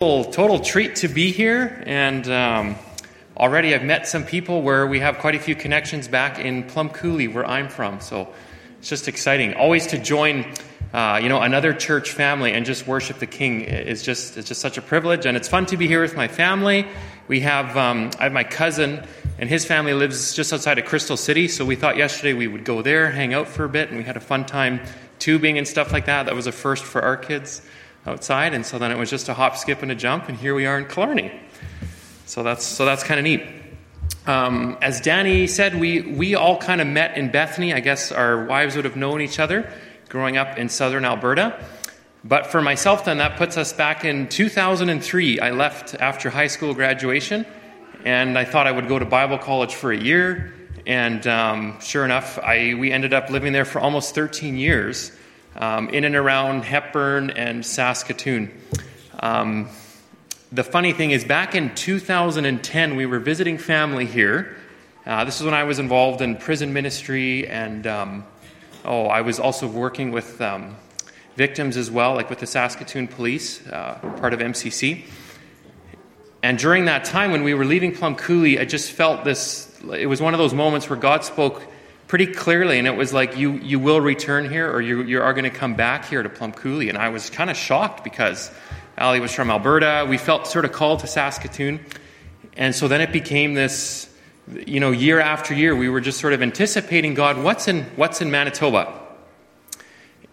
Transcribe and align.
total 0.00 0.60
treat 0.60 0.96
to 0.96 1.08
be 1.08 1.30
here 1.30 1.82
and 1.84 2.26
um, 2.30 2.74
already 3.36 3.74
i've 3.74 3.84
met 3.84 4.08
some 4.08 4.24
people 4.24 4.62
where 4.62 4.86
we 4.86 4.98
have 4.98 5.18
quite 5.18 5.34
a 5.34 5.38
few 5.38 5.54
connections 5.54 6.08
back 6.08 6.38
in 6.38 6.62
plum 6.62 6.88
coulee 6.88 7.28
where 7.28 7.44
i'm 7.44 7.68
from 7.68 8.00
so 8.00 8.26
it's 8.80 8.88
just 8.88 9.08
exciting. 9.08 9.52
Always 9.54 9.88
to 9.88 9.98
join 9.98 10.46
uh, 10.94 11.20
you 11.22 11.28
know 11.28 11.40
another 11.40 11.74
church 11.74 12.12
family 12.12 12.52
and 12.52 12.64
just 12.64 12.86
worship 12.86 13.18
the 13.18 13.26
king 13.26 13.60
is 13.60 14.02
just 14.02 14.38
it's 14.38 14.48
just 14.48 14.62
such 14.62 14.78
a 14.78 14.82
privilege 14.82 15.26
and 15.26 15.36
it's 15.36 15.48
fun 15.48 15.66
to 15.66 15.76
be 15.76 15.86
here 15.86 16.00
with 16.00 16.16
my 16.16 16.28
family. 16.28 16.86
We 17.28 17.40
have 17.40 17.76
um, 17.76 18.10
i 18.18 18.24
have 18.24 18.32
my 18.32 18.44
cousin 18.44 19.06
and 19.38 19.50
his 19.50 19.66
family 19.66 19.92
lives 19.92 20.34
just 20.34 20.50
outside 20.52 20.78
of 20.78 20.86
crystal 20.86 21.18
city 21.18 21.46
so 21.46 21.66
we 21.66 21.76
thought 21.76 21.98
yesterday 21.98 22.32
we 22.32 22.48
would 22.48 22.64
go 22.64 22.80
there 22.80 23.10
hang 23.10 23.34
out 23.34 23.48
for 23.48 23.64
a 23.64 23.68
bit 23.68 23.90
and 23.90 23.98
we 23.98 24.04
had 24.04 24.16
a 24.16 24.20
fun 24.20 24.46
time 24.46 24.80
tubing 25.18 25.58
and 25.58 25.68
stuff 25.68 25.92
like 25.92 26.06
that. 26.06 26.24
That 26.24 26.34
was 26.34 26.46
a 26.46 26.52
first 26.52 26.84
for 26.84 27.02
our 27.02 27.18
kids 27.18 27.60
outside, 28.06 28.54
and 28.54 28.64
so 28.64 28.78
then 28.78 28.90
it 28.90 28.98
was 28.98 29.10
just 29.10 29.28
a 29.28 29.34
hop, 29.34 29.56
skip, 29.56 29.82
and 29.82 29.90
a 29.90 29.94
jump, 29.94 30.28
and 30.28 30.38
here 30.38 30.54
we 30.54 30.66
are 30.66 30.78
in 30.78 30.86
Killarney. 30.86 31.32
So 32.26 32.42
that's 32.42 32.64
so 32.64 32.84
that's 32.84 33.02
kind 33.02 33.18
of 33.18 33.24
neat. 33.24 33.42
Um, 34.26 34.78
as 34.80 35.00
Danny 35.00 35.46
said, 35.46 35.78
we 35.78 36.02
we 36.02 36.34
all 36.34 36.56
kind 36.56 36.80
of 36.80 36.86
met 36.86 37.16
in 37.16 37.30
Bethany. 37.30 37.74
I 37.74 37.80
guess 37.80 38.12
our 38.12 38.44
wives 38.44 38.76
would 38.76 38.84
have 38.84 38.96
known 38.96 39.20
each 39.20 39.38
other 39.38 39.70
growing 40.08 40.36
up 40.36 40.58
in 40.58 40.68
southern 40.68 41.04
Alberta. 41.04 41.64
But 42.22 42.46
for 42.46 42.60
myself, 42.60 43.04
then 43.06 43.18
that 43.18 43.38
puts 43.38 43.56
us 43.56 43.72
back 43.72 44.04
in 44.04 44.28
2003. 44.28 45.40
I 45.40 45.50
left 45.52 45.94
after 45.94 46.28
high 46.28 46.48
school 46.48 46.74
graduation, 46.74 47.46
and 48.04 48.36
I 48.36 48.44
thought 48.44 48.66
I 48.66 48.72
would 48.72 48.88
go 48.88 48.98
to 48.98 49.06
Bible 49.06 49.38
college 49.38 49.74
for 49.74 49.90
a 49.90 49.96
year. 49.96 50.52
And 50.86 51.26
um, 51.26 51.80
sure 51.80 52.04
enough, 52.04 52.38
I, 52.38 52.74
we 52.74 52.92
ended 52.92 53.14
up 53.14 53.30
living 53.30 53.52
there 53.52 53.64
for 53.64 53.80
almost 53.80 54.14
13 54.14 54.56
years 54.56 55.12
um, 55.60 55.90
in 55.90 56.04
and 56.04 56.16
around 56.16 56.64
Hepburn 56.64 57.30
and 57.30 57.64
Saskatoon. 57.64 58.50
Um, 59.20 59.68
the 60.50 60.64
funny 60.64 60.92
thing 60.92 61.12
is, 61.12 61.22
back 61.22 61.54
in 61.54 61.74
2010, 61.74 62.96
we 62.96 63.06
were 63.06 63.20
visiting 63.20 63.58
family 63.58 64.06
here. 64.06 64.56
Uh, 65.06 65.24
this 65.24 65.38
is 65.38 65.44
when 65.44 65.54
I 65.54 65.64
was 65.64 65.78
involved 65.78 66.22
in 66.22 66.36
prison 66.36 66.72
ministry, 66.72 67.46
and 67.46 67.86
um, 67.86 68.24
oh, 68.84 69.04
I 69.04 69.20
was 69.20 69.38
also 69.38 69.68
working 69.68 70.10
with 70.10 70.40
um, 70.40 70.76
victims 71.36 71.76
as 71.76 71.90
well, 71.90 72.14
like 72.14 72.30
with 72.30 72.40
the 72.40 72.46
Saskatoon 72.46 73.06
Police, 73.06 73.64
uh, 73.68 73.98
part 74.18 74.32
of 74.32 74.40
MCC. 74.40 75.04
And 76.42 76.58
during 76.58 76.86
that 76.86 77.04
time, 77.04 77.32
when 77.32 77.44
we 77.44 77.52
were 77.52 77.66
leaving 77.66 77.94
Plum 77.94 78.16
Coulee, 78.16 78.58
I 78.58 78.64
just 78.64 78.92
felt 78.92 79.24
this. 79.24 79.78
It 79.92 80.06
was 80.06 80.22
one 80.22 80.32
of 80.32 80.38
those 80.38 80.54
moments 80.54 80.88
where 80.88 80.98
God 80.98 81.22
spoke 81.22 81.62
pretty 82.10 82.26
clearly, 82.26 82.76
and 82.76 82.88
it 82.88 82.96
was 82.96 83.12
like, 83.12 83.36
you, 83.36 83.52
you 83.58 83.78
will 83.78 84.00
return 84.00 84.50
here 84.50 84.68
or 84.68 84.80
you, 84.80 85.04
you 85.04 85.22
are 85.22 85.32
going 85.32 85.44
to 85.44 85.56
come 85.56 85.74
back 85.74 86.06
here 86.06 86.24
to 86.24 86.28
Plum 86.28 86.50
Coulee. 86.50 86.88
And 86.88 86.98
I 86.98 87.10
was 87.10 87.30
kind 87.30 87.48
of 87.48 87.56
shocked 87.56 88.02
because 88.02 88.50
Ali 88.98 89.20
was 89.20 89.32
from 89.32 89.48
Alberta. 89.48 90.04
We 90.08 90.18
felt 90.18 90.48
sort 90.48 90.64
of 90.64 90.72
called 90.72 90.98
to 91.00 91.06
Saskatoon. 91.06 91.78
And 92.56 92.74
so 92.74 92.88
then 92.88 93.00
it 93.00 93.12
became 93.12 93.54
this, 93.54 94.12
you 94.66 94.80
know, 94.80 94.90
year 94.90 95.20
after 95.20 95.54
year, 95.54 95.76
we 95.76 95.88
were 95.88 96.00
just 96.00 96.18
sort 96.18 96.32
of 96.32 96.42
anticipating 96.42 97.14
God, 97.14 97.44
what's 97.44 97.68
in, 97.68 97.84
what's 97.94 98.20
in 98.20 98.32
Manitoba? 98.32 98.92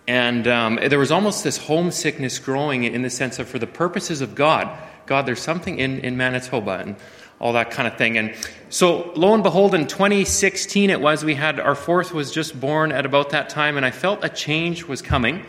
And 0.07 0.47
um, 0.47 0.79
there 0.83 0.97
was 0.97 1.11
almost 1.11 1.43
this 1.43 1.57
homesickness 1.57 2.39
growing 2.39 2.85
in 2.85 3.03
the 3.03 3.11
sense 3.11 3.37
of 3.37 3.47
for 3.47 3.59
the 3.59 3.67
purposes 3.67 4.21
of 4.21 4.33
God, 4.33 4.75
God, 5.05 5.27
there's 5.27 5.41
something 5.41 5.77
in, 5.77 5.99
in 5.99 6.17
Manitoba. 6.17 6.79
And 6.79 6.95
all 7.39 7.53
that 7.53 7.71
kind 7.71 7.87
of 7.87 7.97
thing. 7.97 8.17
And 8.17 8.33
so, 8.69 9.11
lo 9.15 9.33
and 9.33 9.43
behold, 9.43 9.73
in 9.73 9.87
2016 9.87 10.89
it 10.89 10.99
was, 10.99 11.23
we 11.23 11.35
had 11.35 11.59
our 11.59 11.75
fourth 11.75 12.13
was 12.13 12.31
just 12.31 12.59
born 12.59 12.91
at 12.91 13.05
about 13.05 13.29
that 13.29 13.49
time, 13.49 13.77
and 13.77 13.85
I 13.85 13.91
felt 13.91 14.23
a 14.23 14.29
change 14.29 14.85
was 14.85 15.01
coming. 15.01 15.43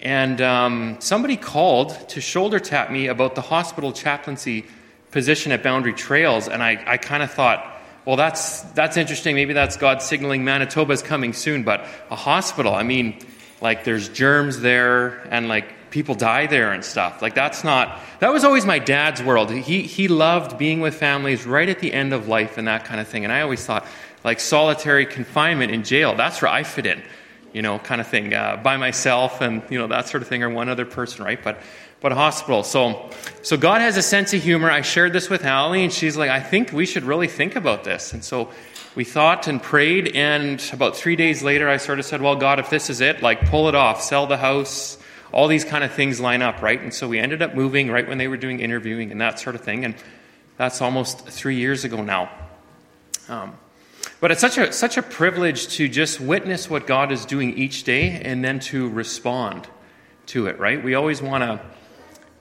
And 0.00 0.40
um, 0.40 0.96
somebody 1.00 1.36
called 1.36 2.08
to 2.10 2.20
shoulder 2.20 2.60
tap 2.60 2.90
me 2.90 3.06
about 3.06 3.34
the 3.34 3.40
hospital 3.40 3.92
chaplaincy 3.92 4.66
position 5.12 5.52
at 5.52 5.62
Boundary 5.62 5.94
Trails, 5.94 6.48
and 6.48 6.62
I, 6.62 6.82
I 6.86 6.96
kind 6.96 7.22
of 7.22 7.30
thought, 7.30 7.70
well, 8.04 8.16
that's, 8.16 8.60
that's 8.72 8.98
interesting. 8.98 9.34
Maybe 9.34 9.54
that's 9.54 9.78
God 9.78 10.02
signaling 10.02 10.44
Manitoba's 10.44 11.02
coming 11.02 11.32
soon, 11.32 11.62
but 11.62 11.86
a 12.10 12.16
hospital, 12.16 12.74
I 12.74 12.82
mean, 12.82 13.18
like 13.62 13.84
there's 13.84 14.10
germs 14.10 14.60
there, 14.60 15.26
and 15.30 15.48
like 15.48 15.72
people 15.94 16.16
die 16.16 16.48
there 16.48 16.72
and 16.72 16.84
stuff. 16.84 17.22
Like 17.22 17.36
that's 17.36 17.62
not 17.62 18.00
that 18.18 18.32
was 18.32 18.42
always 18.42 18.66
my 18.66 18.80
dad's 18.80 19.22
world. 19.22 19.52
He 19.52 19.82
he 19.82 20.08
loved 20.08 20.58
being 20.58 20.80
with 20.80 20.96
families 20.96 21.46
right 21.46 21.68
at 21.68 21.78
the 21.78 21.92
end 21.92 22.12
of 22.12 22.26
life 22.26 22.58
and 22.58 22.66
that 22.66 22.84
kind 22.84 23.00
of 23.00 23.06
thing. 23.06 23.22
And 23.22 23.32
I 23.32 23.42
always 23.42 23.64
thought 23.64 23.86
like 24.24 24.40
solitary 24.40 25.06
confinement 25.06 25.70
in 25.70 25.84
jail. 25.84 26.16
That's 26.16 26.42
where 26.42 26.50
I 26.50 26.64
fit 26.64 26.86
in, 26.86 27.00
you 27.52 27.62
know, 27.62 27.78
kind 27.78 28.00
of 28.00 28.08
thing 28.08 28.34
uh, 28.34 28.56
by 28.56 28.76
myself 28.76 29.40
and 29.40 29.62
you 29.70 29.78
know 29.78 29.86
that 29.86 30.08
sort 30.08 30.24
of 30.24 30.28
thing 30.28 30.42
or 30.42 30.50
one 30.50 30.68
other 30.68 30.84
person, 30.84 31.24
right? 31.24 31.40
But 31.40 31.60
but 32.00 32.10
hospital. 32.10 32.64
So 32.64 33.08
so 33.42 33.56
God 33.56 33.80
has 33.80 33.96
a 33.96 34.02
sense 34.02 34.34
of 34.34 34.42
humor. 34.42 34.72
I 34.72 34.80
shared 34.80 35.12
this 35.12 35.30
with 35.30 35.44
Allie 35.44 35.84
and 35.84 35.92
she's 35.92 36.16
like, 36.16 36.28
I 36.28 36.40
think 36.40 36.72
we 36.72 36.86
should 36.86 37.04
really 37.04 37.28
think 37.28 37.54
about 37.54 37.84
this. 37.84 38.12
And 38.12 38.24
so 38.24 38.50
we 38.96 39.04
thought 39.04 39.46
and 39.46 39.62
prayed 39.62 40.16
and 40.16 40.60
about 40.72 40.96
three 40.96 41.14
days 41.14 41.44
later 41.44 41.68
I 41.68 41.76
sort 41.76 42.00
of 42.00 42.04
said, 42.04 42.20
Well, 42.20 42.34
God, 42.34 42.58
if 42.58 42.68
this 42.68 42.90
is 42.90 43.00
it, 43.00 43.22
like 43.22 43.48
pull 43.48 43.68
it 43.68 43.76
off, 43.76 44.02
sell 44.02 44.26
the 44.26 44.38
house 44.38 44.98
all 45.34 45.48
these 45.48 45.64
kind 45.64 45.82
of 45.82 45.92
things 45.92 46.20
line 46.20 46.42
up, 46.42 46.62
right? 46.62 46.80
And 46.80 46.94
so 46.94 47.08
we 47.08 47.18
ended 47.18 47.42
up 47.42 47.54
moving 47.54 47.90
right 47.90 48.08
when 48.08 48.18
they 48.18 48.28
were 48.28 48.36
doing 48.36 48.60
interviewing 48.60 49.10
and 49.10 49.20
that 49.20 49.40
sort 49.40 49.56
of 49.56 49.62
thing. 49.62 49.84
And 49.84 49.96
that's 50.56 50.80
almost 50.80 51.26
three 51.26 51.56
years 51.56 51.84
ago 51.84 52.02
now. 52.02 52.30
Um, 53.28 53.58
but 54.20 54.30
it's 54.30 54.40
such 54.40 54.58
a, 54.58 54.72
such 54.72 54.96
a 54.96 55.02
privilege 55.02 55.68
to 55.76 55.88
just 55.88 56.20
witness 56.20 56.70
what 56.70 56.86
God 56.86 57.10
is 57.10 57.26
doing 57.26 57.58
each 57.58 57.82
day 57.82 58.20
and 58.24 58.44
then 58.44 58.60
to 58.60 58.88
respond 58.88 59.66
to 60.26 60.46
it, 60.46 60.58
right? 60.60 60.82
We 60.82 60.94
always 60.94 61.20
want 61.20 61.42
to 61.42 61.60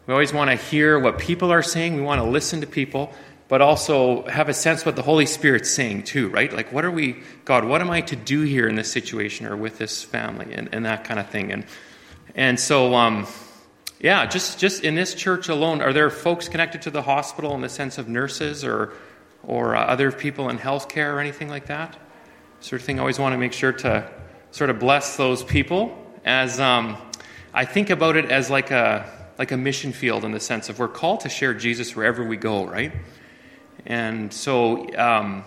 we 0.05 0.13
always 0.13 0.33
want 0.33 0.49
to 0.49 0.57
hear 0.57 0.99
what 0.99 1.17
people 1.17 1.51
are 1.51 1.63
saying. 1.63 1.95
We 1.95 2.01
want 2.01 2.19
to 2.21 2.27
listen 2.27 2.59
to 2.59 2.67
people, 2.67 3.13
but 3.47 3.61
also 3.61 4.23
have 4.27 4.49
a 4.49 4.53
sense 4.53 4.85
what 4.85 4.97
the 4.97 5.01
Holy 5.01 5.25
Spirit's 5.25 5.71
saying 5.71 6.03
too, 6.03 6.27
right? 6.27 6.51
Like, 6.51 6.73
what 6.73 6.83
are 6.83 6.91
we, 6.91 7.23
God, 7.45 7.63
what 7.63 7.79
am 7.79 7.89
I 7.89 8.01
to 8.01 8.17
do 8.17 8.41
here 8.41 8.67
in 8.67 8.75
this 8.75 8.91
situation 8.91 9.45
or 9.45 9.55
with 9.55 9.77
this 9.77 10.03
family 10.03 10.53
and, 10.53 10.67
and 10.73 10.85
that 10.85 11.05
kind 11.05 11.21
of 11.21 11.29
thing? 11.29 11.53
And 11.53 11.65
and 12.35 12.59
so, 12.59 12.95
um, 12.95 13.27
yeah, 13.99 14.25
just, 14.25 14.59
just 14.59 14.83
in 14.83 14.95
this 14.95 15.13
church 15.13 15.49
alone, 15.49 15.81
are 15.81 15.93
there 15.93 16.09
folks 16.09 16.49
connected 16.49 16.81
to 16.83 16.89
the 16.89 17.01
hospital 17.01 17.53
in 17.55 17.61
the 17.61 17.69
sense 17.69 17.97
of 17.97 18.07
nurses 18.07 18.63
or, 18.63 18.93
or 19.43 19.75
uh, 19.75 19.85
other 19.85 20.11
people 20.11 20.49
in 20.49 20.57
healthcare 20.57 21.13
or 21.13 21.19
anything 21.19 21.47
like 21.47 21.67
that? 21.67 21.97
Sort 22.59 22.81
of 22.81 22.85
thing. 22.85 22.99
I 22.99 23.01
always 23.01 23.19
want 23.19 23.33
to 23.33 23.37
make 23.37 23.53
sure 23.53 23.71
to 23.71 24.09
sort 24.51 24.69
of 24.69 24.79
bless 24.79 25.15
those 25.15 25.43
people 25.43 25.97
as 26.25 26.59
um, 26.59 26.97
I 27.53 27.65
think 27.65 27.89
about 27.89 28.15
it 28.15 28.31
as 28.31 28.49
like 28.49 28.71
a, 28.71 29.09
like 29.37 29.51
a 29.51 29.57
mission 29.57 29.93
field 29.93 30.25
in 30.25 30.31
the 30.31 30.39
sense 30.39 30.69
of 30.69 30.79
we're 30.79 30.87
called 30.87 31.21
to 31.21 31.29
share 31.29 31.53
Jesus 31.53 31.95
wherever 31.95 32.23
we 32.25 32.37
go, 32.37 32.65
right? 32.65 32.93
And 33.85 34.33
so, 34.33 34.95
um, 34.97 35.43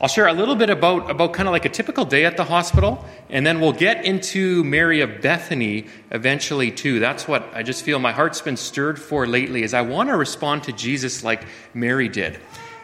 I'll 0.00 0.06
share 0.08 0.28
a 0.28 0.32
little 0.32 0.54
bit 0.54 0.70
about, 0.70 1.10
about 1.10 1.32
kind 1.32 1.48
of 1.48 1.52
like 1.52 1.64
a 1.64 1.68
typical 1.68 2.04
day 2.04 2.24
at 2.24 2.36
the 2.36 2.44
hospital, 2.44 3.04
and 3.30 3.44
then 3.44 3.60
we'll 3.60 3.72
get 3.72 4.04
into 4.04 4.62
Mary 4.62 5.00
of 5.00 5.20
Bethany 5.20 5.86
eventually 6.12 6.70
too. 6.70 7.00
That's 7.00 7.26
what 7.26 7.50
I 7.52 7.64
just 7.64 7.82
feel 7.82 7.98
my 7.98 8.12
heart's 8.12 8.40
been 8.40 8.56
stirred 8.56 9.00
for 9.00 9.26
lately 9.26 9.64
is 9.64 9.74
I 9.74 9.80
want 9.80 10.08
to 10.10 10.16
respond 10.16 10.62
to 10.64 10.72
Jesus 10.72 11.24
like 11.24 11.44
Mary 11.74 12.08
did. 12.08 12.38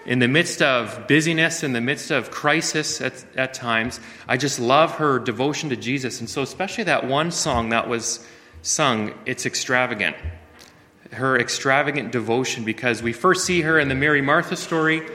In 0.07 0.19
the 0.19 0.27
midst 0.27 0.61
of 0.61 1.07
busyness, 1.07 1.63
in 1.63 1.73
the 1.73 1.81
midst 1.81 2.11
of 2.11 2.33
crisis 2.33 3.01
at, 3.01 3.25
at 3.37 3.55
times, 3.55 4.01
I 4.27 4.37
just 4.37 4.59
love 4.59 4.97
her 4.97 5.21
devotion 5.21 5.69
to 5.71 5.77
Jesus. 5.77 6.19
And 6.19 6.29
so, 6.29 6.43
especially 6.43 6.85
that 6.85 7.07
one 7.07 7.31
song 7.31 7.69
that 7.69 7.89
was 7.89 8.27
sung, 8.63 9.15
It's 9.25 9.47
Extravagant. 9.47 10.17
Her 11.13 11.39
extravagant 11.39 12.11
devotion, 12.11 12.65
because 12.65 13.05
we 13.05 13.13
first 13.13 13.45
see 13.45 13.61
her 13.61 13.79
in 13.79 13.89
the 13.89 13.95
Mary 13.95 14.21
Martha 14.21 14.57
story 14.57 15.07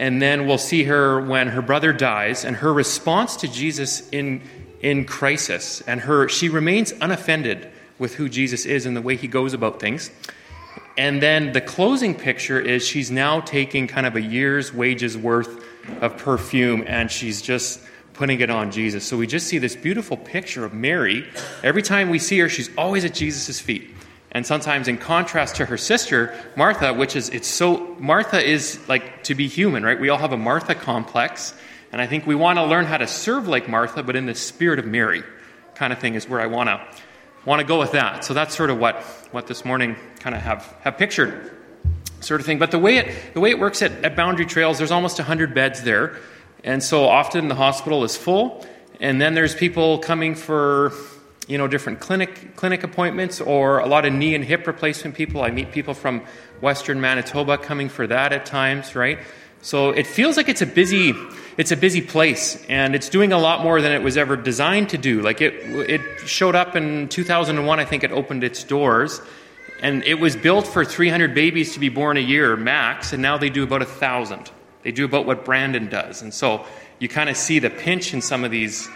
and 0.00 0.20
then 0.20 0.46
we'll 0.46 0.56
see 0.56 0.84
her 0.84 1.20
when 1.20 1.48
her 1.48 1.60
brother 1.60 1.92
dies 1.92 2.46
and 2.46 2.56
her 2.56 2.72
response 2.72 3.36
to 3.36 3.48
Jesus 3.48 4.08
in, 4.08 4.40
in 4.80 5.04
crisis. 5.04 5.82
And 5.82 6.00
her, 6.00 6.26
she 6.26 6.48
remains 6.48 6.92
unoffended 7.02 7.70
with 7.98 8.14
who 8.14 8.30
Jesus 8.30 8.64
is 8.64 8.86
and 8.86 8.96
the 8.96 9.02
way 9.02 9.14
he 9.14 9.28
goes 9.28 9.52
about 9.52 9.78
things. 9.78 10.10
And 10.96 11.22
then 11.22 11.52
the 11.52 11.60
closing 11.60 12.14
picture 12.14 12.58
is 12.58 12.86
she's 12.86 13.10
now 13.10 13.40
taking 13.40 13.86
kind 13.86 14.06
of 14.06 14.16
a 14.16 14.22
year's 14.22 14.72
wages 14.72 15.18
worth 15.18 15.62
of 16.00 16.16
perfume 16.16 16.82
and 16.86 17.10
she's 17.10 17.42
just 17.42 17.78
putting 18.14 18.40
it 18.40 18.48
on 18.48 18.70
Jesus. 18.70 19.06
So 19.06 19.18
we 19.18 19.26
just 19.26 19.48
see 19.48 19.58
this 19.58 19.76
beautiful 19.76 20.16
picture 20.16 20.64
of 20.64 20.72
Mary. 20.72 21.28
Every 21.62 21.82
time 21.82 22.08
we 22.08 22.18
see 22.18 22.38
her, 22.38 22.48
she's 22.48 22.70
always 22.78 23.04
at 23.04 23.12
Jesus' 23.12 23.60
feet 23.60 23.90
and 24.32 24.46
sometimes 24.46 24.88
in 24.88 24.96
contrast 24.96 25.56
to 25.56 25.64
her 25.66 25.76
sister 25.76 26.38
martha 26.56 26.92
which 26.94 27.16
is 27.16 27.28
it's 27.30 27.48
so 27.48 27.96
martha 27.98 28.42
is 28.42 28.78
like 28.88 29.22
to 29.24 29.34
be 29.34 29.48
human 29.48 29.82
right? 29.82 30.00
We 30.00 30.08
all 30.08 30.18
have 30.18 30.32
a 30.32 30.38
martha 30.38 30.74
complex. 30.74 31.54
And 31.92 32.00
i 32.00 32.06
think 32.06 32.26
we 32.26 32.36
want 32.36 32.58
to 32.58 32.64
learn 32.64 32.84
how 32.84 32.98
to 32.98 33.06
serve 33.06 33.48
like 33.48 33.68
martha 33.68 34.02
but 34.02 34.14
in 34.14 34.26
the 34.26 34.34
spirit 34.34 34.78
of 34.78 34.86
mary 34.86 35.24
kind 35.74 35.92
of 35.92 35.98
thing 35.98 36.14
is 36.14 36.28
where 36.28 36.40
i 36.40 36.46
want 36.46 36.68
to 36.68 36.80
want 37.44 37.60
to 37.60 37.66
go 37.66 37.78
with 37.78 37.92
that. 37.92 38.24
So 38.24 38.34
that's 38.34 38.56
sort 38.56 38.70
of 38.70 38.78
what 38.78 38.96
what 39.30 39.46
this 39.46 39.64
morning 39.64 39.96
kind 40.18 40.34
of 40.34 40.42
have 40.42 40.74
have 40.82 40.98
pictured 40.98 41.52
sort 42.20 42.40
of 42.40 42.46
thing. 42.46 42.58
But 42.58 42.70
the 42.70 42.78
way 42.78 42.98
it 42.98 43.34
the 43.34 43.40
way 43.40 43.50
it 43.50 43.58
works 43.58 43.82
at, 43.82 43.92
at 44.04 44.16
boundary 44.16 44.46
trails 44.46 44.78
there's 44.78 44.90
almost 44.90 45.18
100 45.18 45.54
beds 45.54 45.82
there. 45.82 46.18
And 46.62 46.82
so 46.82 47.04
often 47.08 47.48
the 47.48 47.54
hospital 47.54 48.04
is 48.04 48.16
full 48.16 48.66
and 49.00 49.20
then 49.20 49.34
there's 49.34 49.54
people 49.54 49.98
coming 49.98 50.34
for 50.34 50.92
you 51.50 51.58
know, 51.58 51.66
different 51.66 51.98
clinic 51.98 52.54
clinic 52.54 52.84
appointments 52.84 53.40
or 53.40 53.80
a 53.80 53.86
lot 53.86 54.04
of 54.04 54.12
knee 54.12 54.36
and 54.36 54.44
hip 54.44 54.68
replacement 54.68 55.16
people. 55.16 55.42
I 55.42 55.50
meet 55.50 55.72
people 55.72 55.94
from 55.94 56.22
Western 56.60 57.00
Manitoba 57.00 57.58
coming 57.58 57.88
for 57.88 58.06
that 58.06 58.32
at 58.32 58.46
times, 58.46 58.94
right? 58.94 59.18
So 59.60 59.90
it 59.90 60.06
feels 60.06 60.36
like 60.36 60.48
it's 60.48 60.62
a 60.62 60.66
busy 60.66 61.12
it's 61.56 61.72
a 61.72 61.76
busy 61.76 62.00
place 62.00 62.64
and 62.68 62.94
it's 62.94 63.08
doing 63.08 63.32
a 63.32 63.38
lot 63.38 63.64
more 63.64 63.82
than 63.82 63.90
it 63.90 64.02
was 64.02 64.16
ever 64.16 64.36
designed 64.36 64.90
to 64.90 64.98
do. 64.98 65.22
Like 65.22 65.40
it 65.40 65.54
it 65.90 66.00
showed 66.24 66.54
up 66.54 66.76
in 66.76 67.08
2001 67.08 67.80
I 67.80 67.84
think 67.84 68.04
it 68.04 68.12
opened 68.12 68.44
its 68.44 68.62
doors 68.62 69.20
and 69.82 70.04
it 70.04 70.20
was 70.20 70.36
built 70.36 70.68
for 70.68 70.84
300 70.84 71.34
babies 71.34 71.74
to 71.74 71.80
be 71.80 71.88
born 71.88 72.16
a 72.16 72.20
year 72.20 72.56
max 72.56 73.12
and 73.12 73.20
now 73.20 73.36
they 73.36 73.50
do 73.50 73.64
about 73.64 73.82
a 73.82 73.86
1000. 73.86 74.52
They 74.84 74.92
do 74.92 75.04
about 75.04 75.26
what 75.26 75.44
Brandon 75.44 75.88
does. 75.88 76.22
And 76.22 76.32
so 76.32 76.64
you 77.00 77.08
kind 77.08 77.28
of 77.28 77.36
see 77.36 77.58
the 77.58 77.70
pinch 77.70 78.14
in 78.14 78.22
some 78.22 78.44
of 78.44 78.52
these 78.52 78.88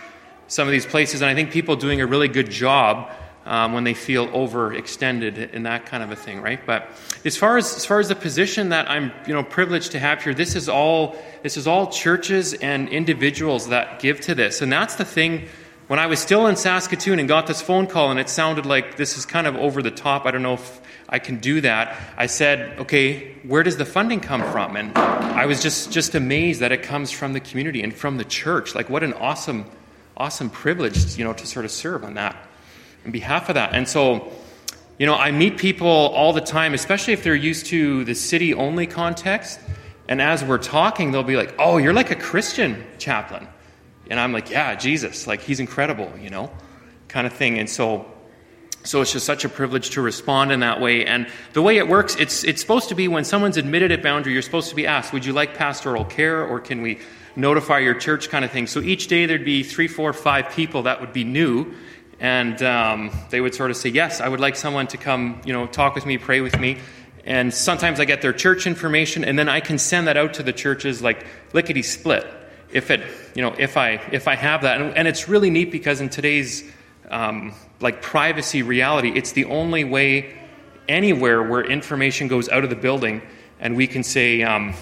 some 0.48 0.68
of 0.68 0.72
these 0.72 0.86
places 0.86 1.22
and 1.22 1.30
I 1.30 1.34
think 1.34 1.50
people 1.50 1.76
doing 1.76 2.00
a 2.00 2.06
really 2.06 2.28
good 2.28 2.50
job 2.50 3.10
um, 3.46 3.72
when 3.72 3.84
they 3.84 3.94
feel 3.94 4.28
overextended 4.28 5.54
and 5.54 5.66
that 5.66 5.86
kind 5.86 6.02
of 6.02 6.10
a 6.10 6.16
thing, 6.16 6.40
right? 6.40 6.64
But 6.64 6.88
as 7.24 7.36
far 7.36 7.58
as 7.58 7.74
as 7.76 7.84
far 7.84 8.00
as 8.00 8.08
the 8.08 8.14
position 8.14 8.70
that 8.70 8.90
I'm 8.90 9.12
you 9.26 9.34
know 9.34 9.42
privileged 9.42 9.92
to 9.92 9.98
have 9.98 10.22
here, 10.22 10.34
this 10.34 10.56
is 10.56 10.68
all 10.68 11.16
this 11.42 11.56
is 11.56 11.66
all 11.66 11.88
churches 11.88 12.54
and 12.54 12.88
individuals 12.88 13.68
that 13.68 14.00
give 14.00 14.20
to 14.22 14.34
this, 14.34 14.62
and 14.62 14.72
that's 14.72 14.96
the 14.96 15.04
thing. 15.04 15.48
When 15.86 15.98
I 15.98 16.06
was 16.06 16.18
still 16.18 16.46
in 16.46 16.56
Saskatoon 16.56 17.18
and 17.18 17.28
got 17.28 17.46
this 17.46 17.60
phone 17.60 17.86
call, 17.86 18.10
and 18.10 18.18
it 18.18 18.30
sounded 18.30 18.64
like 18.64 18.96
this 18.96 19.18
is 19.18 19.26
kind 19.26 19.46
of 19.46 19.54
over 19.56 19.82
the 19.82 19.90
top. 19.90 20.24
I 20.24 20.30
don't 20.30 20.42
know 20.42 20.54
if 20.54 20.80
I 21.10 21.18
can 21.18 21.40
do 21.40 21.60
that. 21.60 22.00
I 22.16 22.24
said, 22.24 22.78
okay, 22.80 23.34
where 23.42 23.62
does 23.62 23.76
the 23.76 23.84
funding 23.84 24.20
come 24.20 24.40
from? 24.50 24.76
And 24.76 24.96
I 24.96 25.44
was 25.44 25.60
just 25.60 25.92
just 25.92 26.14
amazed 26.14 26.60
that 26.60 26.72
it 26.72 26.82
comes 26.82 27.10
from 27.10 27.34
the 27.34 27.40
community 27.40 27.82
and 27.82 27.92
from 27.92 28.16
the 28.16 28.24
church. 28.24 28.74
Like, 28.74 28.88
what 28.88 29.02
an 29.02 29.12
awesome, 29.12 29.66
awesome 30.16 30.50
privilege, 30.50 31.16
you 31.16 31.24
know, 31.24 31.32
to 31.32 31.46
sort 31.46 31.64
of 31.64 31.70
serve 31.70 32.04
on 32.04 32.14
that 32.14 32.36
in 33.04 33.10
behalf 33.10 33.48
of 33.48 33.56
that. 33.56 33.74
And 33.74 33.88
so, 33.88 34.32
you 34.98 35.06
know, 35.06 35.14
I 35.14 35.30
meet 35.30 35.58
people 35.58 35.88
all 35.88 36.32
the 36.32 36.40
time, 36.40 36.74
especially 36.74 37.12
if 37.12 37.22
they're 37.24 37.34
used 37.34 37.66
to 37.66 38.04
the 38.04 38.14
city 38.14 38.54
only 38.54 38.86
context. 38.86 39.60
And 40.08 40.20
as 40.20 40.44
we're 40.44 40.58
talking, 40.58 41.12
they'll 41.12 41.22
be 41.22 41.36
like, 41.36 41.54
oh, 41.58 41.78
you're 41.78 41.92
like 41.92 42.10
a 42.10 42.16
Christian 42.16 42.84
chaplain. 42.98 43.48
And 44.10 44.20
I'm 44.20 44.32
like, 44.32 44.50
yeah, 44.50 44.74
Jesus, 44.74 45.26
like 45.26 45.40
he's 45.40 45.60
incredible, 45.60 46.12
you 46.20 46.30
know, 46.30 46.50
kind 47.08 47.26
of 47.26 47.32
thing. 47.32 47.58
And 47.58 47.68
so, 47.68 48.06
so 48.84 49.00
it's 49.00 49.12
just 49.12 49.24
such 49.24 49.44
a 49.44 49.48
privilege 49.48 49.90
to 49.90 50.02
respond 50.02 50.52
in 50.52 50.60
that 50.60 50.80
way. 50.80 51.06
And 51.06 51.26
the 51.54 51.62
way 51.62 51.78
it 51.78 51.88
works, 51.88 52.16
it's, 52.16 52.44
it's 52.44 52.60
supposed 52.60 52.90
to 52.90 52.94
be 52.94 53.08
when 53.08 53.24
someone's 53.24 53.56
admitted 53.56 53.90
at 53.92 54.02
Boundary, 54.02 54.34
you're 54.34 54.42
supposed 54.42 54.68
to 54.68 54.76
be 54.76 54.86
asked, 54.86 55.12
would 55.12 55.24
you 55.24 55.32
like 55.32 55.54
pastoral 55.54 56.04
care 56.04 56.44
or 56.46 56.60
can 56.60 56.82
we 56.82 57.00
notify 57.36 57.80
your 57.80 57.94
church 57.94 58.28
kind 58.28 58.44
of 58.44 58.50
thing? 58.50 58.66
So 58.66 58.80
each 58.80 59.08
day 59.08 59.26
there'd 59.26 59.44
be 59.44 59.62
three, 59.62 59.88
four, 59.88 60.12
five 60.12 60.50
people 60.50 60.82
that 60.82 61.00
would 61.00 61.12
be 61.12 61.24
new 61.24 61.74
and 62.20 62.62
um, 62.62 63.10
they 63.30 63.40
would 63.40 63.54
sort 63.54 63.70
of 63.70 63.76
say, 63.76 63.88
"Yes, 63.88 64.20
I 64.20 64.28
would 64.28 64.40
like 64.40 64.56
someone 64.56 64.86
to 64.88 64.96
come, 64.96 65.40
you 65.44 65.52
know, 65.52 65.66
talk 65.66 65.94
with 65.94 66.06
me, 66.06 66.18
pray 66.18 66.40
with 66.40 66.58
me." 66.58 66.78
And 67.24 67.52
sometimes 67.52 68.00
I 68.00 68.04
get 68.04 68.22
their 68.22 68.32
church 68.32 68.66
information, 68.66 69.24
and 69.24 69.38
then 69.38 69.48
I 69.48 69.60
can 69.60 69.78
send 69.78 70.06
that 70.08 70.16
out 70.16 70.34
to 70.34 70.42
the 70.42 70.52
churches 70.52 71.02
like 71.02 71.26
lickety 71.52 71.82
split 71.82 72.26
if 72.70 72.90
it, 72.90 73.02
you 73.34 73.42
know, 73.42 73.54
if 73.58 73.76
I 73.76 74.00
if 74.12 74.28
I 74.28 74.36
have 74.36 74.62
that. 74.62 74.80
And, 74.80 74.96
and 74.96 75.08
it's 75.08 75.28
really 75.28 75.50
neat 75.50 75.70
because 75.70 76.00
in 76.00 76.08
today's 76.08 76.64
um, 77.10 77.54
like 77.80 78.02
privacy 78.02 78.62
reality, 78.62 79.12
it's 79.14 79.32
the 79.32 79.46
only 79.46 79.84
way 79.84 80.38
anywhere 80.88 81.42
where 81.42 81.62
information 81.62 82.28
goes 82.28 82.48
out 82.48 82.64
of 82.64 82.70
the 82.70 82.76
building, 82.76 83.22
and 83.58 83.76
we 83.76 83.86
can 83.86 84.02
say, 84.02 84.42
um, 84.42 84.74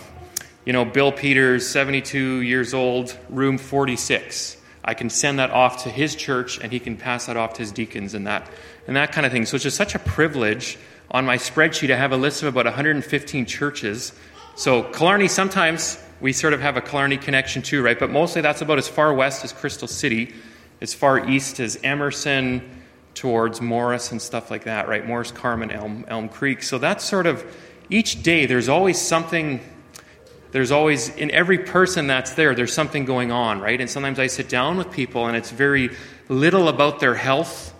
you 0.64 0.72
know, 0.72 0.84
Bill 0.84 1.12
Peters, 1.12 1.66
72 1.68 2.40
years 2.40 2.74
old, 2.74 3.16
room 3.28 3.58
46 3.58 4.58
I 4.84 4.94
can 4.94 5.10
send 5.10 5.38
that 5.38 5.50
off 5.50 5.84
to 5.84 5.90
his 5.90 6.14
church 6.14 6.58
and 6.58 6.72
he 6.72 6.80
can 6.80 6.96
pass 6.96 7.26
that 7.26 7.36
off 7.36 7.54
to 7.54 7.60
his 7.60 7.70
deacons 7.70 8.14
and 8.14 8.26
that, 8.26 8.48
and 8.86 8.96
that 8.96 9.12
kind 9.12 9.24
of 9.24 9.32
thing. 9.32 9.46
So 9.46 9.54
it's 9.54 9.62
just 9.62 9.76
such 9.76 9.94
a 9.94 9.98
privilege 10.00 10.76
on 11.10 11.24
my 11.24 11.36
spreadsheet. 11.36 11.92
I 11.92 11.96
have 11.96 12.12
a 12.12 12.16
list 12.16 12.42
of 12.42 12.48
about 12.48 12.64
115 12.64 13.46
churches. 13.46 14.12
So 14.56 14.82
Killarney, 14.82 15.28
sometimes 15.28 16.02
we 16.20 16.32
sort 16.32 16.52
of 16.52 16.60
have 16.60 16.76
a 16.76 16.80
Killarney 16.80 17.16
connection 17.16 17.62
too, 17.62 17.82
right? 17.82 17.98
But 17.98 18.10
mostly 18.10 18.42
that's 18.42 18.60
about 18.60 18.78
as 18.78 18.88
far 18.88 19.14
west 19.14 19.44
as 19.44 19.52
Crystal 19.52 19.88
City, 19.88 20.34
as 20.80 20.94
far 20.94 21.28
east 21.28 21.60
as 21.60 21.78
Emerson, 21.84 22.78
towards 23.14 23.60
Morris 23.60 24.10
and 24.10 24.20
stuff 24.20 24.50
like 24.50 24.64
that, 24.64 24.88
right? 24.88 25.06
Morris, 25.06 25.30
Carman, 25.30 25.70
Elm, 25.70 26.04
Elm 26.08 26.28
Creek. 26.28 26.62
So 26.62 26.78
that's 26.78 27.04
sort 27.04 27.26
of 27.26 27.44
each 27.90 28.22
day 28.22 28.46
there's 28.46 28.70
always 28.70 28.98
something 28.98 29.60
there's 30.52 30.70
always, 30.70 31.08
in 31.16 31.30
every 31.30 31.58
person 31.58 32.06
that's 32.06 32.34
there, 32.34 32.54
there's 32.54 32.72
something 32.72 33.04
going 33.04 33.32
on, 33.32 33.60
right? 33.60 33.80
And 33.80 33.90
sometimes 33.90 34.18
I 34.18 34.26
sit 34.28 34.48
down 34.48 34.76
with 34.76 34.92
people 34.92 35.26
and 35.26 35.36
it's 35.36 35.50
very 35.50 35.90
little 36.28 36.68
about 36.68 37.00
their 37.00 37.14
health 37.14 37.74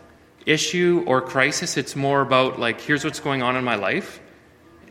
issue 0.47 1.05
or 1.07 1.21
crisis. 1.21 1.77
It's 1.77 1.95
more 1.95 2.23
about, 2.23 2.59
like, 2.59 2.81
here's 2.81 3.05
what's 3.05 3.21
going 3.21 3.43
on 3.43 3.57
in 3.57 3.65
my 3.65 3.77
life, 3.77 4.21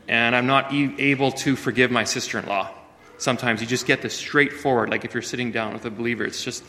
and 0.07 0.35
I'm 0.35 0.47
not 0.47 0.73
e- 0.73 0.95
able 0.99 1.31
to 1.43 1.55
forgive 1.55 1.91
my 1.91 2.03
sister 2.03 2.39
in 2.39 2.45
law. 2.45 2.69
Sometimes 3.17 3.61
you 3.61 3.67
just 3.67 3.85
get 3.85 4.01
this 4.01 4.15
straightforward, 4.15 4.89
like 4.89 5.03
if 5.03 5.13
you're 5.13 5.21
sitting 5.21 5.51
down 5.51 5.73
with 5.73 5.85
a 5.85 5.91
believer, 5.91 6.23
it's 6.23 6.43
just, 6.43 6.63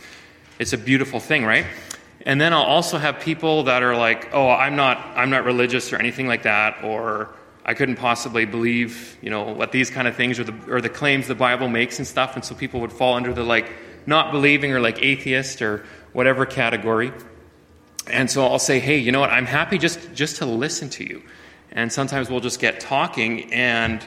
it's 0.59 0.73
a 0.73 0.79
beautiful 0.79 1.21
thing, 1.21 1.45
right? 1.45 1.67
And 2.25 2.41
then 2.41 2.53
I'll 2.53 2.63
also 2.63 2.99
have 2.99 3.21
people 3.21 3.65
that 3.65 3.83
are 3.83 3.97
like, 3.97 4.31
oh, 4.33 4.49
I'm 4.49 4.77
not, 4.77 4.99
I'm 5.15 5.31
not 5.31 5.45
religious 5.45 5.93
or 5.93 5.97
anything 5.97 6.27
like 6.27 6.45
that, 6.45 6.85
or 6.85 7.35
I 7.65 7.75
couldn't 7.75 7.97
possibly 7.97 8.45
believe, 8.45 9.17
you 9.23 9.31
know, 9.31 9.45
what 9.45 9.73
these 9.73 9.91
kind 9.91 10.09
of 10.09 10.17
things 10.17 10.39
or 10.39 10.45
the, 10.45 10.73
or 10.73 10.81
the 10.81 10.89
claims 10.89 11.29
the 11.29 11.35
Bible 11.35 11.69
makes 11.69 11.99
and 11.99 12.07
stuff. 12.07 12.35
And 12.35 12.45
so 12.45 12.55
people 12.55 12.81
would 12.81 12.93
fall 12.93 13.15
under 13.15 13.33
the 13.33 13.45
like 13.45 13.71
not 14.07 14.33
believing 14.33 14.73
or 14.73 14.81
like 14.81 15.03
atheist 15.03 15.63
or 15.63 15.85
whatever 16.13 16.45
category. 16.45 17.13
And 18.07 18.31
so 18.31 18.45
I'll 18.45 18.59
say, 18.59 18.81
hey, 18.81 18.99
you 18.99 19.13
know 19.13 19.21
what? 19.21 19.31
I'm 19.31 19.47
happy 19.47 19.79
just, 19.79 20.13
just 20.13 20.39
to 20.39 20.47
listen 20.47 20.91
to 20.91 21.05
you. 21.05 21.23
And 21.71 21.93
sometimes 21.93 22.29
we'll 22.29 22.41
just 22.41 22.61
get 22.61 22.81
talking, 22.81 23.51
and 23.53 24.05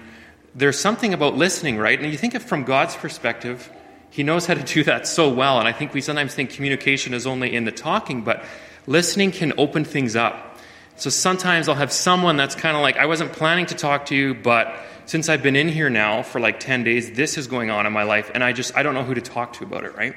there's 0.54 0.78
something 0.78 1.14
about 1.16 1.36
listening, 1.36 1.78
right? 1.78 2.00
And 2.00 2.12
you 2.12 2.18
think 2.18 2.36
of 2.36 2.44
from 2.44 2.64
God's 2.64 2.96
perspective, 2.96 3.72
He 4.12 4.22
knows 4.22 4.46
how 4.46 4.54
to 4.54 4.62
do 4.62 4.84
that 4.84 5.08
so 5.08 5.34
well. 5.34 5.58
And 5.60 5.68
I 5.68 5.72
think 5.72 5.94
we 5.94 6.02
sometimes 6.02 6.36
think 6.36 6.52
communication 6.52 7.14
is 7.14 7.26
only 7.26 7.56
in 7.56 7.66
the 7.66 7.72
talking, 7.72 8.22
but 8.22 8.44
listening 8.86 9.32
can 9.32 9.54
open 9.58 9.84
things 9.84 10.16
up. 10.16 10.55
So 10.98 11.10
sometimes 11.10 11.68
I'll 11.68 11.76
have 11.76 11.92
someone 11.92 12.38
that's 12.38 12.56
kind 12.56 12.76
of 12.76 12.82
like, 12.82 12.98
I 12.98 13.06
wasn't 13.06 13.34
planning 13.34 13.66
to 13.68 13.76
talk 13.76 14.06
to 14.08 14.16
you, 14.16 14.34
but 14.34 14.74
since 15.06 15.28
I've 15.28 15.44
been 15.44 15.56
in 15.56 15.68
here 15.68 15.90
now 15.90 16.24
for 16.24 16.40
like 16.40 16.60
10 16.60 16.84
days, 16.84 17.12
this 17.12 17.38
is 17.38 17.48
going 17.48 17.70
on 17.70 17.86
in 17.86 17.92
my 17.92 18.04
life, 18.04 18.32
and 18.34 18.44
I 18.44 18.54
just, 18.54 18.76
I 18.78 18.84
don't 18.84 18.94
know 18.94 19.04
who 19.04 19.14
to 19.14 19.22
talk 19.22 19.54
to 19.54 19.66
about 19.66 19.84
it, 19.84 19.96
right? 19.96 20.16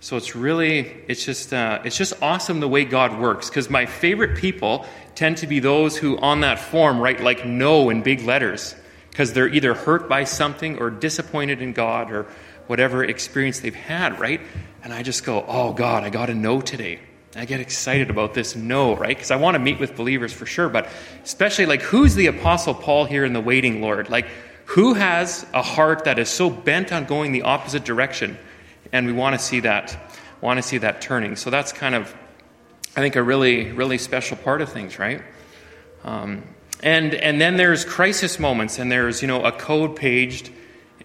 So 0.00 0.16
it's 0.16 0.36
really, 0.36 0.80
it's 1.08 1.24
just, 1.24 1.52
uh, 1.52 1.80
it's 1.84 1.96
just 1.96 2.22
awesome 2.22 2.60
the 2.60 2.68
way 2.68 2.84
God 2.84 3.18
works, 3.18 3.48
because 3.48 3.70
my 3.70 3.86
favorite 3.86 4.36
people 4.36 4.84
tend 5.14 5.38
to 5.38 5.46
be 5.46 5.58
those 5.58 5.96
who 5.96 6.18
on 6.18 6.40
that 6.40 6.58
form 6.58 7.00
write 7.00 7.22
like 7.22 7.46
no 7.46 7.90
in 7.90 8.02
big 8.02 8.22
letters, 8.22 8.74
because 9.10 9.32
they're 9.32 9.48
either 9.48 9.74
hurt 9.74 10.08
by 10.08 10.24
something 10.24 10.78
or 10.78 10.90
disappointed 10.90 11.62
in 11.62 11.72
God 11.72 12.12
or 12.12 12.26
whatever 12.66 13.02
experience 13.02 13.60
they've 13.60 13.74
had, 13.74 14.20
right? 14.20 14.40
And 14.84 14.92
I 14.92 15.02
just 15.02 15.24
go, 15.24 15.44
oh 15.48 15.72
God, 15.72 16.04
I 16.04 16.10
got 16.10 16.26
to 16.26 16.34
know 16.34 16.60
today. 16.60 17.00
I 17.36 17.44
get 17.44 17.60
excited 17.60 18.10
about 18.10 18.34
this 18.34 18.56
no, 18.56 18.96
right? 18.96 19.16
Because 19.16 19.30
I 19.30 19.36
want 19.36 19.54
to 19.54 19.60
meet 19.60 19.78
with 19.78 19.96
believers 19.96 20.32
for 20.32 20.46
sure, 20.46 20.68
but 20.68 20.88
especially 21.22 21.66
like 21.66 21.80
who's 21.80 22.16
the 22.16 22.26
Apostle 22.26 22.74
Paul 22.74 23.04
here 23.04 23.24
in 23.24 23.32
the 23.32 23.40
waiting 23.40 23.80
Lord? 23.80 24.10
Like, 24.10 24.26
who 24.66 24.94
has 24.94 25.46
a 25.54 25.62
heart 25.62 26.04
that 26.04 26.18
is 26.18 26.28
so 26.28 26.50
bent 26.50 26.92
on 26.92 27.04
going 27.04 27.32
the 27.32 27.42
opposite 27.42 27.84
direction? 27.84 28.36
And 28.92 29.06
we 29.06 29.12
want 29.12 29.38
to 29.38 29.44
see 29.44 29.60
that, 29.60 29.96
want 30.40 30.58
to 30.58 30.62
see 30.62 30.78
that 30.78 31.00
turning. 31.00 31.36
So 31.36 31.50
that's 31.50 31.72
kind 31.72 31.94
of, 31.94 32.12
I 32.96 33.00
think, 33.00 33.14
a 33.14 33.22
really, 33.22 33.70
really 33.72 33.98
special 33.98 34.36
part 34.36 34.60
of 34.60 34.68
things, 34.68 34.98
right? 34.98 35.22
Um, 36.02 36.42
and 36.82 37.14
and 37.14 37.40
then 37.40 37.56
there's 37.56 37.84
crisis 37.84 38.38
moments, 38.38 38.78
and 38.78 38.90
there's 38.90 39.22
you 39.22 39.28
know 39.28 39.44
a 39.44 39.52
code 39.52 39.96
paged, 39.96 40.50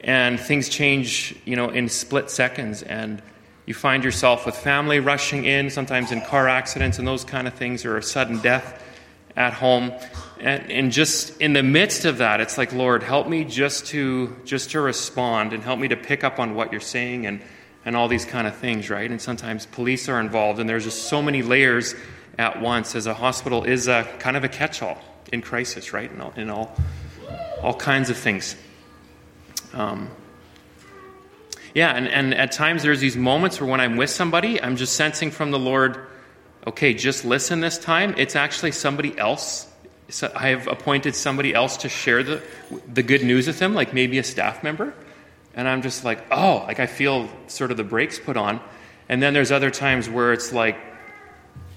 and 0.01 0.39
things 0.39 0.70
change, 0.70 1.36
you 1.46 1.55
know, 1.55 1.70
in 1.70 1.89
split 1.89 2.29
seconds, 2.29 2.82
and 2.82 3.22
you 3.66 3.74
find 3.74 4.04
yourself 4.04 4.46
with 4.46 4.56
family 4.56 5.00
rushing 5.00 5.46
in, 5.46 5.70
sometimes 5.70 6.12
in 6.12 6.22
car 6.22 6.48
accidents 6.48 7.00
and 7.00 7.08
those 7.08 7.24
kind 7.24 7.48
of 7.48 7.54
things, 7.54 7.86
or 7.86 7.98
a 7.98 8.04
sudden 8.04 8.40
death 8.40 8.84
at 9.36 9.54
home. 9.54 9.92
And, 10.40 10.72
and 10.72 10.92
just 10.92 11.42
in 11.42 11.54
the 11.54 11.64
midst 11.64 12.06
of 12.06 12.20
that, 12.20 12.42
it's 12.42 12.58
like, 12.58 12.74
Lord, 12.74 13.04
help 13.04 13.28
me 13.28 13.44
just 13.44 13.88
to 13.88 14.36
just 14.46 14.72
to 14.72 14.82
respond 14.82 15.54
and 15.54 15.64
help 15.64 15.80
me 15.80 15.88
to 15.88 15.98
pick 15.98 16.24
up 16.24 16.40
on 16.40 16.56
what 16.56 16.72
you're 16.72 16.82
saying 16.82 17.26
and, 17.26 17.42
and 17.86 17.96
all 17.96 18.08
these 18.08 18.26
kind 18.26 18.48
of 18.48 18.56
things, 18.56 18.90
right? 18.90 19.10
And 19.10 19.22
sometimes 19.22 19.66
police 19.66 20.10
are 20.10 20.20
involved, 20.20 20.60
and 20.60 20.70
there's 20.70 20.84
just 20.84 21.04
so 21.04 21.22
many 21.22 21.42
layers 21.42 21.96
at 22.38 22.62
once, 22.62 22.96
as 22.96 23.08
a 23.08 23.14
hospital 23.14 23.64
is 23.64 23.88
a 23.88 24.04
kind 24.20 24.36
of 24.36 24.44
a 24.44 24.50
catch-all 24.50 25.02
in 25.32 25.42
crisis, 25.42 25.94
right? 25.94 26.12
In 26.12 26.22
all, 26.22 26.34
in 26.36 26.50
all, 26.50 26.76
all 27.62 27.74
kinds 27.74 28.10
of 28.10 28.18
things. 28.18 28.56
Um, 29.74 30.10
yeah, 31.75 31.96
and, 31.96 32.08
and 32.08 32.34
at 32.34 32.51
times 32.51 32.82
there's 32.82 33.01
these 33.01 33.15
moments 33.15 33.62
where 33.62 33.70
when 33.70 33.79
I'm 33.79 33.98
with 33.98 34.10
somebody, 34.10 34.60
I'm 34.60 34.77
just 34.77 34.96
sensing 34.96 35.29
from 35.29 35.51
the 35.51 35.60
Lord, 35.60 36.08
okay, 36.65 36.96
just 36.96 37.24
listen 37.25 37.60
this 37.60 37.77
time. 37.77 38.15
It's 38.17 38.36
actually 38.36 38.72
somebody 38.72 39.15
else. 39.20 39.67
So 40.10 40.32
I 40.36 40.50
have 40.50 40.67
appointed 40.67 41.15
somebody 41.15 41.53
else 41.53 41.77
to 41.77 41.89
share 41.89 42.24
the, 42.24 42.41
the 42.91 43.03
good 43.03 43.24
news 43.24 43.46
with 43.46 43.60
them, 43.60 43.75
like 43.75 43.94
maybe 43.94 44.17
a 44.17 44.24
staff 44.24 44.63
member. 44.63 44.96
And 45.53 45.67
I'm 45.67 45.84
just 45.84 46.03
like, 46.03 46.25
oh, 46.32 46.63
like 46.65 46.79
I 46.79 46.88
feel 46.88 47.29
sort 47.48 47.70
of 47.70 47.77
the 47.77 47.84
brakes 47.84 48.17
put 48.20 48.38
on. 48.38 48.60
And 49.08 49.22
then 49.22 49.34
there's 49.34 49.51
other 49.51 49.70
times 49.70 50.10
where 50.10 50.34
it's 50.34 50.51
like, 50.51 50.77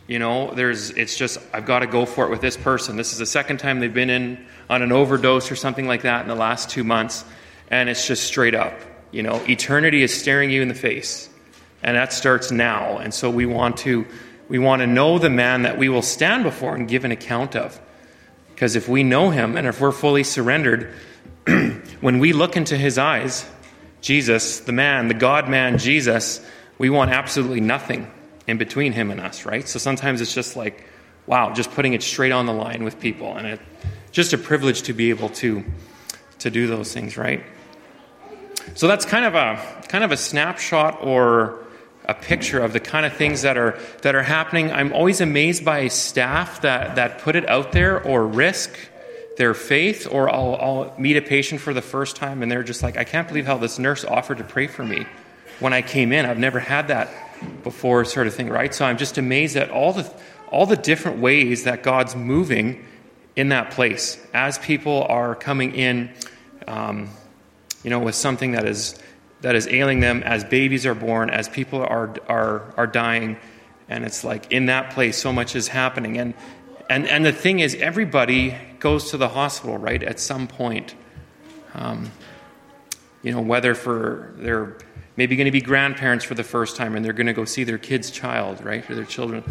You 0.09 0.19
know, 0.19 0.55
there's 0.55 0.91
it's 0.91 1.19
just 1.19 1.39
I've 1.53 1.67
got 1.67 1.81
to 1.81 1.87
go 1.87 2.07
for 2.07 2.25
it 2.25 2.31
with 2.31 2.41
this 2.41 2.57
person. 2.57 2.97
This 2.97 3.13
is 3.13 3.19
the 3.19 3.27
second 3.27 3.59
time 3.59 3.81
they've 3.81 3.93
been 3.93 4.09
in 4.09 4.47
on 4.71 4.81
an 4.81 4.91
overdose 4.91 5.51
or 5.53 5.57
something 5.57 5.87
like 5.87 6.03
that 6.03 6.23
in 6.23 6.29
the 6.29 6.35
last 6.35 6.71
two 6.71 6.83
months, 6.83 7.25
and 7.71 7.91
it's 7.91 8.07
just 8.07 8.25
straight 8.25 8.55
up. 8.55 8.73
You 9.11 9.23
know, 9.23 9.43
eternity 9.49 10.03
is 10.03 10.13
staring 10.13 10.51
you 10.51 10.63
in 10.63 10.69
the 10.69 10.75
face, 10.75 11.29
and 11.83 11.97
that 11.97 12.13
starts 12.13 12.51
now. 12.51 12.99
And 12.99 13.13
so 13.13 13.31
we 13.31 13.47
want 13.47 13.79
to 13.79 14.07
we 14.49 14.59
want 14.59 14.81
to 14.81 14.87
know 14.87 15.19
the 15.19 15.31
man 15.31 15.63
that 15.63 15.79
we 15.79 15.89
will 15.89 16.03
stand 16.03 16.43
before 16.43 16.75
and 16.75 16.89
give 16.89 17.05
an 17.05 17.13
account 17.13 17.55
of. 17.55 17.79
Because 18.55 18.77
if 18.77 18.89
we 18.89 19.03
know 19.03 19.31
him 19.31 19.57
and 19.57 19.67
if 19.67 19.81
we're 19.81 19.93
fully 19.93 20.25
surrendered, 20.25 20.95
when 22.01 22.19
we 22.19 22.33
look 22.33 22.57
into 22.57 22.77
his 22.77 22.99
eyes, 22.99 23.47
Jesus, 24.01 24.61
the 24.61 24.73
man, 24.73 25.09
the 25.09 25.15
God 25.15 25.49
man, 25.49 25.79
Jesus, 25.79 26.45
we 26.79 26.91
want 26.91 27.11
absolutely 27.11 27.61
nothing 27.61 28.11
in 28.47 28.57
between 28.57 28.93
him 28.93 29.11
and 29.11 29.21
us, 29.21 29.45
right? 29.45 29.69
So 29.69 29.79
sometimes 29.79 30.21
it's 30.21 30.35
just 30.35 30.57
like, 30.57 30.85
wow, 31.27 31.53
just 31.53 31.71
putting 31.73 31.93
it 31.93 32.03
straight 32.03 32.33
on 32.33 32.47
the 32.47 32.53
line 32.53 32.85
with 32.85 32.99
people. 32.99 33.37
And 33.37 33.47
it's 33.47 33.63
just 34.13 34.33
a 34.33 34.39
privilege 34.39 34.83
to 34.83 34.93
be 34.95 35.11
able 35.11 35.29
to, 35.31 35.63
to 36.39 36.51
do 36.51 36.67
those 36.67 36.93
things, 36.93 37.17
right? 37.17 37.45
So 38.75 38.89
that's 38.89 39.05
kind 39.05 39.25
of 39.25 39.35
a 39.35 39.85
kind 39.89 40.05
of 40.05 40.13
a 40.13 40.17
snapshot 40.17 41.03
or 41.03 41.65
a 42.05 42.15
picture 42.15 42.61
of 42.61 42.73
the 42.73 42.81
kind 42.81 43.05
of 43.05 43.13
things 43.13 43.43
that 43.43 43.59
are 43.59 43.79
that 44.03 44.15
are 44.15 44.23
happening. 44.23 44.73
I'm 44.73 44.93
always 44.93 45.21
amazed 45.21 45.65
by 45.65 45.89
staff 45.89 46.63
that 46.63 46.97
that 46.97 47.19
put 47.19 47.37
it 47.37 47.49
out 47.49 47.73
there 47.73 48.03
or 48.03 48.27
risk 48.27 48.77
their 49.37 49.55
faith, 49.55 50.09
or 50.11 50.29
I'll, 50.29 50.57
I'll 50.57 50.95
meet 50.99 51.17
a 51.17 51.23
patient 51.23 51.61
for 51.61 51.73
the 51.73 51.83
first 51.83 52.17
time 52.17 52.43
and 52.43 52.51
they're 52.51 52.65
just 52.65 52.83
like, 52.83 52.97
I 52.97 53.05
can't 53.05 53.29
believe 53.29 53.47
how 53.47 53.57
this 53.57 53.79
nurse 53.79 54.05
offered 54.05 54.39
to 54.39 54.45
pray 54.45 54.67
for 54.67 54.85
me 54.85 55.07
when 55.61 55.73
I 55.73 55.81
came 55.81 56.13
in. 56.13 56.27
I've 56.27 56.39
never 56.39 56.59
had 56.59 56.89
that 56.89 57.09
before, 57.63 58.05
sort 58.05 58.27
of 58.27 58.35
thing, 58.35 58.49
right? 58.49 58.75
So 58.75 58.85
I'm 58.85 58.99
just 58.99 59.17
amazed 59.17 59.57
at 59.57 59.71
all 59.71 59.93
the 59.93 60.13
all 60.51 60.67
the 60.67 60.77
different 60.77 61.19
ways 61.21 61.65
that 61.65 61.83
God's 61.83 62.17
moving 62.17 62.85
in 63.37 63.51
that 63.51 63.71
place 63.71 64.19
as 64.33 64.59
people 64.59 65.05
are 65.05 65.35
coming 65.35 65.75
in, 65.75 66.11
um, 66.67 67.11
you 67.83 67.91
know, 67.91 67.99
with 67.99 68.15
something 68.15 68.53
that 68.53 68.67
is 68.67 68.99
that 69.41 69.55
is 69.55 69.69
ailing 69.69 70.01
them, 70.01 70.23
as 70.25 70.45
babies 70.45 70.85
are 70.85 70.95
born, 70.95 71.31
as 71.31 71.49
people 71.49 71.81
are 71.81 72.15
are 72.29 72.75
are 72.77 72.87
dying, 72.87 73.37
and 73.89 74.05
it's 74.05 74.25
like 74.25 74.51
in 74.53 74.67
that 74.67 74.93
place 74.93 75.17
so 75.17 75.33
much 75.33 75.55
is 75.55 75.69
happening, 75.69 76.19
and 76.19 76.35
and 76.91 77.07
and 77.07 77.25
the 77.25 77.33
thing 77.33 77.61
is, 77.61 77.75
everybody 77.77 78.57
goes 78.81 79.11
to 79.11 79.17
the 79.17 79.29
hospital, 79.29 79.79
right, 79.79 80.03
at 80.03 80.21
some 80.21 80.47
point. 80.47 80.95
Um, 81.75 82.11
you 83.23 83.33
know, 83.33 83.41
whether 83.41 83.75
for 83.75 84.33
they're 84.37 84.77
maybe 85.17 85.35
going 85.35 85.47
to 85.47 85.51
be 85.51 85.61
grandparents 85.61 86.25
for 86.25 86.35
the 86.35 86.45
first 86.45 86.77
time 86.77 86.95
and 86.95 87.05
they're 87.05 87.13
going 87.13 87.27
to 87.27 87.33
go 87.33 87.45
see 87.45 87.65
their 87.65 87.77
kid's 87.77 88.11
child, 88.11 88.65
right, 88.65 88.89
or 88.89 88.95
their 88.95 89.05
children. 89.05 89.43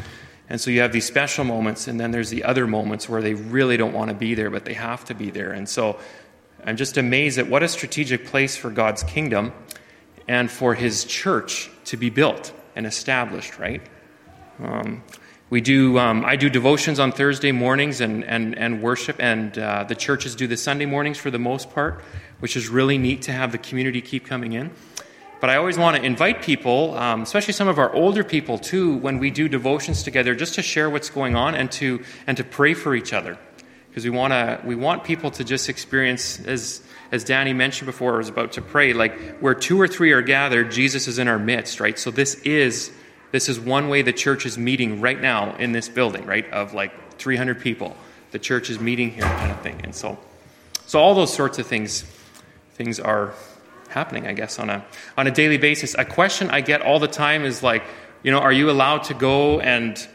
And 0.49 0.61
so 0.61 0.71
you 0.71 0.79
have 0.79 0.93
these 0.93 1.05
special 1.05 1.43
moments, 1.43 1.89
and 1.89 1.99
then 1.99 2.11
there's 2.11 2.29
the 2.29 2.45
other 2.45 2.65
moments 2.65 3.09
where 3.09 3.21
they 3.21 3.33
really 3.33 3.75
don't 3.75 3.93
want 3.93 4.09
to 4.09 4.15
be 4.15 4.33
there, 4.33 4.49
but 4.49 4.63
they 4.63 4.75
have 4.75 5.03
to 5.05 5.13
be 5.13 5.29
there. 5.29 5.51
And 5.51 5.67
so 5.67 5.99
I'm 6.65 6.77
just 6.77 6.97
amazed 6.97 7.37
at 7.37 7.47
what 7.47 7.63
a 7.63 7.67
strategic 7.67 8.25
place 8.25 8.57
for 8.57 8.69
God's 8.69 9.03
kingdom 9.03 9.53
and 10.27 10.51
for 10.51 10.73
His 10.73 11.05
church 11.05 11.69
to 11.85 11.97
be 11.97 12.09
built 12.09 12.53
and 12.75 12.85
established, 12.85 13.59
right? 13.59 13.81
Um, 14.59 15.03
we 15.49 15.61
do, 15.61 15.97
um, 15.97 16.25
I 16.25 16.35
do 16.35 16.49
devotions 16.49 16.99
on 16.99 17.13
Thursday 17.13 17.53
mornings 17.53 18.01
and, 18.01 18.25
and, 18.25 18.57
and 18.57 18.81
worship, 18.81 19.15
and 19.19 19.57
uh, 19.57 19.85
the 19.85 19.95
churches 19.95 20.35
do 20.35 20.45
the 20.45 20.57
Sunday 20.57 20.85
mornings 20.85 21.17
for 21.17 21.31
the 21.31 21.39
most 21.39 21.71
part, 21.71 22.01
which 22.39 22.57
is 22.57 22.67
really 22.67 22.97
neat 22.97 23.21
to 23.23 23.31
have 23.31 23.53
the 23.53 23.57
community 23.57 24.01
keep 24.01 24.25
coming 24.25 24.53
in. 24.53 24.71
But 25.39 25.49
I 25.49 25.55
always 25.55 25.77
want 25.77 25.95
to 25.95 26.03
invite 26.03 26.41
people, 26.41 26.97
um, 26.97 27.21
especially 27.21 27.53
some 27.53 27.67
of 27.67 27.79
our 27.79 27.93
older 27.93 28.23
people 28.23 28.57
too, 28.57 28.97
when 28.97 29.19
we 29.19 29.29
do 29.29 29.47
devotions 29.47 30.03
together, 30.03 30.35
just 30.35 30.55
to 30.55 30.61
share 30.61 30.89
what's 30.89 31.09
going 31.09 31.35
on 31.35 31.55
and 31.55 31.71
to, 31.73 32.03
and 32.25 32.35
to 32.37 32.43
pray 32.43 32.73
for 32.73 32.95
each 32.95 33.13
other. 33.13 33.37
Because 33.97 34.11
we, 34.11 34.15
wanna, 34.15 34.61
we 34.63 34.75
want 34.75 35.03
people 35.03 35.31
to 35.31 35.43
just 35.43 35.69
experience, 35.69 36.39
as, 36.41 36.83
as 37.11 37.23
Danny 37.23 37.51
mentioned 37.51 37.87
before, 37.87 38.13
I 38.13 38.17
was 38.17 38.29
about 38.29 38.51
to 38.51 38.61
pray, 38.61 38.93
like 38.93 39.39
where 39.39 39.55
two 39.55 39.81
or 39.81 39.87
three 39.87 40.11
are 40.11 40.21
gathered, 40.21 40.69
Jesus 40.69 41.07
is 41.07 41.17
in 41.17 41.27
our 41.27 41.39
midst, 41.39 41.79
right? 41.79 41.97
So 41.97 42.11
this 42.11 42.35
is 42.41 42.91
this 43.31 43.49
is 43.49 43.59
one 43.59 43.89
way 43.89 44.03
the 44.03 44.13
church 44.13 44.45
is 44.45 44.55
meeting 44.55 45.01
right 45.01 45.19
now 45.19 45.55
in 45.55 45.71
this 45.71 45.89
building, 45.89 46.27
right? 46.27 46.47
Of 46.51 46.75
like 46.75 47.17
300 47.17 47.59
people. 47.59 47.97
The 48.29 48.37
church 48.37 48.69
is 48.69 48.79
meeting 48.79 49.09
here, 49.09 49.23
kind 49.23 49.51
of 49.51 49.61
thing. 49.61 49.81
And 49.83 49.95
so, 49.95 50.19
so 50.85 50.99
all 50.99 51.15
those 51.15 51.33
sorts 51.33 51.57
of 51.57 51.65
things, 51.65 52.03
things 52.75 52.99
are 52.99 53.33
happening, 53.89 54.27
I 54.27 54.33
guess, 54.33 54.59
on 54.59 54.69
a 54.69 54.85
on 55.17 55.25
a 55.25 55.31
daily 55.31 55.57
basis. 55.57 55.95
A 55.97 56.05
question 56.05 56.51
I 56.51 56.61
get 56.61 56.83
all 56.83 56.99
the 56.99 57.07
time 57.07 57.45
is 57.45 57.63
like, 57.63 57.81
you 58.21 58.29
know, 58.29 58.41
are 58.41 58.53
you 58.53 58.69
allowed 58.69 59.05
to 59.05 59.15
go 59.15 59.59
and 59.59 60.07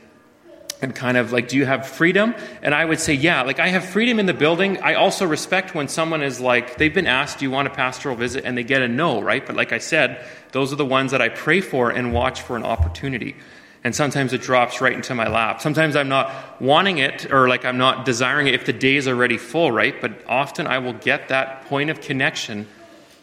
and 0.82 0.94
kind 0.94 1.16
of 1.16 1.32
like, 1.32 1.48
do 1.48 1.56
you 1.56 1.64
have 1.64 1.88
freedom? 1.88 2.34
And 2.60 2.74
I 2.74 2.84
would 2.84 2.98
say, 2.98 3.14
yeah, 3.14 3.42
like 3.42 3.60
I 3.60 3.68
have 3.68 3.84
freedom 3.84 4.18
in 4.18 4.26
the 4.26 4.34
building. 4.34 4.78
I 4.82 4.94
also 4.94 5.24
respect 5.24 5.74
when 5.74 5.86
someone 5.86 6.22
is 6.22 6.40
like, 6.40 6.76
they've 6.76 6.92
been 6.92 7.06
asked, 7.06 7.38
do 7.38 7.44
you 7.44 7.50
want 7.52 7.68
a 7.68 7.70
pastoral 7.70 8.16
visit? 8.16 8.44
And 8.44 8.58
they 8.58 8.64
get 8.64 8.82
a 8.82 8.88
no, 8.88 9.22
right? 9.22 9.46
But 9.46 9.54
like 9.54 9.72
I 9.72 9.78
said, 9.78 10.26
those 10.50 10.72
are 10.72 10.76
the 10.76 10.84
ones 10.84 11.12
that 11.12 11.22
I 11.22 11.28
pray 11.28 11.60
for 11.60 11.90
and 11.90 12.12
watch 12.12 12.42
for 12.42 12.56
an 12.56 12.64
opportunity. 12.64 13.36
And 13.84 13.94
sometimes 13.94 14.32
it 14.32 14.42
drops 14.42 14.80
right 14.80 14.92
into 14.92 15.14
my 15.14 15.28
lap. 15.28 15.60
Sometimes 15.60 15.96
I'm 15.96 16.08
not 16.08 16.60
wanting 16.60 16.98
it 16.98 17.32
or 17.32 17.48
like 17.48 17.64
I'm 17.64 17.78
not 17.78 18.04
desiring 18.04 18.48
it 18.48 18.54
if 18.54 18.66
the 18.66 18.72
day 18.72 18.96
is 18.96 19.06
already 19.06 19.38
full, 19.38 19.70
right? 19.72 19.98
But 20.00 20.24
often 20.28 20.66
I 20.66 20.78
will 20.78 20.92
get 20.92 21.28
that 21.28 21.66
point 21.66 21.90
of 21.90 22.00
connection 22.00 22.66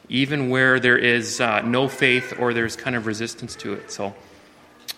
even 0.10 0.50
where 0.50 0.80
there 0.80 0.98
is 0.98 1.40
uh, 1.40 1.62
no 1.62 1.88
faith 1.88 2.34
or 2.40 2.54
there's 2.54 2.76
kind 2.76 2.96
of 2.96 3.06
resistance 3.06 3.56
to 3.58 3.74
it. 3.74 3.92
So, 3.92 4.16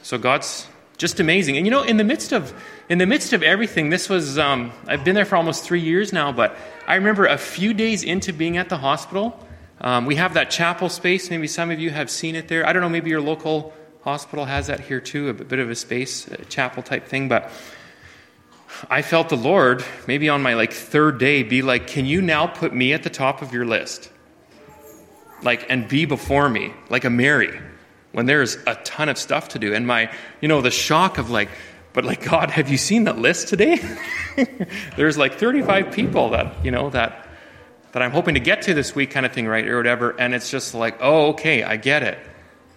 so 0.01 0.17
God's 0.17 0.67
just 1.01 1.19
amazing. 1.19 1.57
And 1.57 1.65
you 1.65 1.71
know, 1.71 1.81
in 1.81 1.97
the 1.97 2.03
midst 2.03 2.31
of 2.31 2.53
in 2.87 2.99
the 2.99 3.07
midst 3.07 3.33
of 3.33 3.41
everything, 3.41 3.89
this 3.89 4.07
was 4.07 4.37
um, 4.37 4.71
I've 4.87 5.03
been 5.03 5.15
there 5.15 5.25
for 5.25 5.35
almost 5.35 5.63
three 5.63 5.81
years 5.81 6.13
now. 6.13 6.31
But 6.31 6.55
I 6.87 6.95
remember 6.95 7.25
a 7.25 7.39
few 7.39 7.73
days 7.73 8.03
into 8.03 8.31
being 8.31 8.57
at 8.57 8.69
the 8.69 8.77
hospital, 8.77 9.47
um, 9.81 10.05
we 10.05 10.15
have 10.17 10.35
that 10.35 10.51
chapel 10.51 10.89
space. 10.89 11.31
Maybe 11.31 11.47
some 11.47 11.71
of 11.71 11.79
you 11.79 11.89
have 11.89 12.11
seen 12.11 12.35
it 12.35 12.47
there. 12.47 12.67
I 12.67 12.71
don't 12.71 12.83
know. 12.83 12.89
Maybe 12.89 13.09
your 13.09 13.19
local 13.19 13.73
hospital 14.03 14.45
has 14.45 14.67
that 14.67 14.79
here 14.79 15.01
too, 15.01 15.29
a 15.29 15.33
bit 15.33 15.57
of 15.57 15.71
a 15.71 15.75
space, 15.75 16.27
a 16.27 16.45
chapel 16.45 16.83
type 16.83 17.07
thing. 17.07 17.27
But 17.27 17.49
I 18.87 19.01
felt 19.01 19.29
the 19.29 19.37
Lord, 19.37 19.83
maybe 20.05 20.29
on 20.29 20.43
my 20.43 20.53
like 20.53 20.71
third 20.71 21.17
day, 21.17 21.41
be 21.41 21.63
like, 21.63 21.87
"Can 21.87 22.05
you 22.05 22.21
now 22.21 22.45
put 22.45 22.75
me 22.75 22.93
at 22.93 23.01
the 23.01 23.09
top 23.09 23.41
of 23.41 23.51
your 23.51 23.65
list?" 23.65 24.11
Like, 25.41 25.65
and 25.67 25.87
be 25.87 26.05
before 26.05 26.47
me, 26.47 26.75
like 26.89 27.05
a 27.05 27.09
Mary 27.09 27.59
when 28.11 28.25
there's 28.25 28.55
a 28.67 28.75
ton 28.83 29.09
of 29.09 29.17
stuff 29.17 29.49
to 29.49 29.59
do. 29.59 29.73
And 29.73 29.87
my, 29.87 30.11
you 30.41 30.47
know, 30.47 30.61
the 30.61 30.71
shock 30.71 31.17
of 31.17 31.29
like, 31.29 31.49
but 31.93 32.05
like, 32.05 32.23
God, 32.23 32.51
have 32.51 32.69
you 32.69 32.77
seen 32.77 33.03
the 33.03 33.13
list 33.13 33.47
today? 33.47 33.79
there's 34.95 35.17
like 35.17 35.35
35 35.35 35.91
people 35.91 36.29
that, 36.29 36.63
you 36.63 36.71
know, 36.71 36.89
that, 36.91 37.27
that 37.91 38.01
I'm 38.01 38.11
hoping 38.11 38.35
to 38.35 38.39
get 38.39 38.63
to 38.63 38.73
this 38.73 38.95
week 38.95 39.11
kind 39.11 39.25
of 39.25 39.33
thing, 39.33 39.47
right? 39.47 39.67
Or 39.67 39.77
whatever. 39.77 40.11
And 40.19 40.33
it's 40.33 40.49
just 40.49 40.73
like, 40.73 40.97
oh, 41.01 41.29
okay, 41.29 41.63
I 41.63 41.77
get 41.77 42.03
it. 42.03 42.17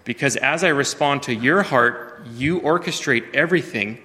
Because 0.03 0.35
as 0.35 0.63
I 0.63 0.69
respond 0.69 1.23
to 1.23 1.33
your 1.33 1.63
heart, 1.63 2.25
you 2.33 2.59
orchestrate 2.61 3.33
everything 3.33 3.99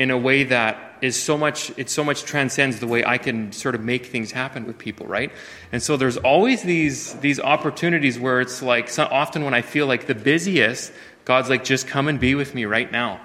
in 0.00 0.10
a 0.10 0.16
way 0.16 0.44
that 0.44 0.96
is 1.02 1.22
so 1.22 1.36
much 1.36 1.70
it 1.76 1.90
so 1.90 2.02
much 2.02 2.22
transcends 2.22 2.80
the 2.80 2.86
way 2.86 3.04
I 3.04 3.18
can 3.18 3.52
sort 3.52 3.74
of 3.74 3.82
make 3.82 4.06
things 4.06 4.32
happen 4.32 4.66
with 4.66 4.78
people, 4.78 5.06
right? 5.06 5.30
And 5.72 5.82
so 5.82 5.98
there's 5.98 6.16
always 6.16 6.62
these 6.62 7.12
these 7.16 7.38
opportunities 7.38 8.18
where 8.18 8.40
it's 8.40 8.62
like 8.62 8.88
so 8.88 9.04
often 9.04 9.44
when 9.44 9.52
I 9.52 9.60
feel 9.60 9.86
like 9.86 10.06
the 10.06 10.14
busiest, 10.14 10.90
God's 11.26 11.50
like 11.50 11.64
just 11.64 11.86
come 11.86 12.08
and 12.08 12.18
be 12.18 12.34
with 12.34 12.54
me 12.54 12.64
right 12.64 12.90
now. 12.90 13.20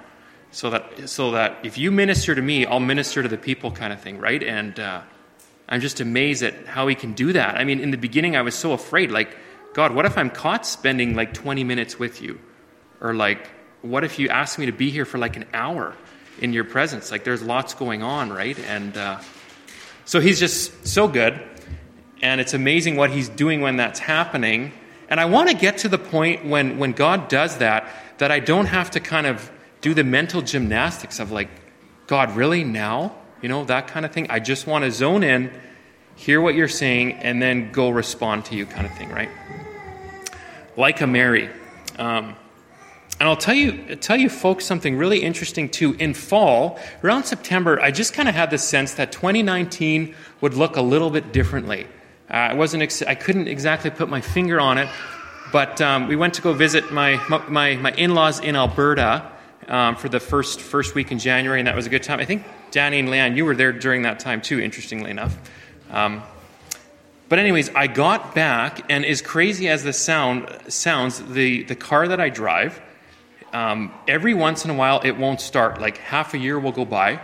So 0.50 0.68
that 0.68 1.08
so 1.08 1.30
that 1.30 1.56
if 1.62 1.78
you 1.78 1.90
minister 1.90 2.34
to 2.34 2.42
me, 2.42 2.66
I'll 2.66 2.78
minister 2.78 3.22
to 3.22 3.28
the 3.28 3.38
people 3.38 3.70
kind 3.70 3.90
of 3.90 4.00
thing, 4.02 4.18
right? 4.18 4.42
And 4.42 4.78
uh, 4.78 5.00
I'm 5.70 5.80
just 5.80 6.00
amazed 6.00 6.42
at 6.42 6.66
how 6.66 6.88
he 6.88 6.94
can 6.94 7.14
do 7.14 7.32
that. 7.32 7.56
I 7.56 7.64
mean, 7.64 7.80
in 7.80 7.90
the 7.90 7.96
beginning 7.96 8.36
I 8.36 8.42
was 8.42 8.54
so 8.54 8.72
afraid 8.72 9.10
like 9.10 9.34
God, 9.72 9.94
what 9.94 10.04
if 10.04 10.18
I'm 10.18 10.28
caught 10.28 10.66
spending 10.66 11.16
like 11.16 11.32
20 11.32 11.64
minutes 11.64 11.98
with 11.98 12.20
you? 12.20 12.38
Or 13.00 13.14
like 13.14 13.48
what 13.80 14.04
if 14.04 14.18
you 14.18 14.28
ask 14.28 14.58
me 14.58 14.66
to 14.66 14.72
be 14.72 14.90
here 14.90 15.06
for 15.06 15.16
like 15.16 15.36
an 15.36 15.46
hour? 15.54 15.94
In 16.40 16.52
your 16.52 16.64
presence. 16.64 17.10
Like 17.10 17.24
there's 17.24 17.42
lots 17.42 17.74
going 17.74 18.02
on, 18.02 18.30
right? 18.30 18.58
And 18.58 18.96
uh, 18.96 19.20
so 20.04 20.20
he's 20.20 20.38
just 20.38 20.86
so 20.86 21.08
good. 21.08 21.40
And 22.22 22.40
it's 22.40 22.54
amazing 22.54 22.96
what 22.96 23.10
he's 23.10 23.28
doing 23.28 23.60
when 23.60 23.76
that's 23.76 23.98
happening. 23.98 24.72
And 25.08 25.20
I 25.20 25.26
want 25.26 25.50
to 25.50 25.56
get 25.56 25.78
to 25.78 25.88
the 25.88 25.98
point 25.98 26.46
when, 26.46 26.78
when 26.78 26.92
God 26.92 27.28
does 27.28 27.58
that, 27.58 27.88
that 28.18 28.30
I 28.30 28.40
don't 28.40 28.66
have 28.66 28.90
to 28.92 29.00
kind 29.00 29.26
of 29.26 29.50
do 29.80 29.94
the 29.94 30.04
mental 30.04 30.42
gymnastics 30.42 31.20
of 31.20 31.30
like, 31.30 31.48
God, 32.06 32.34
really 32.34 32.64
now? 32.64 33.14
You 33.42 33.48
know, 33.48 33.64
that 33.64 33.88
kind 33.88 34.06
of 34.06 34.12
thing. 34.12 34.30
I 34.30 34.40
just 34.40 34.66
want 34.66 34.84
to 34.84 34.90
zone 34.90 35.22
in, 35.22 35.52
hear 36.14 36.40
what 36.40 36.54
you're 36.54 36.68
saying, 36.68 37.12
and 37.12 37.42
then 37.42 37.70
go 37.70 37.90
respond 37.90 38.46
to 38.46 38.56
you, 38.56 38.64
kind 38.64 38.86
of 38.86 38.96
thing, 38.96 39.10
right? 39.10 39.28
Like 40.76 41.00
a 41.00 41.06
Mary. 41.06 41.50
Um, 41.98 42.36
and 43.18 43.28
I'll 43.28 43.36
tell 43.36 43.54
you, 43.54 43.96
tell 43.96 44.16
you 44.16 44.28
folks 44.28 44.64
something 44.64 44.96
really 44.96 45.22
interesting 45.22 45.68
too. 45.68 45.94
In 45.94 46.14
fall, 46.14 46.78
around 47.02 47.24
September, 47.24 47.80
I 47.80 47.90
just 47.90 48.12
kind 48.12 48.28
of 48.28 48.34
had 48.34 48.50
the 48.50 48.58
sense 48.58 48.94
that 48.94 49.12
2019 49.12 50.14
would 50.40 50.54
look 50.54 50.76
a 50.76 50.82
little 50.82 51.10
bit 51.10 51.32
differently. 51.32 51.86
Uh, 52.30 52.34
I 52.34 52.54
wasn't, 52.54 52.82
ex- 52.82 53.02
I 53.02 53.14
couldn't 53.14 53.48
exactly 53.48 53.90
put 53.90 54.08
my 54.08 54.20
finger 54.20 54.60
on 54.60 54.78
it, 54.78 54.88
but 55.52 55.80
um, 55.80 56.08
we 56.08 56.16
went 56.16 56.34
to 56.34 56.42
go 56.42 56.52
visit 56.52 56.92
my 56.92 57.16
my, 57.48 57.76
my 57.76 57.92
in-laws 57.92 58.40
in 58.40 58.56
Alberta, 58.56 59.30
um, 59.68 59.96
for 59.96 60.08
the 60.08 60.20
first 60.20 60.60
first 60.60 60.94
week 60.94 61.12
in 61.12 61.18
January, 61.18 61.60
and 61.60 61.66
that 61.66 61.76
was 61.76 61.86
a 61.86 61.90
good 61.90 62.02
time. 62.02 62.20
I 62.20 62.24
think 62.24 62.44
Danny 62.70 62.98
and 62.98 63.08
Leanne, 63.08 63.36
you 63.36 63.44
were 63.44 63.54
there 63.54 63.72
during 63.72 64.02
that 64.02 64.20
time 64.20 64.40
too. 64.40 64.60
Interestingly 64.60 65.10
enough. 65.10 65.36
Um, 65.90 66.22
but 67.28 67.38
anyways, 67.38 67.74
I 67.74 67.88
got 67.88 68.34
back, 68.34 68.90
and 68.90 69.04
as 69.04 69.20
crazy 69.20 69.68
as 69.68 69.82
the 69.82 69.92
sound 69.92 70.48
sounds, 70.68 71.22
the 71.22 71.64
the 71.64 71.74
car 71.74 72.08
that 72.08 72.20
I 72.20 72.28
drive, 72.28 72.80
um, 73.56 73.90
every 74.06 74.34
once 74.34 74.66
in 74.66 74.70
a 74.70 74.74
while 74.74 75.00
it 75.02 75.16
won't 75.16 75.40
start. 75.40 75.80
Like 75.80 75.96
half 75.96 76.34
a 76.34 76.38
year 76.38 76.58
will 76.58 76.72
go 76.72 76.84
by, 76.84 77.20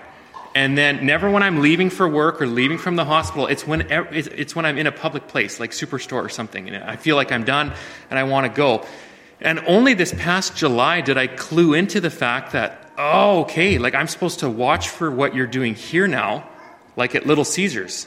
and 0.54 0.78
then 0.78 1.04
never 1.04 1.30
when 1.30 1.42
I'm 1.42 1.60
leaving 1.60 1.90
for 1.90 2.08
work 2.08 2.40
or 2.40 2.46
leaving 2.46 2.78
from 2.78 2.96
the 2.96 3.04
hospital. 3.04 3.46
It's 3.48 3.66
when 3.66 3.86
it's 3.90 4.56
when 4.56 4.64
I'm 4.64 4.78
in 4.78 4.86
a 4.86 4.92
public 4.92 5.28
place 5.28 5.60
like 5.60 5.72
Superstore 5.72 6.24
or 6.24 6.30
something, 6.30 6.70
and 6.70 6.82
I 6.82 6.96
feel 6.96 7.16
like 7.16 7.30
I'm 7.32 7.44
done 7.44 7.74
and 8.08 8.18
I 8.18 8.22
want 8.24 8.46
to 8.46 8.56
go. 8.56 8.86
And 9.42 9.58
only 9.66 9.92
this 9.92 10.14
past 10.14 10.56
July 10.56 11.02
did 11.02 11.18
I 11.18 11.26
clue 11.26 11.74
into 11.74 12.00
the 12.00 12.10
fact 12.10 12.52
that 12.52 12.90
oh, 12.96 13.42
okay, 13.42 13.76
like 13.76 13.94
I'm 13.94 14.08
supposed 14.08 14.40
to 14.40 14.48
watch 14.48 14.88
for 14.88 15.10
what 15.10 15.34
you're 15.34 15.46
doing 15.46 15.74
here 15.74 16.08
now, 16.08 16.48
like 16.96 17.14
at 17.14 17.26
Little 17.26 17.44
Caesars 17.44 18.06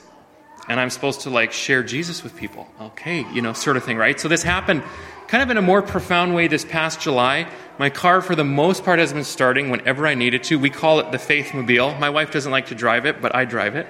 and 0.68 0.80
I'm 0.80 0.90
supposed 0.90 1.22
to 1.22 1.30
like 1.30 1.52
share 1.52 1.84
Jesus 1.84 2.24
with 2.24 2.36
people. 2.36 2.68
Okay, 2.82 3.26
you 3.34 3.42
know, 3.42 3.54
sort 3.54 3.78
of 3.78 3.84
thing, 3.84 3.98
right? 3.98 4.20
So 4.20 4.28
this 4.28 4.42
happened 4.44 4.84
kind 5.28 5.44
of 5.44 5.50
in 5.50 5.58
a 5.58 5.62
more 5.62 5.82
profound 5.82 6.36
way 6.36 6.48
this 6.48 6.66
past 6.66 7.02
July. 7.02 7.48
My 7.78 7.90
car, 7.90 8.22
for 8.22 8.36
the 8.36 8.44
most 8.44 8.86
part, 8.86 9.00
has 9.00 9.12
been 9.12 9.24
starting 9.24 9.70
whenever 9.70 10.08
I 10.08 10.16
needed 10.16 10.44
to. 10.46 10.58
We 10.58 10.70
call 10.70 11.00
it 11.00 11.12
the 11.12 11.20
Faith 11.20 11.54
Mobile. 11.54 11.94
My 11.96 12.10
wife 12.10 12.32
doesn't 12.32 12.52
like 12.52 12.68
to 12.68 12.76
drive 12.76 13.06
it, 13.06 13.22
but 13.22 13.36
I 13.36 13.46
drive 13.46 13.76
it. 13.76 13.88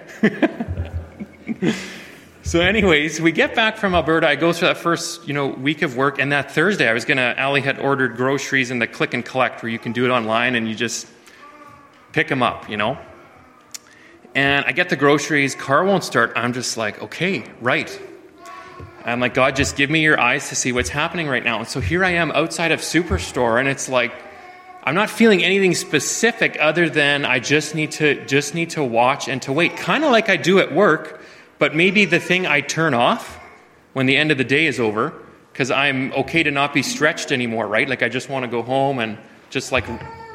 so, 2.44 2.62
anyways, 2.62 3.22
we 3.22 3.32
get 3.32 3.54
back 3.54 3.78
from 3.78 3.94
Alberta. 3.94 4.28
I 4.28 4.36
go 4.36 4.54
through 4.54 4.70
that 4.70 4.78
first, 4.78 5.28
you 5.28 5.34
know, 5.34 5.48
week 5.48 5.82
of 5.82 5.96
work, 5.96 6.20
and 6.20 6.32
that 6.32 6.52
Thursday, 6.52 6.90
I 6.90 6.94
was 6.94 7.06
gonna. 7.06 7.36
Ali 7.38 7.62
had 7.62 7.80
ordered 7.80 8.16
groceries 8.16 8.72
in 8.72 8.80
the 8.80 8.88
click 8.88 9.14
and 9.14 9.24
collect, 9.24 9.62
where 9.62 9.72
you 9.72 9.80
can 9.80 9.92
do 9.92 10.06
it 10.06 10.10
online 10.10 10.56
and 10.56 10.68
you 10.68 10.74
just 10.74 11.08
pick 12.12 12.28
them 12.28 12.42
up, 12.42 12.70
you 12.70 12.78
know. 12.78 12.98
And 14.34 14.66
I 14.66 14.72
get 14.72 14.90
the 14.90 14.96
groceries, 14.96 15.54
car 15.56 15.86
won't 15.86 16.04
start. 16.04 16.34
I'm 16.36 16.54
just 16.54 16.76
like, 16.76 17.02
okay, 17.04 17.46
right. 17.62 18.00
I'm 19.12 19.20
like, 19.20 19.36
God, 19.36 19.56
just 19.56 19.76
give 19.76 19.90
me 19.90 20.02
your 20.02 20.20
eyes 20.20 20.50
to 20.50 20.56
see 20.56 20.72
what's 20.72 20.90
happening 20.90 21.28
right 21.28 21.44
now. 21.44 21.60
And 21.60 21.68
so 21.68 21.80
here 21.80 22.04
I 22.04 22.12
am 22.12 22.32
outside 22.32 22.72
of 22.72 22.80
Superstore, 22.80 23.60
and 23.60 23.70
it's 23.70 23.88
like, 23.88 24.12
I'm 24.84 24.96
not 24.96 25.10
feeling 25.10 25.44
anything 25.44 25.76
specific 25.76 26.58
other 26.60 26.90
than 26.90 27.26
I 27.26 27.40
just 27.40 27.76
need 27.76 27.92
to 27.94 28.26
just 28.26 28.54
need 28.54 28.72
to 28.72 28.84
watch 28.84 29.28
and 29.28 29.42
to 29.44 29.52
wait, 29.52 29.78
kind 29.78 30.04
of 30.04 30.12
like 30.12 30.30
I 30.30 30.38
do 30.38 30.60
at 30.60 30.74
work, 30.74 31.22
but 31.60 31.76
maybe 31.76 32.06
the 32.06 32.20
thing 32.20 32.46
I 32.46 32.62
turn 32.62 32.94
off 32.94 33.40
when 33.94 34.06
the 34.06 34.18
end 34.18 34.32
of 34.32 34.38
the 34.38 34.44
day 34.44 34.66
is 34.66 34.80
over, 34.80 35.14
because 35.54 35.72
I'm 35.72 36.12
okay 36.14 36.44
to 36.44 36.52
not 36.52 36.74
be 36.74 36.84
stretched 36.84 37.32
anymore, 37.32 37.68
right? 37.68 37.88
Like 37.88 38.04
I 38.04 38.10
just 38.10 38.30
want 38.30 38.44
to 38.44 38.52
go 38.52 38.62
home 38.62 39.00
and 39.00 39.18
just 39.50 39.72
like 39.72 39.88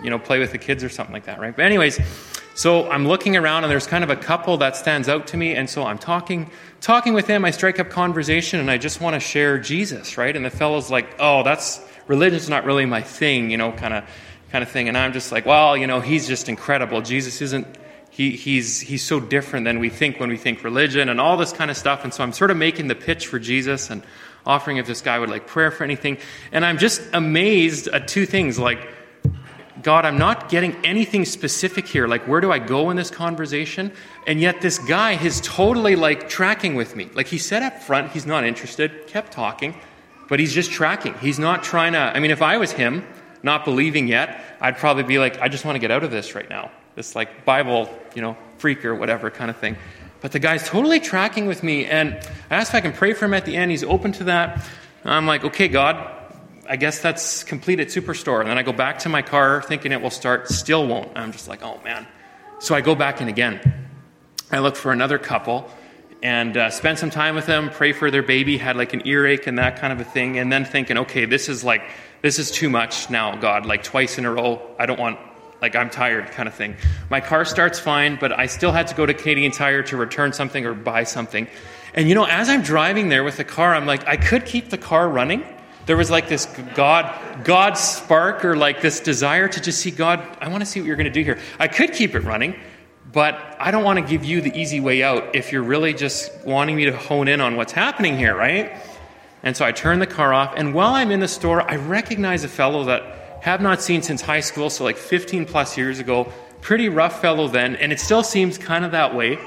you 0.03 0.11
know 0.11 0.19
play 0.19 0.39
with 0.39 0.53
the 0.53 0.59
kids 0.59 0.83
or 0.83 0.89
something 0.89 1.13
like 1.13 1.27
that, 1.27 1.41
right? 1.41 1.55
But 1.55 1.65
anyways, 1.65 2.01
so 2.61 2.91
I'm 2.91 3.09
looking 3.09 3.39
around 3.39 3.65
and 3.65 3.71
there's 3.71 3.87
kind 3.87 4.05
of 4.05 4.11
a 4.11 4.17
couple 4.17 4.59
that 4.59 4.77
stands 4.77 5.09
out 5.09 5.29
to 5.29 5.39
me, 5.39 5.55
and 5.55 5.71
so 5.71 5.83
I'm 5.83 5.97
talking 5.97 6.51
talking 6.83 7.15
with 7.15 7.27
him. 7.27 7.43
I 7.47 7.53
strike 7.53 7.81
up 7.81 7.89
conversation 7.89 8.61
and 8.61 8.71
I 8.71 8.77
just 8.77 9.01
want 9.01 9.15
to 9.15 9.21
share 9.21 9.59
Jesus, 9.59 10.19
right? 10.19 10.37
And 10.37 10.45
the 10.45 10.51
fellow's 10.51 10.91
like, 10.91 11.17
"Oh, 11.19 11.43
that's 11.43 11.81
religion's 12.07 12.51
not 12.51 12.67
really 12.67 12.85
my 12.85 13.01
thing," 13.01 13.51
you 13.51 13.57
know, 13.57 13.73
kind 13.73 13.95
of 13.95 14.05
kind 14.53 14.63
of 14.63 14.69
thing. 14.69 14.89
And 14.89 14.99
I'm 14.99 15.15
just 15.15 15.33
like, 15.33 15.47
"Well, 15.47 15.75
you 15.75 15.87
know, 15.87 16.01
he's 16.01 16.29
just 16.29 16.51
incredible. 16.51 17.01
Jesus 17.01 17.41
isn't 17.41 17.67
he, 18.11 18.33
he's, 18.33 18.81
he's 18.81 19.03
so 19.03 19.21
different 19.21 19.65
than 19.65 19.79
we 19.79 19.89
think 19.89 20.21
when 20.21 20.29
we 20.29 20.37
think 20.37 20.63
religion 20.63 21.09
and 21.09 21.19
all 21.19 21.39
this 21.39 21.55
kind 21.55 21.71
of 21.71 21.77
stuff. 21.79 22.05
And 22.05 22.13
so 22.13 22.23
I'm 22.23 22.33
sort 22.33 22.51
of 22.51 22.59
making 22.59 22.89
the 22.89 22.95
pitch 22.95 23.29
for 23.29 23.39
Jesus 23.39 23.89
and 23.89 24.03
offering 24.45 24.77
if 24.77 24.87
this 24.87 25.01
guy 25.01 25.19
would 25.19 25.31
like 25.31 25.47
prayer 25.47 25.71
for 25.71 25.85
anything. 25.85 26.19
And 26.53 26.63
I'm 26.63 26.77
just 26.77 27.01
amazed 27.15 27.89
at 27.89 28.09
two 28.09 28.27
things. 28.27 28.59
Like, 28.59 28.87
God, 29.83 30.05
I'm 30.05 30.19
not 30.19 30.49
getting 30.49 30.75
anything 30.85 31.25
specific 31.25 31.87
here. 31.87 32.07
Like, 32.07 32.27
where 32.27 32.41
do 32.41 32.53
I 32.53 32.59
go 32.59 32.91
in 32.91 32.97
this 32.97 33.11
conversation? 33.11 33.93
And 34.27 34.41
yet, 34.41 34.61
this 34.61 34.79
guy 34.79 35.13
is 35.13 35.41
totally 35.43 35.97
like 35.97 36.29
tracking 36.29 36.75
with 36.75 36.97
me. 36.97 37.09
Like, 37.15 37.27
he 37.27 37.39
said 37.39 37.63
up 37.63 37.83
front, 37.83 38.13
he's 38.13 38.27
not 38.27 38.45
interested, 38.45 39.07
kept 39.07 39.33
talking, 39.33 39.75
but 40.29 40.41
he's 40.41 40.53
just 40.53 40.71
tracking. 40.71 41.15
He's 41.15 41.39
not 41.39 41.63
trying 41.63 41.93
to. 41.93 41.99
I 41.99 42.21
mean, 42.21 42.31
if 42.31 42.43
I 42.43 42.57
was 42.59 42.73
him, 42.73 43.07
not 43.43 43.65
believing 43.65 44.09
yet, 44.09 44.45
I'd 44.61 44.77
probably 44.77 45.05
be 45.05 45.19
like, 45.19 45.41
I 45.41 45.49
just 45.49 45.65
want 45.65 45.77
to 45.77 45.81
get 45.81 45.91
out 45.91 46.05
of 46.05 46.11
this 46.11 46.35
right 46.35 46.49
now. 46.51 46.71
This, 46.95 47.15
like, 47.15 47.45
Bible, 47.45 47.89
you 48.15 48.23
know, 48.23 48.37
freak 48.59 48.85
or 48.85 48.95
whatever 48.95 49.31
kind 49.31 49.51
of 49.51 49.57
thing. 49.57 49.77
But 50.21 50.33
the 50.33 50.39
guy's 50.39 50.69
totally 50.69 51.01
tracking 51.01 51.47
with 51.47 51.63
me. 51.63 51.87
And 51.87 52.15
I 52.51 52.57
asked 52.57 52.73
if 52.73 52.75
I 52.75 52.81
can 52.81 52.93
pray 52.93 53.15
for 53.15 53.25
him 53.25 53.35
at 53.35 53.47
the 53.47 53.57
end. 53.57 53.71
He's 53.71 53.85
open 53.85 54.13
to 54.13 54.25
that. 54.25 54.63
I'm 55.05 55.27
like, 55.27 55.45
okay, 55.45 55.69
God, 55.69 56.20
I 56.71 56.77
guess 56.77 57.01
that's 57.01 57.43
complete 57.43 57.81
at 57.81 57.89
Superstore. 57.89 58.39
And 58.39 58.49
then 58.49 58.57
I 58.57 58.63
go 58.63 58.73
back 58.73 59.01
to 59.01 59.09
my 59.09 59.23
car 59.23 59.61
thinking 59.61 59.91
it 59.91 60.01
will 60.01 60.09
start, 60.09 60.47
still 60.47 60.87
won't. 60.87 61.11
I'm 61.19 61.33
just 61.33 61.49
like, 61.49 61.65
oh 61.65 61.81
man. 61.83 62.07
So 62.61 62.77
I 62.77 62.81
go 62.81 62.95
back 62.95 63.21
in 63.21 63.27
again. 63.27 63.61
I 64.53 64.61
look 64.61 64.77
for 64.77 64.93
another 64.93 65.19
couple 65.19 65.69
and 66.23 66.57
uh, 66.57 66.71
spend 66.71 67.01
some 67.01 67.11
time 67.11 67.35
with 67.35 67.47
them, 67.47 67.71
pray 67.71 67.93
for 67.93 68.13
their 68.13 68.23
baby, 68.23 68.57
had 68.57 68.77
like 68.77 68.93
an 68.93 69.03
earache 69.05 69.49
and 69.49 69.59
that 69.59 69.81
kind 69.81 69.93
of 69.93 69.99
a 69.99 70.05
thing, 70.05 70.39
and 70.39 70.53
then 70.53 70.65
thinking, 70.65 70.97
okay, 70.99 71.25
this 71.25 71.49
is 71.49 71.65
like, 71.65 71.83
this 72.23 72.39
is 72.39 72.53
too 72.53 72.71
much 72.71 73.11
now, 73.11 73.35
God, 73.35 73.67
like 73.67 73.83
twice 73.83 74.17
in 74.17 74.25
a 74.25 74.33
row. 74.33 74.63
I 74.79 74.87
don't 74.87 75.01
want, 75.01 75.19
like, 75.61 75.75
I'm 75.75 75.91
tired 75.91 76.31
kind 76.31 76.49
of 76.49 76.55
thing. 76.55 76.77
My 77.09 77.21
car 77.21 77.45
starts 77.45 77.81
fine, 77.81 78.17
but 78.21 78.31
I 78.31 78.47
still 78.47 78.71
had 78.71 78.87
to 78.89 78.95
go 78.95 79.07
to 79.07 79.15
Canadian 79.15 79.51
Tire 79.51 79.83
to 79.85 79.97
return 79.97 80.33
something 80.33 80.65
or 80.65 80.75
buy 80.75 81.03
something. 81.03 81.49
And 81.95 82.09
you 82.09 82.15
know, 82.15 82.27
as 82.27 82.49
I'm 82.49 82.63
driving 82.63 83.09
there 83.09 83.25
with 83.25 83.39
the 83.39 83.45
car, 83.45 83.75
I'm 83.75 83.87
like, 83.87 84.07
I 84.07 84.17
could 84.17 84.45
keep 84.45 84.69
the 84.69 84.79
car 84.79 85.09
running 85.09 85.43
there 85.91 85.97
was 85.97 86.09
like 86.09 86.29
this 86.29 86.47
God, 86.77 87.45
God 87.45 87.73
spark 87.73 88.45
or 88.45 88.55
like 88.55 88.81
this 88.81 89.01
desire 89.01 89.49
to 89.49 89.61
just 89.61 89.81
see 89.81 89.91
God, 89.91 90.25
I 90.41 90.47
want 90.47 90.61
to 90.61 90.65
see 90.65 90.79
what 90.79 90.87
you're 90.87 90.95
going 90.95 91.07
to 91.07 91.11
do 91.11 91.25
here. 91.25 91.41
I 91.59 91.67
could 91.67 91.95
keep 91.95 92.15
it 92.15 92.21
running, 92.21 92.55
but 93.13 93.57
I 93.59 93.73
don't 93.73 93.83
want 93.83 93.99
to 93.99 94.05
give 94.09 94.25
you 94.25 94.41
the 94.41 94.57
easy 94.57 94.79
way 94.79 95.03
out 95.03 95.35
if 95.35 95.51
you're 95.51 95.65
really 95.65 95.93
just 95.93 96.31
wanting 96.47 96.77
me 96.77 96.85
to 96.85 96.97
hone 96.97 97.27
in 97.27 97.41
on 97.41 97.57
what's 97.57 97.73
happening 97.73 98.17
here, 98.17 98.37
right? 98.37 98.71
And 99.43 99.57
so 99.57 99.65
I 99.65 99.73
turn 99.73 99.99
the 99.99 100.07
car 100.07 100.33
off, 100.33 100.55
and 100.57 100.75
while 100.75 100.95
I'm 100.95 101.11
in 101.11 101.19
the 101.19 101.27
store, 101.27 101.69
I 101.69 101.75
recognize 101.75 102.45
a 102.45 102.49
fellow 102.49 102.85
that 102.85 103.41
have 103.43 103.61
not 103.61 103.83
seen 103.83 104.01
since 104.01 104.21
high 104.21 104.43
school, 104.43 104.71
so 104.71 104.85
like 104.85 104.97
15 104.97 105.45
plus 105.45 105.77
years 105.77 105.99
ago. 105.99 106.33
Pretty 106.61 106.89
rough 106.89 107.21
fellow 107.21 107.49
then, 107.49 107.75
and 107.75 107.91
it 107.91 107.99
still 107.99 108.23
seems 108.23 108.59
kind 108.59 108.85
of 108.85 108.93
that 108.93 109.13
way. 109.13 109.41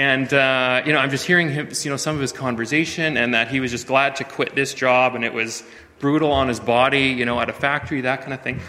And, 0.00 0.32
uh, 0.32 0.82
you 0.86 0.94
know, 0.94 0.98
I'm 0.98 1.10
just 1.10 1.26
hearing 1.26 1.50
him, 1.50 1.68
you 1.82 1.90
know, 1.90 1.98
some 1.98 2.14
of 2.14 2.22
his 2.22 2.32
conversation 2.32 3.18
and 3.18 3.34
that 3.34 3.48
he 3.48 3.60
was 3.60 3.70
just 3.70 3.86
glad 3.86 4.16
to 4.16 4.24
quit 4.24 4.54
this 4.54 4.72
job 4.72 5.14
and 5.14 5.26
it 5.26 5.34
was 5.34 5.62
brutal 5.98 6.32
on 6.32 6.48
his 6.48 6.58
body, 6.58 7.08
you 7.08 7.26
know, 7.26 7.38
at 7.38 7.50
a 7.50 7.52
factory, 7.52 8.00
that 8.00 8.22
kind 8.22 8.32
of 8.32 8.40
thing. 8.40 8.60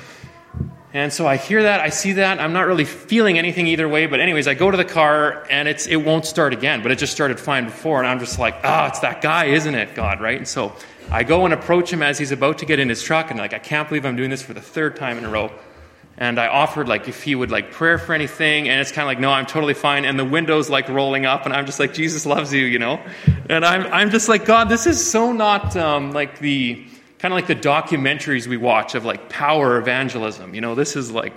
And 0.94 1.13
so 1.13 1.26
I 1.26 1.38
hear 1.38 1.63
that, 1.63 1.80
I 1.80 1.88
see 1.88 2.12
that, 2.12 2.41
I'm 2.41 2.52
not 2.52 2.67
really 2.67 2.84
feeling 2.84 3.38
anything 3.38 3.67
either 3.67 3.88
way, 3.88 4.08
but 4.08 4.20
anyways, 4.20 4.46
I 4.46 4.56
go 4.56 4.70
to 4.70 4.76
the 4.76 4.84
car 4.84 5.48
and 5.50 5.70
it's 5.70 5.88
it 5.88 5.96
won't 5.96 6.26
start 6.26 6.52
again, 6.52 6.84
but 6.84 6.91
it 6.91 6.98
just 6.98 7.13
started 7.13 7.39
fine 7.39 7.63
before, 7.63 8.00
and 8.00 8.08
I'm 8.10 8.20
just 8.20 8.38
like, 8.38 8.56
ah, 8.65 8.84
oh, 8.84 8.88
it's 8.88 9.00
that 9.00 9.22
guy, 9.22 9.46
isn't 9.46 9.74
it, 9.74 9.96
God, 9.96 10.20
right? 10.20 10.36
And 10.36 10.46
so 10.46 10.76
I 11.10 11.24
go 11.24 11.46
and 11.46 11.54
approach 11.54 11.94
him 11.94 12.04
as 12.04 12.17
he's 12.20 12.34
about 12.34 12.58
to 12.58 12.65
get 12.65 12.78
in 12.80 12.89
his 12.89 13.02
truck, 13.02 13.32
and 13.32 13.39
like, 13.39 13.54
I 13.54 13.60
can't 13.60 13.88
believe 13.88 14.06
I'm 14.06 14.17
doing 14.17 14.32
this 14.32 14.41
for 14.41 14.54
the 14.54 14.60
third 14.60 14.98
time 14.98 15.17
in 15.17 15.24
a 15.24 15.30
row 15.30 15.50
and 16.17 16.39
I 16.39 16.47
offered 16.47 16.88
like 16.88 17.08
if 17.08 17.24
he 17.24 17.34
would 17.34 17.52
like 17.52 17.71
prayer 17.71 17.97
for 17.97 18.13
anything, 18.13 18.69
and 18.69 18.80
it's 18.80 18.91
kind 18.91 19.04
of 19.04 19.08
like 19.08 19.19
no, 19.19 19.32
I'm 19.32 19.45
totally 19.45 19.74
fine, 19.74 20.06
and 20.06 20.19
the 20.19 20.26
window's 20.26 20.69
like 20.69 20.88
rolling 20.89 21.26
up, 21.26 21.45
and 21.45 21.54
I'm 21.54 21.65
just 21.65 21.80
like 21.80 21.93
Jesus 21.93 22.26
loves 22.26 22.54
you, 22.54 22.65
you 22.65 22.80
know, 22.80 23.02
and 23.50 23.65
I'm 23.65 23.91
I'm 23.91 24.12
just 24.12 24.30
like 24.30 24.45
God, 24.45 24.69
this 24.69 24.86
is 24.86 25.10
so 25.10 25.32
not 25.32 25.76
um, 25.76 26.12
like 26.12 26.39
the 26.39 26.86
kind 27.19 27.34
of 27.34 27.36
like 27.36 27.47
the 27.47 27.56
documentaries 27.56 28.47
we 28.47 28.58
watch 28.58 28.95
of 28.95 29.06
like 29.06 29.30
power 29.30 29.78
evangelism, 29.78 30.54
you 30.54 30.62
know, 30.62 30.76
this 30.76 30.95
is 30.95 31.12
like 31.12 31.34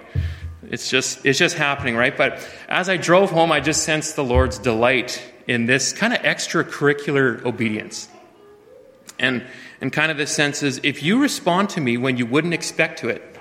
it's 0.70 0.88
just 0.88 1.24
it's 1.24 1.38
just 1.38 1.56
happening, 1.56 1.96
right? 1.96 2.16
But 2.16 2.46
as 2.68 2.88
I 2.88 2.96
drove 2.96 3.30
home, 3.30 3.52
I 3.52 3.60
just 3.60 3.84
sensed 3.84 4.16
the 4.16 4.24
Lord's 4.24 4.58
delight 4.58 5.22
in 5.46 5.66
this 5.66 5.92
kind 5.92 6.12
of 6.12 6.20
extracurricular 6.20 7.44
obedience, 7.44 8.08
and 9.18 9.44
and 9.80 9.92
kind 9.92 10.10
of 10.10 10.16
the 10.16 10.26
sense 10.26 10.62
is 10.62 10.80
if 10.82 11.02
you 11.02 11.20
respond 11.20 11.70
to 11.70 11.80
me 11.80 11.96
when 11.96 12.16
you 12.16 12.26
wouldn't 12.26 12.54
expect 12.54 13.00
to 13.00 13.08
it 13.08 13.34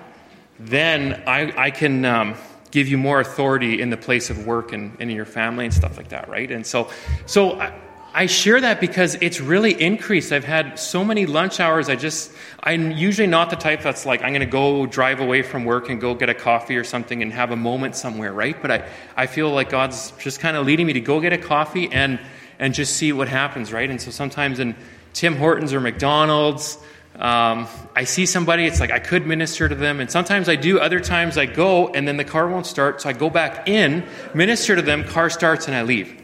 then 0.63 1.23
I, 1.27 1.65
I 1.65 1.71
can 1.71 2.05
um, 2.05 2.35
give 2.71 2.87
you 2.87 2.97
more 2.97 3.19
authority 3.19 3.81
in 3.81 3.89
the 3.89 3.97
place 3.97 4.29
of 4.29 4.45
work 4.45 4.73
and, 4.73 4.91
and, 4.99 5.09
in 5.09 5.15
your 5.15 5.25
family 5.25 5.65
and 5.65 5.73
stuff 5.73 5.97
like 5.97 6.09
that, 6.09 6.29
right? 6.29 6.49
And 6.49 6.65
so, 6.65 6.89
so 7.25 7.59
I, 7.59 7.73
I 8.15 8.27
share 8.27 8.61
that 8.61 8.79
because 8.79 9.15
it's 9.15 9.41
really 9.41 9.79
increased. 9.79 10.31
I've 10.31 10.43
had 10.43 10.79
so 10.79 11.03
many 11.03 11.25
lunch 11.25 11.59
hours. 11.59 11.89
I 11.89 11.95
just, 11.95 12.31
I'm 12.61 12.91
usually 12.91 13.27
not 13.27 13.49
the 13.49 13.55
type 13.55 13.81
that's 13.81 14.05
like, 14.05 14.21
I'm 14.21 14.29
going 14.29 14.41
to 14.41 14.45
go 14.45 14.85
drive 14.85 15.19
away 15.19 15.41
from 15.41 15.65
work 15.65 15.89
and 15.89 15.99
go 15.99 16.13
get 16.13 16.29
a 16.29 16.33
coffee 16.33 16.77
or 16.77 16.83
something 16.83 17.21
and 17.21 17.33
have 17.33 17.51
a 17.51 17.55
moment 17.55 17.95
somewhere, 17.95 18.31
right? 18.31 18.59
But 18.61 18.71
I, 18.71 18.89
I 19.17 19.25
feel 19.25 19.49
like 19.49 19.69
God's 19.69 20.11
just 20.19 20.39
kind 20.39 20.55
of 20.55 20.65
leading 20.65 20.85
me 20.85 20.93
to 20.93 21.01
go 21.01 21.19
get 21.19 21.33
a 21.33 21.37
coffee 21.37 21.91
and, 21.91 22.19
and 22.59 22.73
just 22.73 22.95
see 22.95 23.11
what 23.11 23.27
happens, 23.27 23.73
right? 23.73 23.89
And 23.89 23.99
so 23.99 24.11
sometimes 24.11 24.59
in 24.59 24.75
Tim 25.13 25.35
Hortons 25.35 25.73
or 25.73 25.79
McDonald's, 25.79 26.77
um, 27.19 27.67
I 27.95 28.05
see 28.05 28.25
somebody, 28.25 28.65
it's 28.65 28.79
like 28.79 28.91
I 28.91 28.99
could 28.99 29.27
minister 29.27 29.69
to 29.69 29.75
them, 29.75 29.99
and 29.99 30.09
sometimes 30.09 30.49
I 30.49 30.55
do, 30.55 30.79
other 30.79 30.99
times 30.99 31.37
I 31.37 31.45
go, 31.45 31.89
and 31.89 32.07
then 32.07 32.17
the 32.17 32.23
car 32.23 32.47
won't 32.47 32.65
start, 32.65 33.01
so 33.01 33.09
I 33.09 33.13
go 33.13 33.29
back 33.29 33.67
in, 33.67 34.03
minister 34.33 34.75
to 34.75 34.81
them, 34.81 35.03
car 35.03 35.29
starts, 35.29 35.67
and 35.67 35.75
I 35.75 35.83
leave. 35.83 36.19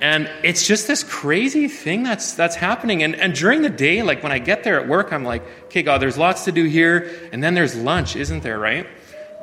And 0.00 0.30
it's 0.44 0.66
just 0.66 0.86
this 0.86 1.02
crazy 1.02 1.66
thing 1.66 2.04
that's 2.04 2.34
that's 2.34 2.54
happening. 2.54 3.02
And 3.02 3.16
and 3.16 3.34
during 3.34 3.62
the 3.62 3.68
day, 3.68 4.04
like 4.04 4.22
when 4.22 4.30
I 4.30 4.38
get 4.38 4.62
there 4.62 4.80
at 4.80 4.86
work, 4.86 5.12
I'm 5.12 5.24
like, 5.24 5.42
okay, 5.64 5.82
God, 5.82 6.00
there's 6.00 6.16
lots 6.16 6.44
to 6.44 6.52
do 6.52 6.64
here, 6.64 7.28
and 7.32 7.42
then 7.42 7.54
there's 7.54 7.74
lunch, 7.74 8.14
isn't 8.14 8.44
there, 8.44 8.58
right? 8.60 8.86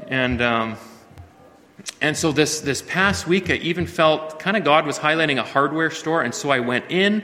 And, 0.07 0.41
um, 0.41 0.77
and 2.01 2.15
so 2.15 2.31
this, 2.31 2.61
this 2.61 2.81
past 2.81 3.27
week, 3.27 3.49
I 3.49 3.55
even 3.55 3.85
felt 3.87 4.39
kind 4.39 4.55
of 4.55 4.63
God 4.63 4.85
was 4.85 4.99
highlighting 4.99 5.39
a 5.39 5.43
hardware 5.43 5.89
store. 5.91 6.21
And 6.21 6.33
so 6.33 6.49
I 6.49 6.59
went 6.59 6.85
in, 6.89 7.23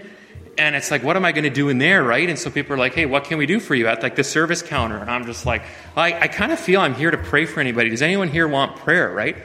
and 0.57 0.75
it's 0.75 0.91
like, 0.91 1.03
what 1.03 1.15
am 1.15 1.25
I 1.25 1.31
going 1.31 1.43
to 1.43 1.49
do 1.49 1.69
in 1.69 1.77
there, 1.77 2.03
right? 2.03 2.29
And 2.29 2.37
so 2.37 2.49
people 2.49 2.73
are 2.73 2.77
like, 2.77 2.93
hey, 2.93 3.05
what 3.05 3.23
can 3.23 3.37
we 3.37 3.45
do 3.45 3.59
for 3.59 3.75
you 3.75 3.87
at 3.87 4.03
like 4.03 4.15
the 4.15 4.23
service 4.23 4.61
counter? 4.61 4.97
And 4.97 5.09
I'm 5.09 5.25
just 5.25 5.45
like, 5.45 5.63
I, 5.95 6.13
I 6.21 6.27
kind 6.27 6.51
of 6.51 6.59
feel 6.59 6.81
I'm 6.81 6.93
here 6.93 7.11
to 7.11 7.17
pray 7.17 7.45
for 7.45 7.59
anybody. 7.59 7.89
Does 7.89 8.01
anyone 8.01 8.27
here 8.27 8.47
want 8.47 8.75
prayer, 8.77 9.11
right? 9.11 9.37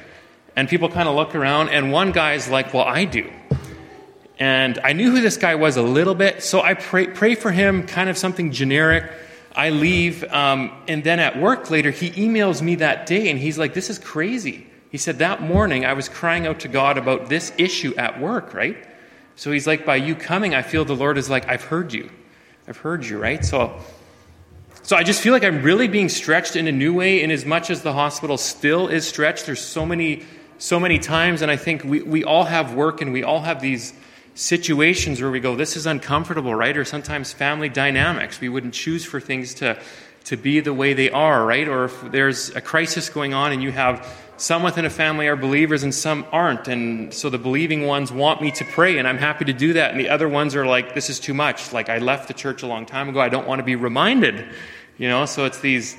And 0.57 0.69
people 0.69 0.89
kind 0.89 1.09
of 1.09 1.15
look 1.15 1.35
around, 1.35 1.69
and 1.69 1.93
one 1.93 2.13
guy's 2.13 2.49
like, 2.49 2.73
well, 2.73 2.85
I 2.85 3.05
do. 3.05 3.31
And 4.39 4.79
I 4.83 4.93
knew 4.95 5.11
who 5.11 5.21
this 5.21 5.37
guy 5.37 5.55
was 5.55 5.77
a 5.77 5.83
little 5.83 6.15
bit, 6.15 6.43
so 6.43 6.61
I 6.63 6.75
pray, 6.75 7.07
pray 7.09 7.35
for 7.35 7.51
him, 7.51 7.87
kind 7.87 8.09
of 8.09 8.19
something 8.19 8.53
generic. 8.53 9.11
I 9.55 9.71
leave, 9.71 10.25
um, 10.25 10.73
and 10.89 11.05
then 11.05 11.21
at 11.21 11.39
work 11.39 11.71
later, 11.71 11.91
he 11.91 12.11
emails 12.11 12.61
me 12.61 12.77
that 12.77 13.07
day, 13.07 13.31
and 13.31 13.39
he's 13.39 13.59
like, 13.59 13.75
This 13.75 13.89
is 13.89 13.99
crazy. 13.99 14.67
He 14.91 14.99
said, 14.99 15.19
That 15.19 15.41
morning, 15.43 15.87
I 15.87 15.95
was 15.95 16.09
crying 16.09 16.47
out 16.47 16.61
to 16.61 16.69
God 16.69 16.99
about 16.99 17.29
this 17.29 17.53
issue 17.57 17.95
at 17.97 18.21
work, 18.21 18.53
right? 18.53 18.77
So 19.37 19.53
he's 19.53 19.67
like, 19.67 19.87
By 19.87 19.97
you 19.97 20.15
coming, 20.15 20.55
I 20.55 20.63
feel 20.63 20.85
the 20.85 20.97
Lord 20.97 21.19
is 21.19 21.31
like, 21.31 21.49
I've 21.49 21.63
heard 21.63 21.93
you. 21.93 22.11
I've 22.67 22.79
heard 22.79 23.05
you, 23.07 23.19
right? 23.19 23.45
So, 23.45 23.79
so 24.83 24.97
I 24.97 25.03
just 25.03 25.21
feel 25.21 25.33
like 25.33 25.45
I'm 25.45 25.63
really 25.63 25.89
being 25.89 26.09
stretched 26.09 26.57
in 26.57 26.67
a 26.67 26.73
new 26.73 26.93
way, 26.95 27.23
in 27.23 27.31
as 27.31 27.45
much 27.45 27.71
as 27.71 27.83
the 27.83 27.93
hospital 27.93 28.37
still 28.39 28.89
is 28.89 29.07
stretched. 29.07 29.47
There's 29.47 29.61
so 29.61 29.87
many, 29.87 30.25
so 30.59 30.81
many 30.81 30.99
times, 30.99 31.43
and 31.43 31.51
I 31.51 31.57
think 31.57 31.85
we, 31.85 32.03
we 32.03 32.25
all 32.25 32.45
have 32.45 32.75
work 32.75 33.01
and 33.01 33.13
we 33.13 33.23
all 33.23 33.41
have 33.41 33.61
these 33.61 33.93
situations 34.35 35.21
where 35.21 35.31
we 35.31 35.41
go, 35.41 35.57
this 35.57 35.77
is 35.77 35.87
uncomfortable, 35.87 36.55
right? 36.55 36.77
Or 36.77 36.85
sometimes 36.85 37.33
family 37.33 37.69
dynamics. 37.69 38.41
We 38.41 38.49
wouldn't 38.49 38.75
choose 38.75 39.05
for 39.05 39.19
things 39.19 39.55
to, 39.55 39.81
to 40.27 40.37
be 40.37 40.61
the 40.61 40.75
way 40.75 40.93
they 40.93 41.11
are, 41.11 41.45
right? 41.45 41.67
Or 41.69 41.85
if 41.85 42.01
there's 42.11 42.51
a 42.55 42.61
crisis 42.61 43.09
going 43.09 43.33
on 43.33 43.53
and 43.53 43.63
you 43.63 43.73
have 43.73 44.07
some 44.37 44.63
within 44.63 44.85
a 44.85 44.91
family 44.91 45.29
are 45.29 45.37
believers 45.37 45.83
and 45.83 45.95
some 45.95 46.27
aren't. 46.31 46.69
And 46.69 47.15
so 47.15 47.31
the 47.31 47.39
believing 47.39 47.87
ones 47.87 48.13
want 48.13 48.43
me 48.43 48.51
to 48.51 48.65
pray, 48.65 48.99
and 48.99 49.09
I'm 49.09 49.19
happy 49.19 49.47
to 49.47 49.53
do 49.53 49.73
that. 49.75 49.93
And 49.93 50.01
the 50.01 50.09
other 50.09 50.29
ones 50.29 50.55
are 50.55 50.67
like, 50.67 50.95
this 50.95 51.09
is 51.09 51.21
too 51.21 51.33
much. 51.33 51.73
Like, 51.73 51.89
I 51.89 51.99
left 51.99 52.29
the 52.29 52.35
church 52.35 52.63
a 52.63 52.67
long 52.67 52.87
time 52.87 53.09
ago. 53.09 53.21
I 53.21 53.29
don't 53.29 53.47
want 53.47 53.61
to 53.61 53.65
be 53.65 53.77
reminded. 53.77 54.45
You 54.99 55.09
know, 55.09 55.27
so 55.27 55.45
it's 55.45 55.61
these, 55.61 55.97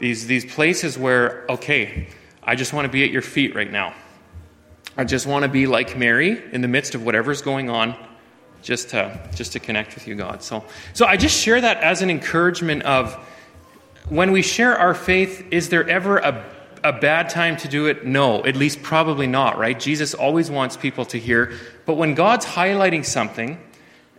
these, 0.00 0.26
these 0.26 0.44
places 0.44 0.98
where, 0.98 1.44
okay, 1.48 2.08
I 2.42 2.54
just 2.54 2.72
want 2.72 2.86
to 2.86 2.90
be 2.90 3.04
at 3.04 3.10
your 3.10 3.22
feet 3.22 3.54
right 3.54 3.70
now. 3.70 3.94
I 4.96 5.04
just 5.04 5.26
want 5.26 5.44
to 5.44 5.48
be 5.48 5.66
like 5.66 5.96
Mary 5.96 6.42
in 6.52 6.62
the 6.62 6.68
midst 6.68 6.94
of 6.94 7.04
whatever's 7.04 7.42
going 7.42 7.70
on, 7.70 7.94
just 8.62 8.88
to 8.90 9.28
just 9.36 9.52
to 9.52 9.60
connect 9.60 9.94
with 9.94 10.08
you, 10.08 10.16
God. 10.16 10.42
So, 10.42 10.64
so 10.92 11.06
I 11.06 11.16
just 11.16 11.38
share 11.40 11.60
that 11.60 11.76
as 11.76 12.02
an 12.02 12.10
encouragement 12.10 12.82
of 12.82 13.16
when 14.08 14.32
we 14.32 14.42
share 14.42 14.76
our 14.76 14.94
faith. 14.94 15.46
Is 15.50 15.68
there 15.68 15.88
ever 15.88 16.18
a 16.18 16.44
a 16.84 16.92
bad 16.92 17.28
time 17.28 17.56
to 17.56 17.68
do 17.68 17.86
it? 17.86 18.06
No, 18.06 18.44
at 18.44 18.56
least 18.56 18.82
probably 18.82 19.26
not. 19.26 19.58
Right? 19.58 19.78
Jesus 19.78 20.14
always 20.14 20.50
wants 20.50 20.76
people 20.76 21.04
to 21.06 21.18
hear. 21.18 21.52
But 21.86 21.94
when 21.94 22.14
God's 22.14 22.46
highlighting 22.46 23.04
something 23.04 23.58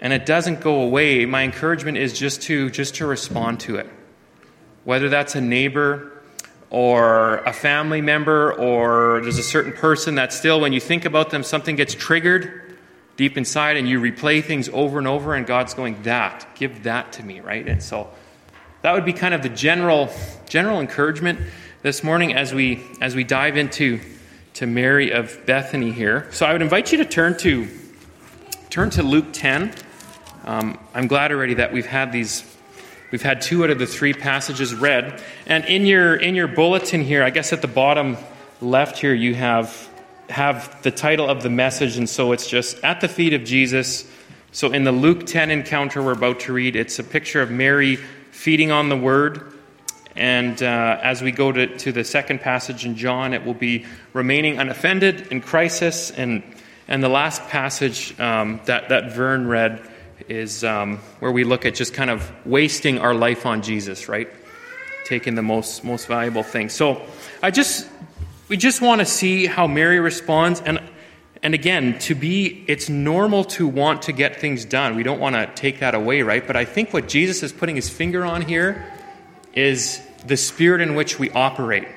and 0.01 0.13
it 0.13 0.25
doesn't 0.25 0.61
go 0.61 0.81
away, 0.81 1.25
my 1.25 1.43
encouragement 1.43 1.97
is 1.97 2.17
just 2.17 2.41
to 2.43 2.69
just 2.69 2.95
to 2.95 3.07
respond 3.07 3.59
to 3.61 3.77
it. 3.77 3.89
Whether 4.83 5.09
that's 5.09 5.35
a 5.35 5.41
neighbor 5.41 6.11
or 6.69 7.37
a 7.39 7.53
family 7.53 8.01
member 8.01 8.53
or 8.53 9.21
there's 9.21 9.37
a 9.37 9.43
certain 9.43 9.73
person 9.73 10.15
that 10.15 10.31
still, 10.31 10.59
when 10.61 10.73
you 10.73 10.79
think 10.79 11.05
about 11.05 11.29
them, 11.31 11.43
something 11.43 11.75
gets 11.75 11.93
triggered 11.93 12.77
deep 13.17 13.37
inside 13.37 13.75
and 13.75 13.87
you 13.89 13.99
replay 13.99 14.41
things 14.41 14.69
over 14.69 14.97
and 14.97 15.07
over, 15.07 15.35
and 15.35 15.45
God's 15.45 15.73
going, 15.73 16.01
That, 16.03 16.47
give 16.55 16.83
that 16.83 17.13
to 17.13 17.23
me, 17.23 17.41
right? 17.41 17.67
And 17.67 17.83
so 17.83 18.09
that 18.81 18.93
would 18.93 19.05
be 19.05 19.13
kind 19.13 19.33
of 19.33 19.43
the 19.43 19.49
general, 19.49 20.09
general 20.47 20.79
encouragement 20.79 21.39
this 21.81 22.03
morning 22.03 22.33
as 22.33 22.53
we, 22.53 22.81
as 23.01 23.15
we 23.15 23.23
dive 23.23 23.57
into 23.57 23.99
to 24.55 24.65
Mary 24.65 25.11
of 25.11 25.45
Bethany 25.45 25.91
here. 25.91 26.27
So 26.31 26.45
I 26.45 26.53
would 26.53 26.61
invite 26.61 26.91
you 26.91 26.97
to 26.99 27.05
turn 27.05 27.37
to, 27.39 27.67
turn 28.69 28.89
to 28.91 29.03
Luke 29.03 29.27
10. 29.31 29.73
Um, 30.45 30.79
I'm 30.93 31.07
glad 31.07 31.31
already 31.31 31.55
that 31.55 31.73
we've 31.73 31.85
had 31.85 32.11
these 32.11 32.43
We've 33.11 33.21
had 33.23 33.41
two 33.41 33.63
out 33.63 33.71
of 33.71 33.79
the 33.79 33.87
three 33.87 34.13
passages 34.13 34.75
read. 34.75 35.19
And 35.47 35.65
in 35.65 35.87
your, 35.87 36.15
in 36.15 36.35
your 36.35 36.47
bulletin 36.47 37.01
here, 37.01 37.23
I 37.23 37.31
guess 37.31 37.51
at 37.51 37.61
the 37.63 37.67
bottom 37.67 38.17
left 38.61 38.99
here, 38.99 39.15
you 39.15 39.33
have, 39.33 39.89
have 40.29 40.79
the 40.83 40.91
title 40.91 41.27
of 41.27 41.41
the 41.41 41.49
message. 41.49 41.97
And 41.97 42.07
so 42.07 42.33
it's 42.33 42.47
just 42.47 42.83
At 42.83 43.01
the 43.01 43.07
Feet 43.07 43.33
of 43.33 43.43
Jesus. 43.43 44.07
So 44.51 44.71
in 44.71 44.83
the 44.83 44.91
Luke 44.91 45.25
10 45.25 45.49
encounter 45.49 46.03
we're 46.03 46.11
about 46.11 46.41
to 46.41 46.53
read, 46.53 46.75
it's 46.75 46.99
a 46.99 47.03
picture 47.03 47.41
of 47.41 47.49
Mary 47.49 47.97
feeding 48.31 48.71
on 48.71 48.89
the 48.89 48.97
Word. 48.97 49.53
And 50.15 50.61
uh, 50.61 50.99
as 51.01 51.21
we 51.21 51.31
go 51.31 51.51
to, 51.51 51.77
to 51.77 51.91
the 51.91 52.03
second 52.03 52.41
passage 52.41 52.85
in 52.85 52.95
John, 52.95 53.33
it 53.33 53.45
will 53.45 53.53
be 53.53 53.85
remaining 54.13 54.57
unoffended 54.57 55.27
in 55.31 55.41
crisis. 55.41 56.11
And, 56.11 56.43
and 56.87 57.03
the 57.03 57.09
last 57.09 57.41
passage 57.47 58.19
um, 58.19 58.59
that, 58.65 58.89
that 58.89 59.13
Vern 59.13 59.47
read 59.47 59.81
is 60.27 60.63
um, 60.63 60.97
where 61.19 61.31
we 61.31 61.43
look 61.43 61.65
at 61.65 61.75
just 61.75 61.93
kind 61.93 62.09
of 62.09 62.31
wasting 62.45 62.99
our 62.99 63.13
life 63.13 63.45
on 63.45 63.61
Jesus, 63.61 64.07
right? 64.07 64.29
Taking 65.05 65.35
the 65.35 65.41
most 65.41 65.83
most 65.83 66.07
valuable 66.07 66.43
thing. 66.43 66.69
So 66.69 67.01
I 67.41 67.51
just 67.51 67.87
we 68.47 68.57
just 68.57 68.81
want 68.81 68.99
to 68.99 69.05
see 69.05 69.45
how 69.45 69.67
Mary 69.67 69.99
responds 69.99 70.61
and 70.61 70.79
and 71.41 71.53
again, 71.53 71.99
to 71.99 72.15
be 72.15 72.63
it's 72.67 72.89
normal 72.89 73.43
to 73.45 73.67
want 73.67 74.03
to 74.03 74.11
get 74.11 74.37
things 74.37 74.65
done. 74.65 74.95
We 74.95 75.03
don't 75.03 75.19
want 75.19 75.35
to 75.35 75.47
take 75.55 75.79
that 75.79 75.95
away, 75.95 76.21
right? 76.21 76.45
But 76.45 76.55
I 76.55 76.65
think 76.65 76.93
what 76.93 77.07
Jesus 77.07 77.43
is 77.43 77.53
putting 77.53 77.75
his 77.75 77.89
finger 77.89 78.25
on 78.25 78.41
here 78.41 78.91
is 79.53 80.01
the 80.25 80.37
spirit 80.37 80.81
in 80.81 80.95
which 80.95 81.17
we 81.17 81.29
operate. 81.31 81.87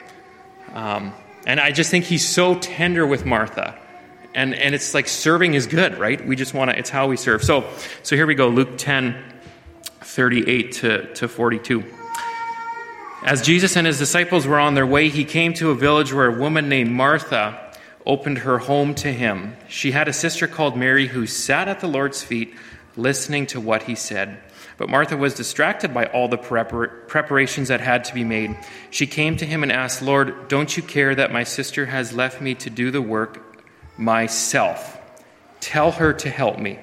Um, 0.72 1.12
and 1.46 1.58
I 1.58 1.72
just 1.72 1.90
think 1.90 2.04
he's 2.04 2.26
so 2.26 2.54
tender 2.54 3.06
with 3.06 3.26
Martha 3.26 3.78
and 4.34 4.54
and 4.54 4.74
it's 4.74 4.94
like 4.94 5.08
serving 5.08 5.54
is 5.54 5.66
good 5.66 5.98
right 5.98 6.26
we 6.26 6.36
just 6.36 6.54
want 6.54 6.70
to 6.70 6.78
it's 6.78 6.90
how 6.90 7.06
we 7.06 7.16
serve 7.16 7.42
so 7.42 7.68
so 8.02 8.16
here 8.16 8.26
we 8.26 8.34
go 8.34 8.48
luke 8.48 8.76
10 8.76 9.22
38 10.00 10.72
to, 10.72 11.14
to 11.14 11.28
42 11.28 11.84
as 13.24 13.42
jesus 13.42 13.76
and 13.76 13.86
his 13.86 13.98
disciples 13.98 14.46
were 14.46 14.58
on 14.58 14.74
their 14.74 14.86
way 14.86 15.08
he 15.08 15.24
came 15.24 15.52
to 15.54 15.70
a 15.70 15.74
village 15.74 16.12
where 16.12 16.26
a 16.26 16.38
woman 16.38 16.68
named 16.68 16.90
martha 16.90 17.61
opened 18.06 18.38
her 18.38 18.58
home 18.58 18.94
to 18.94 19.12
him 19.12 19.56
she 19.68 19.92
had 19.92 20.08
a 20.08 20.12
sister 20.12 20.46
called 20.46 20.76
mary 20.76 21.08
who 21.08 21.26
sat 21.26 21.68
at 21.68 21.80
the 21.80 21.88
lord's 21.88 22.22
feet 22.22 22.54
listening 22.96 23.46
to 23.46 23.60
what 23.60 23.84
he 23.84 23.94
said 23.94 24.40
but 24.82 24.88
Martha 24.88 25.16
was 25.16 25.34
distracted 25.34 25.94
by 25.94 26.06
all 26.06 26.26
the 26.26 26.36
prepar- 26.38 27.06
preparations 27.06 27.68
that 27.68 27.80
had 27.80 28.02
to 28.06 28.14
be 28.14 28.24
made. 28.24 28.56
She 28.90 29.06
came 29.06 29.36
to 29.36 29.46
him 29.46 29.62
and 29.62 29.70
asked, 29.70 30.02
Lord, 30.02 30.48
don't 30.48 30.76
you 30.76 30.82
care 30.82 31.14
that 31.14 31.32
my 31.32 31.44
sister 31.44 31.86
has 31.86 32.12
left 32.12 32.40
me 32.40 32.56
to 32.56 32.68
do 32.68 32.90
the 32.90 33.00
work 33.00 33.64
myself. 33.96 35.00
Tell 35.60 35.92
her 35.92 36.12
to 36.14 36.28
help 36.28 36.58
me. 36.58 36.80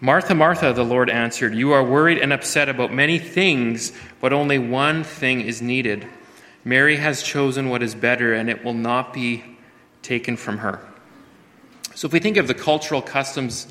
Martha, 0.00 0.34
Martha, 0.34 0.72
the 0.72 0.82
Lord 0.82 1.10
answered, 1.10 1.54
You 1.54 1.72
are 1.72 1.84
worried 1.84 2.18
and 2.18 2.32
upset 2.32 2.68
about 2.68 2.92
many 2.92 3.18
things, 3.18 3.92
but 4.20 4.32
only 4.32 4.58
one 4.58 5.04
thing 5.04 5.42
is 5.42 5.60
needed. 5.60 6.06
Mary 6.64 6.96
has 6.96 7.22
chosen 7.22 7.68
what 7.68 7.82
is 7.82 7.94
better, 7.94 8.32
and 8.32 8.48
it 8.48 8.64
will 8.64 8.74
not 8.74 9.12
be 9.12 9.44
taken 10.02 10.36
from 10.36 10.58
her. 10.58 10.80
So, 11.94 12.06
if 12.06 12.12
we 12.12 12.20
think 12.20 12.36
of 12.36 12.46
the 12.46 12.54
cultural 12.54 13.02
customs 13.02 13.66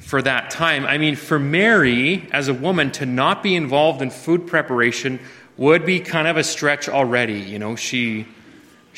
for 0.00 0.22
that 0.22 0.50
time, 0.50 0.86
I 0.86 0.98
mean, 0.98 1.16
for 1.16 1.38
Mary, 1.38 2.28
as 2.32 2.48
a 2.48 2.54
woman, 2.54 2.90
to 2.92 3.06
not 3.06 3.42
be 3.42 3.54
involved 3.54 4.02
in 4.02 4.10
food 4.10 4.46
preparation 4.46 5.20
would 5.56 5.84
be 5.84 6.00
kind 6.00 6.28
of 6.28 6.36
a 6.36 6.44
stretch 6.44 6.88
already. 6.88 7.40
You 7.40 7.58
know, 7.58 7.74
she 7.74 8.26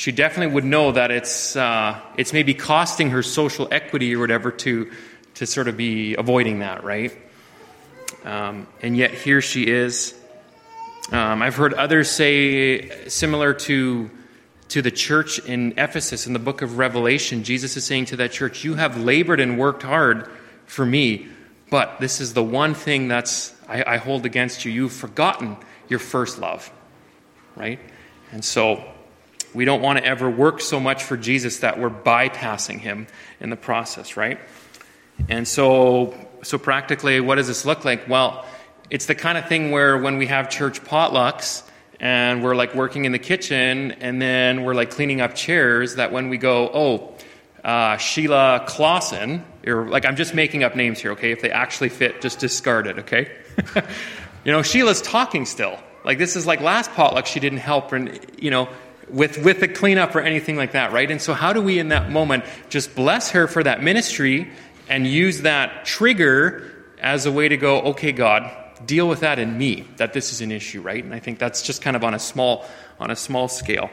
she 0.01 0.12
definitely 0.12 0.55
would 0.55 0.64
know 0.64 0.92
that 0.92 1.11
it's, 1.11 1.55
uh, 1.57 2.01
it's 2.16 2.33
maybe 2.33 2.55
costing 2.55 3.11
her 3.11 3.23
social 3.23 3.68
equity 3.70 4.16
or 4.16 4.20
whatever 4.20 4.51
to, 4.51 4.90
to 5.35 5.44
sort 5.44 5.68
of 5.68 5.77
be 5.77 6.14
avoiding 6.14 6.61
that, 6.61 6.85
right? 6.85 7.12
Um, 8.25 8.66
and 8.81 8.96
yet 8.96 9.12
here 9.12 9.42
she 9.42 9.64
is. 9.64 10.14
Um, 11.12 11.42
I've 11.42 11.55
heard 11.55 11.75
others 11.75 12.09
say, 12.09 13.09
similar 13.09 13.53
to, 13.53 14.11
to 14.70 14.83
the 14.83 14.90
church 14.90 15.38
in 15.40 15.74
Ephesus 15.76 16.26
in 16.26 16.33
the 16.33 16.38
book 16.38 16.62
of 16.62 16.78
Revelation, 16.78 17.42
Jesus 17.42 17.76
is 17.76 17.85
saying 17.85 18.06
to 18.06 18.16
that 18.16 18.33
church, 18.33 18.64
You 18.64 18.74
have 18.74 18.96
labored 18.96 19.40
and 19.40 19.59
worked 19.59 19.83
hard 19.83 20.30
for 20.66 20.87
me, 20.87 21.28
but 21.70 21.98
this 22.00 22.20
is 22.20 22.35
the 22.35 22.42
one 22.42 22.74
thing 22.74 23.09
that's 23.09 23.54
I, 23.68 23.94
I 23.94 23.96
hold 23.98 24.26
against 24.26 24.64
you. 24.64 24.72
You've 24.72 24.92
forgotten 24.92 25.56
your 25.88 25.98
first 25.98 26.38
love, 26.38 26.70
right? 27.56 27.80
And 28.33 28.44
so 28.44 28.85
we 29.54 29.64
don't 29.64 29.83
want 29.83 29.98
to 29.98 30.04
ever 30.04 30.30
work 30.30 30.61
so 30.61 30.78
much 30.78 31.02
for 31.02 31.16
Jesus 31.16 31.59
that 31.59 31.78
we're 31.78 31.90
bypassing 31.90 32.78
him 32.78 33.09
in 33.40 33.50
the 33.50 33.56
process, 33.56 34.16
right? 34.16 34.38
And 35.28 35.46
so, 35.46 36.14
so 36.42 36.59
practically, 36.59 37.20
what 37.20 37.35
does 37.35 37.48
this 37.48 37.64
look 37.64 37.85
like? 37.85 38.09
Well, 38.09 38.46
it's 38.88 39.06
the 39.06 39.16
kind 39.16 39.37
of 39.37 39.48
thing 39.48 39.72
where 39.72 39.98
when 39.98 40.16
we 40.16 40.26
have 40.28 40.48
church 40.48 40.83
potlucks 40.83 41.64
and 42.01 42.43
we're 42.43 42.57
like 42.57 42.75
working 42.75 43.05
in 43.05 43.13
the 43.13 43.19
kitchen 43.19 43.93
and 43.93 44.21
then 44.21 44.65
we're 44.65 44.75
like 44.75 44.91
cleaning 44.91 45.21
up 45.21 45.35
chairs, 45.35 45.97
that 45.97 46.13
when 46.13 46.31
we 46.31 46.39
go, 46.39 46.71
oh, 46.73 47.15
uh, 47.63 47.99
Sheila 47.99 48.65
Clausen, 48.67 49.45
or 49.67 49.87
like 49.89 50.07
I'm 50.07 50.17
just 50.17 50.35
making 50.35 50.65
up 50.65 50.75
names 50.75 50.99
here, 50.99 51.13
okay? 51.13 51.31
If 51.31 51.43
they 51.43 51.51
actually 51.51 51.91
fit, 51.91 52.23
just 52.23 52.39
discard 52.39 52.87
it, 52.87 53.01
okay? 53.01 53.31
you 54.45 54.53
know, 54.53 54.63
Sheila's 54.63 55.03
talking 55.03 55.45
still. 55.45 55.79
Like 56.05 56.17
this 56.17 56.37
is 56.37 56.47
like 56.47 56.63
last 56.63 56.91
potluck, 56.93 57.27
she 57.27 57.41
didn't 57.41 57.59
help, 57.59 57.93
and 57.93 58.19
you 58.39 58.51
know, 58.51 58.71
with, 59.11 59.45
with 59.45 59.61
the 59.61 59.69
cleanup 59.69 60.15
or 60.15 60.21
anything 60.21 60.57
like 60.57 60.73
that, 60.73 60.93
right? 60.93 61.11
And 61.11 61.21
so, 61.21 61.35
how 61.35 61.53
do 61.53 61.61
we 61.61 61.79
in 61.79 61.89
that 61.89 62.11
moment 62.11 62.45
just 62.71 62.95
bless 62.95 63.33
her 63.33 63.47
for 63.47 63.63
that 63.63 63.83
ministry 63.83 64.51
and 64.89 65.07
use 65.07 65.43
that 65.43 65.85
trigger 65.85 66.71
as 66.99 67.27
a 67.27 67.33
way 67.33 67.49
to 67.49 67.59
go, 67.59 67.81
okay, 67.83 68.13
God, 68.13 68.51
deal 68.87 69.09
with 69.09 69.21
that 69.21 69.38
in 69.38 69.57
me, 69.57 69.87
that 69.97 70.12
this 70.12 70.33
is 70.33 70.40
an 70.40 70.53
issue, 70.53 70.81
right? 70.81 71.03
And 71.03 71.14
I 71.14 71.19
think 71.19 71.38
that's 71.38 71.62
just 71.62 71.83
kind 71.83 71.97
of 71.97 72.05
on 72.05 72.14
a 72.14 72.19
small, 72.19 72.64
on 72.99 73.11
a 73.11 73.16
small 73.16 73.49
scale 73.49 73.90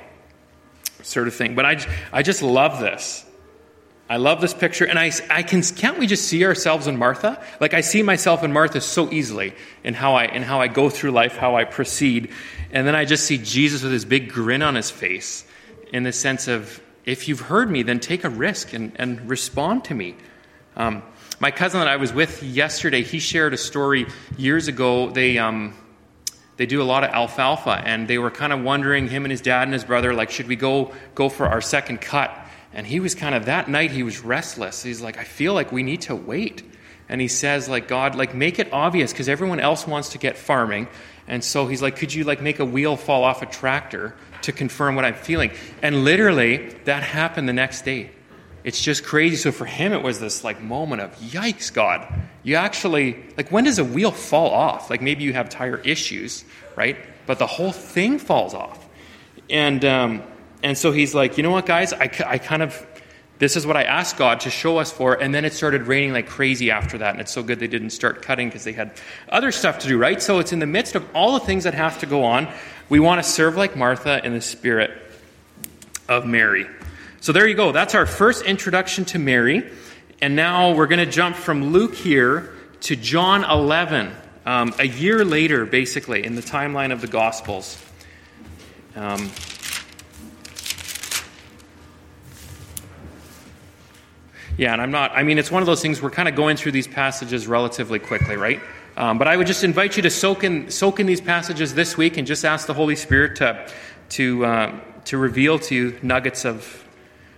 sort 1.04 1.28
of 1.28 1.36
thing. 1.36 1.56
But 1.56 1.66
I, 1.66 1.86
I 2.12 2.24
just 2.24 2.42
love 2.42 2.80
this. 2.80 3.26
I 4.10 4.18
love 4.18 4.40
this 4.40 4.54
picture, 4.54 4.86
and 4.86 4.98
I, 4.98 5.12
I 5.30 5.44
can, 5.44 5.62
can't 5.62 6.00
we 6.00 6.08
just 6.08 6.30
see 6.30 6.46
ourselves 6.46 6.88
in 6.88 6.96
Martha? 6.96 7.44
Like 7.60 7.74
I 7.74 7.82
see 7.82 8.04
myself 8.04 8.42
in 8.42 8.54
Martha 8.54 8.80
so 8.80 9.12
easily 9.12 9.54
in 9.84 9.94
how 9.94 10.16
I, 10.16 10.26
in 10.26 10.44
how 10.44 10.62
I 10.62 10.70
go 10.70 10.90
through 10.90 11.12
life, 11.12 11.36
how 11.36 11.58
I 11.58 11.66
proceed. 11.66 12.32
And 12.72 12.88
then 12.88 12.96
I 12.96 13.04
just 13.04 13.26
see 13.26 13.38
Jesus 13.38 13.84
with 13.84 13.92
his 13.92 14.06
big 14.06 14.32
grin 14.32 14.62
on 14.62 14.76
his 14.76 14.90
face 14.90 15.46
in 15.92 16.04
the 16.04 16.14
sense 16.14 16.48
of, 16.48 16.82
if 17.06 17.28
you've 17.28 17.42
heard 17.42 17.70
me, 17.70 17.84
then 17.84 18.00
take 18.00 18.24
a 18.24 18.30
risk 18.30 18.74
and, 18.74 18.94
and 18.96 19.30
respond 19.30 19.84
to 19.86 19.94
me. 19.94 20.16
Um, 20.78 21.04
my 21.40 21.52
cousin 21.52 21.80
that 21.80 21.88
I 21.88 21.98
was 21.98 22.12
with 22.12 22.42
yesterday, 22.42 23.04
he 23.04 23.20
shared 23.20 23.54
a 23.54 23.58
story 23.58 24.08
years 24.38 24.68
ago. 24.68 25.12
They, 25.12 25.38
um, 25.38 25.74
they 26.58 26.66
do 26.66 26.82
a 26.82 26.84
lot 26.84 27.04
of 27.04 27.12
alfalfa, 27.12 27.82
and 27.86 28.08
they 28.08 28.18
were 28.18 28.32
kind 28.32 28.52
of 28.52 28.64
wondering, 28.64 29.08
him 29.08 29.24
and 29.24 29.32
his 29.32 29.42
dad 29.42 29.64
and 29.64 29.74
his 29.74 29.84
brother, 29.84 30.14
like, 30.14 30.32
should 30.32 30.48
we 30.48 30.56
go, 30.56 30.92
go 31.14 31.30
for 31.30 31.48
our 31.48 31.62
second 31.62 32.02
cut? 32.02 32.36
And 32.74 32.88
he 32.88 33.00
was 33.00 33.14
kind 33.14 33.36
of, 33.36 33.46
that 33.46 33.70
night, 33.70 33.92
he 33.92 34.04
was 34.04 34.22
restless. 34.22 34.82
He's 34.82 35.02
like, 35.02 35.18
I 35.18 35.24
feel 35.24 35.54
like 35.54 35.72
we 35.72 35.84
need 35.84 36.02
to 36.02 36.16
wait. 36.16 36.64
And 37.10 37.22
he 37.22 37.28
says, 37.28 37.70
like, 37.70 37.88
God, 37.88 38.16
like, 38.16 38.34
make 38.34 38.58
it 38.58 38.74
obvious 38.74 39.14
because 39.14 39.30
everyone 39.30 39.60
else 39.60 39.86
wants 39.88 40.10
to 40.10 40.18
get 40.18 40.38
farming. 40.38 40.88
And 41.28 41.44
so 41.44 41.68
he's 41.68 41.82
like, 41.82 41.96
could 41.96 42.14
you, 42.14 42.24
like, 42.24 42.42
make 42.42 42.60
a 42.60 42.66
wheel 42.66 42.98
fall 42.98 43.24
off 43.24 43.42
a 43.42 43.46
tractor 43.46 44.16
to 44.42 44.52
confirm 44.52 44.96
what 44.96 45.06
I'm 45.06 45.14
feeling? 45.14 45.52
And 45.82 46.04
literally, 46.04 46.70
that 46.86 47.04
happened 47.04 47.48
the 47.48 47.54
next 47.54 47.86
day. 47.86 48.10
It's 48.68 48.82
just 48.82 49.06
crazy. 49.06 49.38
So 49.38 49.54
for 49.54 49.64
him, 49.64 49.94
it 49.94 50.04
was 50.04 50.20
this, 50.20 50.44
like, 50.44 50.62
moment 50.62 51.02
of, 51.02 51.16
yikes, 51.20 51.74
God. 51.74 52.06
You 52.44 52.56
actually, 52.56 53.16
like, 53.38 53.50
when 53.50 53.64
does 53.64 53.80
a 53.80 53.84
wheel 53.86 54.12
fall 54.12 54.50
off? 54.52 54.90
Like, 54.90 55.02
maybe 55.02 55.24
you 55.24 55.32
have 55.32 55.48
tire 55.48 55.78
issues, 55.78 56.44
right? 56.76 56.98
But 57.26 57.40
the 57.40 57.48
whole 57.48 57.72
thing 57.72 58.20
falls 58.20 58.54
off. 58.54 58.86
And, 59.50 59.86
um, 59.86 60.22
and 60.64 60.78
so 60.78 60.92
he's 60.92 61.16
like, 61.16 61.38
you 61.38 61.44
know 61.44 61.52
what, 61.52 61.66
guys? 61.66 61.94
I, 61.94 62.12
I 62.26 62.38
kind 62.40 62.62
of, 62.62 62.86
this 63.40 63.56
is 63.56 63.66
what 63.66 63.78
I 63.78 63.84
asked 63.84 64.18
God 64.18 64.42
to 64.42 64.50
show 64.50 64.80
us 64.80 64.92
for. 64.92 65.14
And 65.14 65.34
then 65.34 65.46
it 65.46 65.54
started 65.54 65.84
raining 65.84 66.12
like 66.12 66.28
crazy 66.28 66.70
after 66.70 66.98
that. 66.98 67.12
And 67.12 67.22
it's 67.22 67.32
so 67.32 67.44
good 67.44 67.60
they 67.60 67.68
didn't 67.68 67.92
start 67.92 68.22
cutting 68.22 68.50
because 68.50 68.66
they 68.66 68.74
had 68.74 68.92
other 69.30 69.54
stuff 69.54 69.80
to 69.80 69.88
do, 69.88 69.98
right? 69.98 70.22
So 70.22 70.40
it's 70.40 70.52
in 70.52 70.60
the 70.60 70.68
midst 70.68 70.94
of 70.94 71.08
all 71.16 71.40
the 71.40 71.46
things 71.46 71.64
that 71.64 71.74
have 71.74 72.00
to 72.00 72.06
go 72.06 72.26
on. 72.26 72.50
We 72.90 73.00
want 73.00 73.24
to 73.24 73.32
serve 73.32 73.56
like 73.56 73.78
Martha 73.78 74.20
in 74.26 74.34
the 74.34 74.42
spirit 74.42 74.92
of 76.10 76.26
Mary. 76.26 76.68
So 77.20 77.32
there 77.32 77.48
you 77.48 77.56
go. 77.56 77.72
That's 77.72 77.96
our 77.96 78.06
first 78.06 78.46
introduction 78.46 79.06
to 79.06 79.20
Mary. 79.20 79.70
And 80.22 80.36
now 80.36 80.74
we're 80.74 80.88
going 80.88 81.06
to 81.06 81.12
jump 81.12 81.36
from 81.36 81.72
Luke 81.72 81.96
here 81.96 82.54
to 82.82 82.96
John 82.96 83.44
11, 83.44 84.12
um, 84.46 84.74
a 84.80 84.88
year 84.88 85.26
later, 85.26 85.66
basically, 85.66 86.26
in 86.26 86.36
the 86.36 86.42
timeline 86.42 86.92
of 86.92 87.02
the 87.02 87.08
Gospels. 87.08 87.84
Um, 88.96 89.32
Yeah, 94.58 94.74
and 94.74 94.82
I'm 94.82 94.90
not, 94.90 95.12
I 95.14 95.22
mean, 95.22 95.38
it's 95.38 95.52
one 95.52 95.62
of 95.62 95.68
those 95.68 95.84
things 95.84 96.02
we're 96.02 96.10
kind 96.10 96.28
of 96.28 96.34
going 96.34 96.58
through 96.58 96.72
these 96.72 96.88
passages 96.88 97.46
relatively 97.46 98.00
quickly, 98.00 98.38
right? 98.38 98.60
Um, 98.98 99.20
but 99.20 99.28
I 99.28 99.38
would 99.38 99.46
just 99.46 99.64
invite 99.64 99.96
you 99.98 100.02
to 100.02 100.10
soak 100.10 100.44
in, 100.44 100.72
soak 100.72 101.00
in 101.00 101.06
these 101.06 101.22
passages 101.22 101.76
this 101.76 101.96
week 101.96 102.18
and 102.18 102.26
just 102.26 102.44
ask 102.44 102.66
the 102.66 102.74
Holy 102.74 102.96
Spirit 102.96 103.36
to, 103.36 103.70
to, 104.10 104.46
uh, 104.46 104.80
to 105.06 105.18
reveal 105.20 105.60
to 105.60 105.76
you 105.76 106.00
nuggets 106.02 106.44
of, 106.44 106.84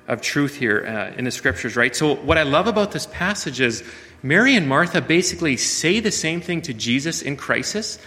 of 0.10 0.22
truth 0.22 0.56
here 0.56 0.86
uh, 0.86 1.18
in 1.18 1.24
the 1.24 1.32
scriptures, 1.32 1.76
right? 1.76 1.96
So, 1.96 2.16
what 2.16 2.38
I 2.38 2.44
love 2.44 2.68
about 2.68 2.92
this 2.92 3.06
passage 3.06 3.62
is 3.62 3.84
Mary 4.22 4.56
and 4.56 4.68
Martha 4.68 5.00
basically 5.02 5.56
say 5.56 6.02
the 6.02 6.12
same 6.12 6.42
thing 6.42 6.62
to 6.64 6.74
Jesus 6.74 7.22
in 7.22 7.38
crisis, 7.38 8.00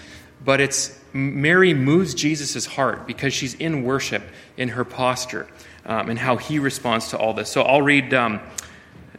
but 0.44 0.60
it's 0.60 0.98
Mary 1.14 1.72
moves 1.72 2.12
Jesus' 2.12 2.66
heart 2.66 3.06
because 3.06 3.32
she's 3.32 3.54
in 3.54 3.84
worship 3.84 4.22
in 4.56 4.70
her 4.70 4.84
posture 4.84 5.46
um, 5.86 6.10
and 6.10 6.18
how 6.18 6.36
he 6.36 6.58
responds 6.58 7.08
to 7.08 7.18
all 7.18 7.32
this. 7.32 7.48
So, 7.48 7.62
I'll 7.62 7.82
read. 7.82 8.12
Um, 8.12 8.40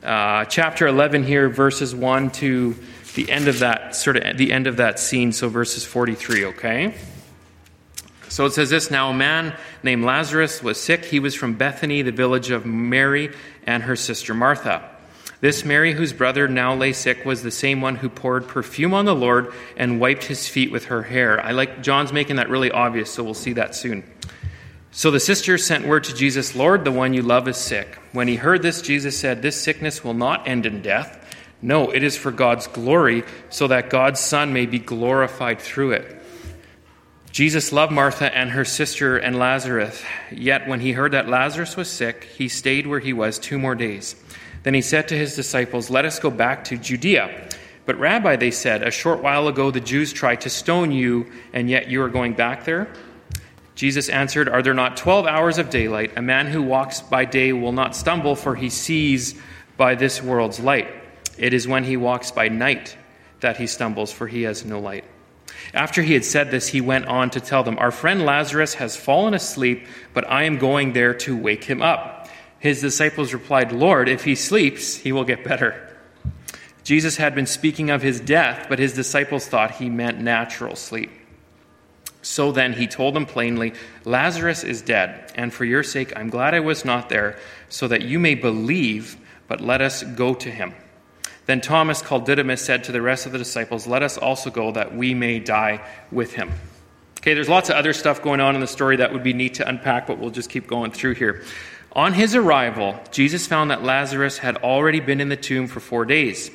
uh, 0.04 0.44
chapter 0.44 0.86
11 0.86 1.24
here, 1.24 1.48
verses 1.48 1.96
1 1.96 2.32
to 2.32 2.76
the 3.16 3.32
end 3.32 3.48
of 3.48 3.60
that 3.60 3.96
sort 3.96 4.18
of 4.18 4.38
the 4.38 4.52
end 4.52 4.68
of 4.68 4.76
that 4.78 5.00
scene. 5.00 5.32
So 5.32 5.48
verses 5.48 5.86
43. 5.86 6.46
Okay. 6.46 6.94
So 8.34 8.48
it 8.48 8.54
says 8.54 8.72
this 8.72 8.90
Now 8.90 9.12
a 9.12 9.14
man 9.14 9.56
named 9.84 10.06
Lazarus 10.06 10.64
was 10.64 10.82
sick. 10.82 11.06
He 11.06 11.20
was 11.20 11.36
from 11.36 11.54
Bethany, 11.54 12.02
the 12.02 12.12
village 12.12 12.50
of 12.50 12.66
Mary 12.66 13.32
and 13.68 13.84
her 13.84 13.96
sister 13.96 14.34
Martha. 14.34 14.90
This 15.40 15.64
Mary, 15.64 15.94
whose 15.94 16.14
brother 16.14 16.48
now 16.48 16.74
lay 16.74 16.94
sick, 16.94 17.26
was 17.26 17.44
the 17.44 17.52
same 17.52 17.80
one 17.80 17.96
who 17.96 18.10
poured 18.10 18.48
perfume 18.48 18.96
on 18.96 19.06
the 19.06 19.14
Lord 19.14 19.54
and 19.78 20.00
wiped 20.00 20.24
his 20.24 20.48
feet 20.48 20.72
with 20.72 20.86
her 20.86 21.04
hair. 21.04 21.46
I 21.46 21.52
like 21.52 21.84
John's 21.84 22.12
making 22.12 22.38
that 22.38 22.50
really 22.50 22.72
obvious, 22.72 23.12
so 23.12 23.24
we'll 23.24 23.36
see 23.36 23.54
that 23.54 23.76
soon. 23.76 24.04
So 24.90 25.12
the 25.12 25.20
sisters 25.20 25.64
sent 25.64 25.86
word 25.86 26.06
to 26.06 26.16
Jesus, 26.16 26.56
Lord, 26.56 26.86
the 26.86 26.92
one 26.92 27.14
you 27.14 27.22
love 27.22 27.48
is 27.48 27.58
sick. 27.58 28.00
When 28.14 28.28
he 28.28 28.36
heard 28.36 28.64
this, 28.64 28.82
Jesus 28.82 29.16
said, 29.16 29.44
This 29.44 29.62
sickness 29.62 30.04
will 30.04 30.16
not 30.16 30.48
end 30.48 30.66
in 30.66 30.82
death. 30.82 31.20
No, 31.62 31.92
it 31.92 32.02
is 32.02 32.18
for 32.18 32.32
God's 32.32 32.66
glory, 32.66 33.26
so 33.52 33.68
that 33.68 33.92
God's 33.92 34.20
Son 34.20 34.54
may 34.54 34.66
be 34.66 34.80
glorified 34.80 35.62
through 35.62 35.92
it. 35.92 36.23
Jesus 37.34 37.72
loved 37.72 37.92
Martha 37.92 38.32
and 38.38 38.52
her 38.52 38.64
sister 38.64 39.18
and 39.18 39.40
Lazarus. 39.40 40.04
Yet 40.32 40.68
when 40.68 40.82
he 40.82 40.92
heard 40.92 41.14
that 41.14 41.28
Lazarus 41.28 41.76
was 41.76 41.90
sick, 41.90 42.26
he 42.26 42.48
stayed 42.48 42.86
where 42.86 43.00
he 43.00 43.12
was 43.12 43.40
two 43.40 43.58
more 43.58 43.74
days. 43.74 44.16
Then 44.62 44.76
he 44.76 44.84
said 44.84 45.08
to 45.08 45.18
his 45.18 45.36
disciples, 45.36 45.90
Let 45.90 46.06
us 46.06 46.20
go 46.20 46.30
back 46.30 46.64
to 46.66 46.78
Judea. 46.78 47.50
But, 47.88 47.98
Rabbi, 47.98 48.36
they 48.36 48.52
said, 48.52 48.84
a 48.84 48.92
short 48.92 49.24
while 49.24 49.48
ago 49.48 49.72
the 49.72 49.82
Jews 49.82 50.14
tried 50.14 50.42
to 50.42 50.50
stone 50.52 50.92
you, 50.92 51.26
and 51.54 51.72
yet 51.72 51.88
you 51.88 52.04
are 52.04 52.08
going 52.08 52.34
back 52.34 52.66
there? 52.66 52.94
Jesus 53.74 54.10
answered, 54.10 54.48
Are 54.48 54.62
there 54.62 54.76
not 54.76 54.96
twelve 54.96 55.26
hours 55.26 55.58
of 55.58 55.72
daylight? 55.72 56.12
A 56.16 56.22
man 56.22 56.46
who 56.46 56.62
walks 56.62 57.02
by 57.02 57.26
day 57.26 57.52
will 57.52 57.72
not 57.72 57.96
stumble, 57.96 58.36
for 58.36 58.54
he 58.54 58.70
sees 58.70 59.34
by 59.76 59.96
this 59.96 60.22
world's 60.22 60.60
light. 60.60 60.88
It 61.40 61.56
is 61.56 61.68
when 61.68 61.84
he 61.84 61.98
walks 61.98 62.30
by 62.30 62.50
night 62.50 62.96
that 63.40 63.58
he 63.58 63.66
stumbles, 63.66 64.12
for 64.12 64.28
he 64.28 64.44
has 64.44 64.64
no 64.64 64.80
light. 64.80 65.04
After 65.74 66.02
he 66.02 66.14
had 66.14 66.26
said 66.26 66.52
this, 66.52 66.68
he 66.68 66.82
went 66.82 67.06
on 67.06 67.30
to 67.32 67.40
tell 67.40 67.64
them, 67.64 67.78
Our 67.80 67.92
friend 67.92 68.26
Lazarus 68.26 68.76
has 68.76 68.96
fallen 68.96 69.34
asleep, 69.34 69.88
but 70.14 70.30
I 70.30 70.44
am 70.44 70.58
going 70.58 70.94
there 70.94 71.14
to 71.16 71.36
wake 71.36 71.64
him 71.64 71.82
up. 71.82 72.30
His 72.60 72.82
disciples 72.82 73.34
replied, 73.34 73.72
Lord, 73.72 74.08
if 74.08 74.24
he 74.24 74.36
sleeps, 74.36 74.96
he 74.96 75.12
will 75.12 75.26
get 75.26 75.44
better. 75.44 75.90
Jesus 76.84 77.18
had 77.18 77.36
been 77.36 77.46
speaking 77.46 77.90
of 77.90 78.02
his 78.02 78.20
death, 78.20 78.68
but 78.70 78.80
his 78.80 78.94
disciples 78.94 79.48
thought 79.48 79.72
he 79.72 79.90
meant 79.90 80.20
natural 80.20 80.76
sleep. 80.76 81.12
So 82.22 82.54
then 82.54 82.74
he 82.74 82.88
told 82.88 83.16
them 83.16 83.26
plainly, 83.26 83.74
Lazarus 84.06 84.64
is 84.64 84.82
dead, 84.82 85.32
and 85.36 85.54
for 85.54 85.66
your 85.66 85.84
sake 85.84 86.14
I'm 86.16 86.30
glad 86.30 86.54
I 86.54 86.62
was 86.62 86.86
not 86.86 87.10
there, 87.10 87.38
so 87.68 87.88
that 87.90 88.04
you 88.04 88.18
may 88.18 88.36
believe, 88.36 89.18
but 89.48 89.60
let 89.60 89.82
us 89.82 90.04
go 90.04 90.34
to 90.34 90.50
him. 90.50 90.74
Then 91.46 91.62
Thomas, 91.62 92.02
called 92.02 92.26
Didymus, 92.26 92.62
said 92.62 92.86
to 92.86 92.92
the 92.92 93.02
rest 93.02 93.26
of 93.26 93.32
the 93.32 93.38
disciples, 93.38 93.86
Let 93.86 94.04
us 94.04 94.18
also 94.18 94.50
go, 94.50 94.72
that 94.72 94.96
we 94.96 95.14
may 95.14 95.40
die 95.40 95.86
with 96.12 96.34
him. 96.34 96.52
Okay, 97.20 97.34
there's 97.34 97.50
lots 97.50 97.70
of 97.70 97.76
other 97.76 97.94
stuff 97.94 98.22
going 98.22 98.40
on 98.40 98.56
in 98.56 98.62
the 98.62 98.68
story 98.68 98.98
that 98.98 99.14
would 99.14 99.24
be 99.24 99.34
neat 99.34 99.56
to 99.56 99.68
unpack, 99.68 100.08
but 100.08 100.20
we'll 100.20 100.30
just 100.30 100.50
keep 100.50 100.68
going 100.68 100.92
through 100.92 101.16
here. 101.16 101.44
On 101.94 102.14
his 102.14 102.36
arrival, 102.36 103.00
Jesus 103.12 103.46
found 103.46 103.72
that 103.72 103.84
Lazarus 103.84 104.40
had 104.40 104.58
already 104.58 105.00
been 105.00 105.22
in 105.22 105.30
the 105.30 105.38
tomb 105.38 105.68
for 105.68 105.80
four 105.80 106.06
days. 106.06 106.50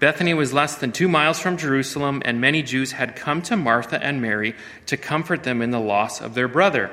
Bethany 0.00 0.34
was 0.34 0.52
less 0.52 0.74
than 0.76 0.90
two 0.90 1.08
miles 1.08 1.38
from 1.38 1.56
Jerusalem, 1.56 2.22
and 2.24 2.40
many 2.40 2.62
Jews 2.62 2.90
had 2.90 3.14
come 3.14 3.40
to 3.42 3.56
Martha 3.56 4.02
and 4.02 4.20
Mary 4.20 4.56
to 4.86 4.96
comfort 4.96 5.44
them 5.44 5.62
in 5.62 5.70
the 5.70 5.78
loss 5.78 6.20
of 6.20 6.34
their 6.34 6.48
brother. 6.48 6.90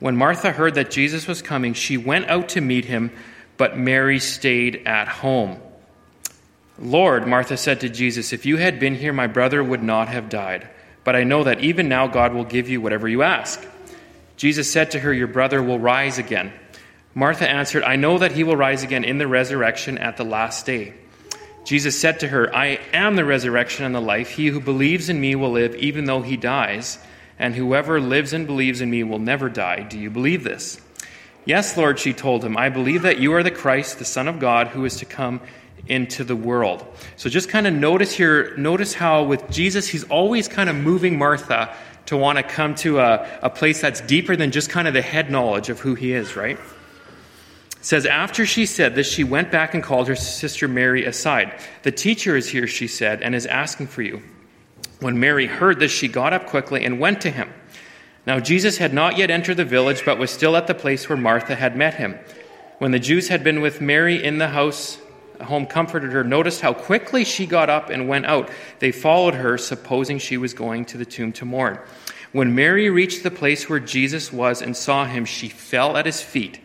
When 0.00 0.16
Martha 0.16 0.52
heard 0.52 0.74
that 0.74 0.90
Jesus 0.90 1.26
was 1.26 1.40
coming, 1.40 1.72
she 1.72 1.96
went 1.96 2.28
out 2.28 2.50
to 2.50 2.60
meet 2.60 2.84
him, 2.84 3.10
but 3.56 3.78
Mary 3.78 4.20
stayed 4.20 4.82
at 4.84 5.08
home. 5.08 5.58
Lord, 6.78 7.26
Martha 7.26 7.56
said 7.56 7.80
to 7.80 7.88
Jesus, 7.88 8.32
if 8.32 8.44
you 8.44 8.58
had 8.58 8.78
been 8.78 8.94
here, 8.94 9.12
my 9.12 9.26
brother 9.26 9.64
would 9.64 9.82
not 9.82 10.08
have 10.08 10.28
died. 10.28 10.68
But 11.04 11.16
I 11.16 11.24
know 11.24 11.44
that 11.44 11.60
even 11.60 11.88
now 11.88 12.06
God 12.08 12.34
will 12.34 12.44
give 12.44 12.68
you 12.68 12.80
whatever 12.80 13.08
you 13.08 13.22
ask. 13.22 13.64
Jesus 14.36 14.70
said 14.70 14.90
to 14.90 14.98
her, 14.98 15.12
Your 15.12 15.28
brother 15.28 15.62
will 15.62 15.78
rise 15.78 16.18
again. 16.18 16.52
Martha 17.14 17.48
answered, 17.48 17.82
I 17.84 17.96
know 17.96 18.18
that 18.18 18.32
he 18.32 18.44
will 18.44 18.56
rise 18.56 18.82
again 18.82 19.04
in 19.04 19.18
the 19.18 19.26
resurrection 19.26 19.96
at 19.98 20.16
the 20.16 20.24
last 20.24 20.66
day. 20.66 20.94
Jesus 21.64 21.98
said 21.98 22.20
to 22.20 22.28
her, 22.28 22.54
I 22.54 22.78
am 22.92 23.16
the 23.16 23.24
resurrection 23.24 23.84
and 23.84 23.94
the 23.94 24.00
life. 24.00 24.30
He 24.30 24.48
who 24.48 24.60
believes 24.60 25.08
in 25.08 25.20
me 25.20 25.34
will 25.34 25.52
live 25.52 25.74
even 25.76 26.04
though 26.04 26.22
he 26.22 26.36
dies, 26.36 26.98
and 27.38 27.54
whoever 27.54 28.00
lives 28.00 28.32
and 28.32 28.46
believes 28.46 28.80
in 28.80 28.90
me 28.90 29.02
will 29.02 29.18
never 29.18 29.48
die. 29.48 29.82
Do 29.82 29.98
you 29.98 30.10
believe 30.10 30.44
this? 30.44 30.80
Yes, 31.44 31.76
Lord, 31.76 31.98
she 31.98 32.12
told 32.12 32.44
him, 32.44 32.56
I 32.56 32.68
believe 32.68 33.02
that 33.02 33.18
you 33.18 33.32
are 33.34 33.42
the 33.42 33.50
Christ, 33.50 33.98
the 33.98 34.04
Son 34.04 34.28
of 34.28 34.38
God, 34.38 34.68
who 34.68 34.84
is 34.84 34.96
to 34.96 35.04
come 35.04 35.40
into 35.88 36.24
the 36.24 36.36
world. 36.36 36.86
So 37.16 37.28
just 37.28 37.48
kind 37.48 37.66
of 37.66 37.74
notice 37.74 38.12
here, 38.12 38.56
notice 38.56 38.94
how 38.94 39.24
with 39.24 39.48
Jesus, 39.50 39.86
he's 39.86 40.04
always 40.04 40.48
kind 40.48 40.68
of 40.68 40.76
moving 40.76 41.18
Martha 41.18 41.74
to 42.06 42.16
want 42.16 42.38
to 42.38 42.42
come 42.42 42.74
to 42.76 43.00
a, 43.00 43.28
a 43.42 43.50
place 43.50 43.80
that's 43.80 44.00
deeper 44.00 44.36
than 44.36 44.50
just 44.50 44.70
kind 44.70 44.88
of 44.88 44.94
the 44.94 45.02
head 45.02 45.30
knowledge 45.30 45.68
of 45.68 45.80
who 45.80 45.94
he 45.94 46.12
is, 46.12 46.36
right? 46.36 46.58
It 46.58 47.84
says, 47.84 48.06
After 48.06 48.46
she 48.46 48.66
said 48.66 48.94
this, 48.94 49.10
she 49.10 49.24
went 49.24 49.50
back 49.50 49.74
and 49.74 49.82
called 49.82 50.08
her 50.08 50.16
sister 50.16 50.68
Mary 50.68 51.04
aside. 51.04 51.60
The 51.82 51.92
teacher 51.92 52.36
is 52.36 52.48
here, 52.48 52.66
she 52.66 52.88
said, 52.88 53.22
and 53.22 53.34
is 53.34 53.46
asking 53.46 53.88
for 53.88 54.02
you. 54.02 54.22
When 55.00 55.20
Mary 55.20 55.46
heard 55.46 55.78
this, 55.78 55.92
she 55.92 56.08
got 56.08 56.32
up 56.32 56.46
quickly 56.46 56.84
and 56.84 56.98
went 56.98 57.20
to 57.22 57.30
him. 57.30 57.52
Now, 58.26 58.40
Jesus 58.40 58.78
had 58.78 58.92
not 58.92 59.16
yet 59.16 59.30
entered 59.30 59.56
the 59.56 59.64
village, 59.64 60.04
but 60.04 60.18
was 60.18 60.30
still 60.30 60.56
at 60.56 60.66
the 60.66 60.74
place 60.74 61.08
where 61.08 61.18
Martha 61.18 61.54
had 61.54 61.76
met 61.76 61.94
him. 61.94 62.18
When 62.78 62.90
the 62.90 62.98
Jews 62.98 63.28
had 63.28 63.44
been 63.44 63.60
with 63.60 63.80
Mary 63.80 64.22
in 64.22 64.38
the 64.38 64.48
house, 64.48 64.98
home 65.42 65.66
comforted 65.66 66.12
her, 66.12 66.24
noticed 66.24 66.60
how 66.60 66.72
quickly 66.72 67.24
she 67.24 67.46
got 67.46 67.70
up 67.70 67.90
and 67.90 68.08
went 68.08 68.26
out. 68.26 68.50
They 68.78 68.92
followed 68.92 69.34
her, 69.34 69.58
supposing 69.58 70.18
she 70.18 70.36
was 70.36 70.54
going 70.54 70.84
to 70.86 70.98
the 70.98 71.04
tomb 71.04 71.32
to 71.32 71.44
mourn. 71.44 71.78
When 72.32 72.54
Mary 72.54 72.90
reached 72.90 73.22
the 73.22 73.30
place 73.30 73.68
where 73.68 73.80
Jesus 73.80 74.32
was 74.32 74.62
and 74.62 74.76
saw 74.76 75.04
him, 75.04 75.24
she 75.24 75.48
fell 75.48 75.96
at 75.96 76.06
his 76.06 76.20
feet 76.20 76.60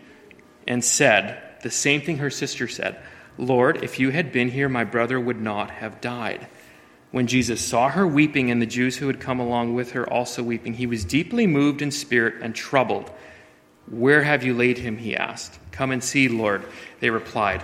and 0.67 0.84
said 0.84 1.41
the 1.63 1.71
same 1.71 2.01
thing 2.01 2.17
her 2.17 2.29
sister 2.29 2.67
said 2.67 2.99
Lord, 3.38 3.84
if 3.84 3.99
you 3.99 4.10
had 4.10 4.31
been 4.31 4.49
here, 4.49 4.69
my 4.69 4.84
brother 4.84 5.19
would 5.19 5.39
not 5.39 5.71
have 5.71 6.01
died. 6.01 6.47
When 7.12 7.27
Jesus 7.27 7.65
saw 7.65 7.89
her 7.89 8.05
weeping 8.05 8.51
and 8.51 8.62
the 8.62 8.65
Jews 8.65 8.97
who 8.97 9.07
had 9.07 9.19
come 9.19 9.39
along 9.39 9.73
with 9.73 9.91
her 9.91 10.07
also 10.12 10.43
weeping, 10.43 10.73
he 10.73 10.86
was 10.86 11.05
deeply 11.05 11.47
moved 11.47 11.81
in 11.81 11.91
spirit 11.91 12.36
and 12.41 12.53
troubled. 12.53 13.10
Where 13.89 14.23
have 14.23 14.43
you 14.43 14.53
laid 14.53 14.77
him? 14.77 14.97
He 14.97 15.15
asked. 15.15 15.60
Come 15.71 15.91
and 15.91 16.03
see, 16.03 16.27
Lord. 16.27 16.63
They 16.99 17.10
replied. 17.10 17.63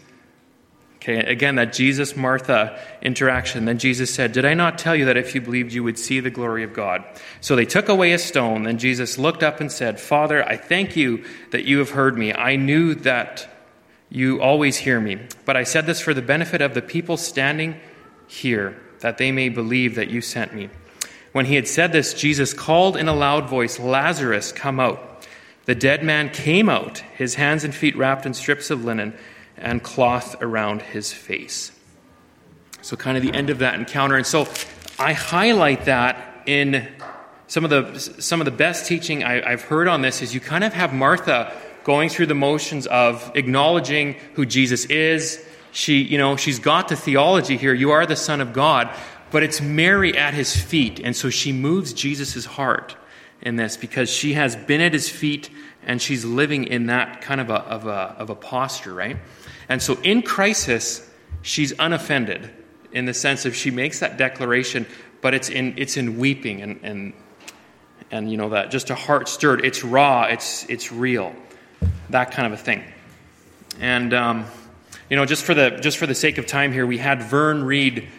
Okay, 1.01 1.17
again, 1.17 1.55
that 1.55 1.73
Jesus 1.73 2.15
Martha 2.15 2.79
interaction. 3.01 3.65
Then 3.65 3.79
Jesus 3.79 4.13
said, 4.13 4.33
Did 4.33 4.45
I 4.45 4.53
not 4.53 4.77
tell 4.77 4.95
you 4.95 5.05
that 5.05 5.17
if 5.17 5.33
you 5.33 5.41
believed, 5.41 5.73
you 5.73 5.83
would 5.83 5.97
see 5.97 6.19
the 6.19 6.29
glory 6.29 6.63
of 6.63 6.73
God? 6.73 7.03
So 7.39 7.55
they 7.55 7.65
took 7.65 7.89
away 7.89 8.13
a 8.13 8.19
stone. 8.19 8.63
Then 8.63 8.77
Jesus 8.77 9.17
looked 9.17 9.41
up 9.41 9.59
and 9.59 9.71
said, 9.71 9.99
Father, 9.99 10.47
I 10.47 10.57
thank 10.57 10.95
you 10.95 11.25
that 11.49 11.65
you 11.65 11.79
have 11.79 11.89
heard 11.89 12.19
me. 12.19 12.31
I 12.31 12.55
knew 12.55 12.93
that 12.93 13.49
you 14.11 14.39
always 14.43 14.77
hear 14.77 14.99
me. 14.99 15.17
But 15.43 15.57
I 15.57 15.63
said 15.63 15.87
this 15.87 15.99
for 15.99 16.13
the 16.13 16.21
benefit 16.21 16.61
of 16.61 16.75
the 16.75 16.83
people 16.83 17.17
standing 17.17 17.79
here, 18.27 18.79
that 18.99 19.17
they 19.17 19.31
may 19.31 19.49
believe 19.49 19.95
that 19.95 20.11
you 20.11 20.21
sent 20.21 20.53
me. 20.53 20.69
When 21.31 21.47
he 21.47 21.55
had 21.55 21.67
said 21.67 21.93
this, 21.93 22.13
Jesus 22.13 22.53
called 22.53 22.95
in 22.95 23.07
a 23.07 23.15
loud 23.15 23.49
voice, 23.49 23.79
Lazarus, 23.79 24.51
come 24.51 24.79
out. 24.79 25.25
The 25.65 25.73
dead 25.73 26.03
man 26.03 26.29
came 26.29 26.69
out, 26.69 26.99
his 27.15 27.35
hands 27.35 27.63
and 27.63 27.73
feet 27.73 27.97
wrapped 27.97 28.27
in 28.27 28.35
strips 28.35 28.69
of 28.69 28.85
linen 28.85 29.15
and 29.61 29.81
cloth 29.81 30.41
around 30.41 30.81
his 30.81 31.13
face. 31.13 31.71
So, 32.81 32.95
kind 32.95 33.15
of 33.17 33.23
the 33.23 33.33
end 33.33 33.49
of 33.49 33.59
that 33.59 33.75
encounter. 33.75 34.15
And 34.15 34.25
so, 34.25 34.47
I 34.97 35.13
highlight 35.13 35.85
that 35.85 36.43
in 36.45 36.87
some 37.47 37.65
of 37.65 37.69
the, 37.69 37.99
some 37.99 38.39
of 38.39 38.45
the 38.45 38.51
best 38.51 38.85
teaching 38.85 39.23
I, 39.23 39.49
have 39.49 39.63
heard 39.63 39.87
on 39.87 40.01
this 40.01 40.21
is 40.21 40.33
you 40.33 40.39
kind 40.39 40.63
of 40.63 40.73
have 40.73 40.93
Martha 40.93 41.51
going 41.83 42.09
through 42.09 42.27
the 42.27 42.35
motions 42.35 42.87
of 42.87 43.31
acknowledging 43.35 44.13
who 44.35 44.45
Jesus 44.45 44.85
is. 44.85 45.43
She, 45.71 46.01
you 46.01 46.17
know, 46.17 46.37
she's 46.37 46.59
got 46.59 46.87
the 46.87 46.95
theology 46.95 47.57
here. 47.57 47.73
You 47.73 47.91
are 47.91 48.05
the 48.05 48.15
Son 48.15 48.41
of 48.41 48.53
God. 48.53 48.89
But 49.31 49.43
it's 49.43 49.61
Mary 49.61 50.17
at 50.17 50.33
his 50.33 50.55
feet. 50.55 50.99
And 51.03 51.15
so 51.15 51.29
she 51.29 51.51
moves 51.51 51.93
Jesus' 51.93 52.45
heart 52.45 52.95
in 53.41 53.55
this 53.55 53.77
because 53.77 54.09
she 54.09 54.33
has 54.33 54.55
been 54.55 54.81
at 54.81 54.93
his 54.93 55.09
feet 55.09 55.49
and 55.83 56.01
she's 56.01 56.23
living 56.23 56.65
in 56.65 56.87
that 56.87 57.21
kind 57.21 57.41
of 57.41 57.49
a, 57.49 57.55
of 57.55 57.87
a, 57.87 58.15
of 58.17 58.29
a 58.29 58.35
posture, 58.35 58.93
right? 58.93 59.17
And 59.71 59.81
so 59.81 59.97
in 60.01 60.21
crisis, 60.21 61.09
she's 61.43 61.71
unoffended 61.79 62.49
in 62.91 63.05
the 63.05 63.13
sense 63.13 63.45
of 63.45 63.55
she 63.55 63.71
makes 63.71 64.01
that 64.01 64.17
declaration, 64.17 64.85
but 65.21 65.33
it's 65.33 65.47
in, 65.47 65.75
it's 65.77 65.95
in 65.95 66.17
weeping 66.17 66.61
and, 66.61 66.81
and, 66.83 67.13
and, 68.11 68.29
you 68.29 68.35
know, 68.35 68.49
that 68.49 68.69
just 68.69 68.89
a 68.89 68.95
heart 68.95 69.29
stirred. 69.29 69.63
It's 69.63 69.81
raw, 69.81 70.23
it's, 70.23 70.65
it's 70.69 70.91
real, 70.91 71.33
that 72.09 72.31
kind 72.31 72.51
of 72.51 72.59
a 72.59 72.61
thing. 72.61 72.83
And, 73.79 74.13
um, 74.13 74.45
you 75.09 75.15
know, 75.15 75.25
just 75.25 75.45
for, 75.45 75.53
the, 75.53 75.69
just 75.81 75.97
for 75.97 76.05
the 76.05 76.15
sake 76.15 76.37
of 76.37 76.47
time 76.47 76.73
here, 76.73 76.85
we 76.85 76.97
had 76.97 77.23
Vern 77.23 77.63
read 77.63 78.09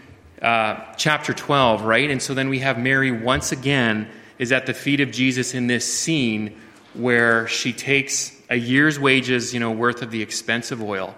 uh, 0.40 0.94
chapter 0.96 1.34
12, 1.34 1.82
right? 1.82 2.10
And 2.10 2.22
so 2.22 2.32
then 2.32 2.48
we 2.48 2.60
have 2.60 2.78
Mary 2.78 3.12
once 3.12 3.52
again 3.52 4.08
is 4.38 4.52
at 4.52 4.64
the 4.64 4.72
feet 4.72 5.00
of 5.00 5.10
Jesus 5.10 5.52
in 5.52 5.66
this 5.66 5.84
scene 5.84 6.58
where 6.94 7.46
she 7.46 7.74
takes 7.74 8.34
a 8.48 8.56
year's 8.56 8.98
wages, 8.98 9.52
you 9.52 9.60
know, 9.60 9.70
worth 9.70 10.00
of 10.00 10.10
the 10.10 10.22
expensive 10.22 10.82
oil 10.82 11.14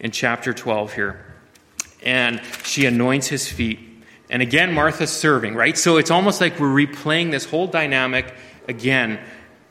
in 0.00 0.10
chapter 0.10 0.52
12 0.52 0.92
here. 0.92 1.24
And 2.02 2.40
she 2.64 2.86
anoints 2.86 3.26
his 3.26 3.48
feet. 3.48 3.80
And 4.30 4.42
again, 4.42 4.72
Martha's 4.72 5.10
serving, 5.10 5.54
right? 5.54 5.76
So 5.76 5.96
it's 5.96 6.10
almost 6.10 6.40
like 6.40 6.60
we're 6.60 6.68
replaying 6.68 7.30
this 7.30 7.44
whole 7.44 7.66
dynamic 7.66 8.34
again. 8.68 9.18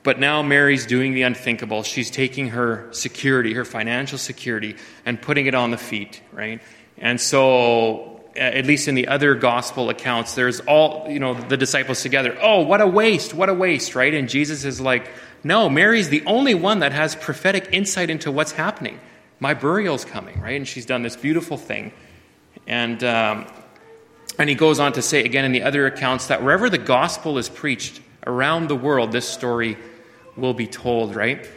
But 0.04 0.20
now 0.20 0.42
Mary's 0.42 0.86
doing 0.86 1.14
the 1.14 1.24
unthinkable. 1.24 1.84
She's 1.84 2.10
taking 2.10 2.50
her 2.50 2.88
security, 2.92 3.54
her 3.54 3.66
financial 3.66 4.18
security, 4.18 4.76
and 5.06 5.22
putting 5.22 5.46
it 5.46 5.54
on 5.54 5.72
the 5.72 5.78
feet, 5.78 6.22
right? 6.32 6.62
And 6.98 7.22
so, 7.22 8.24
at 8.36 8.66
least 8.66 8.88
in 8.88 8.96
the 8.96 9.08
other 9.08 9.36
gospel 9.36 9.90
accounts, 9.90 10.36
there's 10.36 10.60
all, 10.62 11.08
you 11.10 11.20
know, 11.20 11.34
the 11.34 11.58
disciples 11.58 12.02
together. 12.02 12.38
Oh, 12.42 12.62
what 12.62 12.82
a 12.82 12.88
waste, 12.88 13.34
what 13.34 13.50
a 13.50 13.54
waste, 13.54 13.96
right? 13.96 14.14
And 14.14 14.30
Jesus 14.30 14.64
is 14.64 14.80
like, 14.80 15.10
no, 15.44 15.70
Mary's 15.70 16.10
the 16.10 16.26
only 16.26 16.56
one 16.56 16.80
that 16.80 16.94
has 16.94 17.16
prophetic 17.16 17.70
insight 17.72 18.10
into 18.10 18.32
what's 18.32 18.54
happening 18.54 19.00
my 19.40 19.54
burial's 19.54 20.06
coming, 20.06 20.40
right? 20.42 20.56
And 20.56 20.68
she's 20.68 20.86
done 20.86 21.04
this 21.04 21.16
beautiful 21.16 21.58
thing. 21.58 21.92
And, 22.66 23.04
um, 23.04 23.48
and 24.38 24.50
he 24.50 24.56
goes 24.56 24.80
on 24.80 24.94
to 24.94 25.02
say 25.02 25.24
again 25.24 25.46
in 25.46 25.52
the 25.52 25.64
other 25.64 25.86
accounts 25.86 26.28
that 26.28 26.44
wherever 26.44 26.70
the 26.70 26.78
gospel 26.78 27.38
is 27.38 27.50
preached 27.50 28.02
around 28.26 28.68
the 28.68 28.76
world, 28.76 29.12
this 29.12 29.28
story 29.28 29.78
will 30.36 30.54
be 30.54 30.68
told, 30.68 31.16
right? 31.16 31.48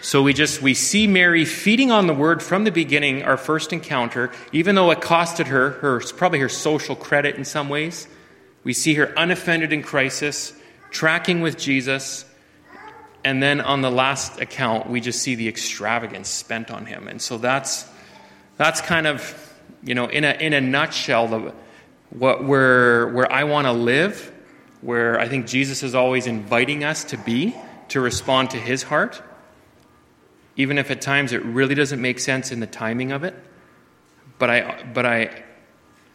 So 0.00 0.22
we 0.22 0.32
just 0.32 0.60
we 0.62 0.74
see 0.74 1.06
Mary 1.06 1.44
feeding 1.44 1.92
on 1.92 2.08
the 2.08 2.14
word 2.14 2.42
from 2.42 2.64
the 2.64 2.72
beginning, 2.72 3.22
our 3.22 3.36
first 3.36 3.72
encounter, 3.72 4.32
even 4.50 4.74
though 4.74 4.90
it 4.90 5.00
costed 5.00 5.46
her 5.46 5.70
her 5.70 6.00
probably 6.16 6.40
her 6.40 6.48
social 6.48 6.96
credit 6.96 7.36
in 7.36 7.44
some 7.44 7.68
ways. 7.68 8.08
We 8.64 8.72
see 8.72 8.94
her 8.94 9.12
unoffended 9.16 9.72
in 9.72 9.82
crisis, 9.82 10.52
tracking 10.90 11.40
with 11.40 11.56
Jesus, 11.56 12.24
and 13.24 13.42
then 13.42 13.60
on 13.60 13.82
the 13.82 13.90
last 13.90 14.40
account, 14.40 14.88
we 14.88 15.00
just 15.00 15.22
see 15.22 15.34
the 15.34 15.48
extravagance 15.48 16.28
spent 16.28 16.70
on 16.70 16.86
him. 16.86 17.08
And 17.08 17.20
so 17.20 17.38
that's, 17.38 17.88
that's 18.56 18.80
kind 18.80 19.06
of, 19.06 19.54
you 19.82 19.94
know, 19.94 20.06
in 20.06 20.24
a, 20.24 20.32
in 20.32 20.52
a 20.52 20.60
nutshell, 20.60 21.28
the, 21.28 21.54
what, 22.10 22.44
where, 22.44 23.08
where 23.08 23.30
I 23.30 23.44
want 23.44 23.66
to 23.66 23.72
live, 23.72 24.32
where 24.80 25.18
I 25.18 25.28
think 25.28 25.46
Jesus 25.46 25.82
is 25.82 25.94
always 25.94 26.26
inviting 26.26 26.84
us 26.84 27.04
to 27.04 27.16
be, 27.16 27.54
to 27.88 28.00
respond 28.00 28.50
to 28.50 28.58
his 28.58 28.82
heart, 28.82 29.22
even 30.56 30.78
if 30.78 30.90
at 30.90 31.00
times 31.00 31.32
it 31.32 31.44
really 31.44 31.74
doesn't 31.74 32.00
make 32.00 32.18
sense 32.18 32.50
in 32.50 32.60
the 32.60 32.66
timing 32.66 33.12
of 33.12 33.24
it. 33.24 33.34
But 34.38 34.50
I, 34.50 34.84
but 34.92 35.06
I, 35.06 35.44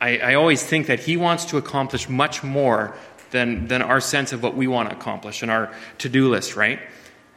I, 0.02 0.18
I 0.18 0.34
always 0.36 0.62
think 0.62 0.88
that 0.88 1.00
he 1.00 1.18
wants 1.18 1.46
to 1.46 1.58
accomplish 1.58 2.10
much 2.10 2.44
more 2.44 2.96
than, 3.32 3.68
than 3.68 3.82
our 3.82 4.00
sense 4.00 4.34
of 4.34 4.44
what 4.44 4.56
we 4.56 4.68
want 4.68 4.90
to 4.90 4.96
accomplish 4.96 5.42
and 5.42 5.52
our 5.52 5.74
to 6.00 6.10
do 6.10 6.30
list, 6.30 6.56
right? 6.56 6.80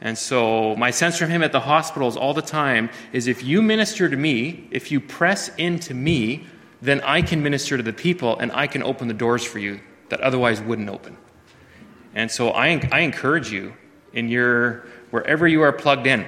And 0.01 0.17
so, 0.17 0.75
my 0.77 0.89
sense 0.89 1.17
from 1.17 1.29
him 1.29 1.43
at 1.43 1.51
the 1.51 1.59
hospitals 1.59 2.17
all 2.17 2.33
the 2.33 2.41
time 2.41 2.89
is 3.13 3.27
if 3.27 3.43
you 3.43 3.61
minister 3.61 4.09
to 4.09 4.17
me, 4.17 4.67
if 4.71 4.91
you 4.91 4.99
press 4.99 5.49
into 5.57 5.93
me, 5.93 6.47
then 6.81 7.01
I 7.01 7.21
can 7.21 7.43
minister 7.43 7.77
to 7.77 7.83
the 7.83 7.93
people 7.93 8.37
and 8.39 8.51
I 8.51 8.65
can 8.65 8.81
open 8.81 9.07
the 9.07 9.13
doors 9.13 9.43
for 9.45 9.59
you 9.59 9.79
that 10.09 10.19
otherwise 10.21 10.59
wouldn't 10.59 10.89
open. 10.89 11.17
And 12.15 12.31
so, 12.31 12.49
I, 12.49 12.81
I 12.91 13.01
encourage 13.01 13.51
you 13.51 13.73
in 14.11 14.27
your, 14.27 14.85
wherever 15.11 15.47
you 15.47 15.61
are 15.61 15.71
plugged 15.71 16.07
in, 16.07 16.25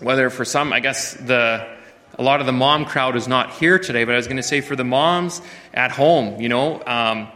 whether 0.00 0.28
for 0.28 0.44
some, 0.44 0.70
I 0.74 0.80
guess 0.80 1.14
the, 1.14 1.66
a 2.18 2.22
lot 2.22 2.40
of 2.40 2.46
the 2.46 2.52
mom 2.52 2.84
crowd 2.84 3.16
is 3.16 3.26
not 3.26 3.52
here 3.52 3.78
today, 3.78 4.04
but 4.04 4.12
I 4.12 4.16
was 4.18 4.26
going 4.26 4.36
to 4.36 4.42
say 4.42 4.60
for 4.60 4.76
the 4.76 4.84
moms 4.84 5.40
at 5.72 5.90
home, 5.90 6.42
you 6.42 6.50
know, 6.50 6.82
um, 6.86 7.28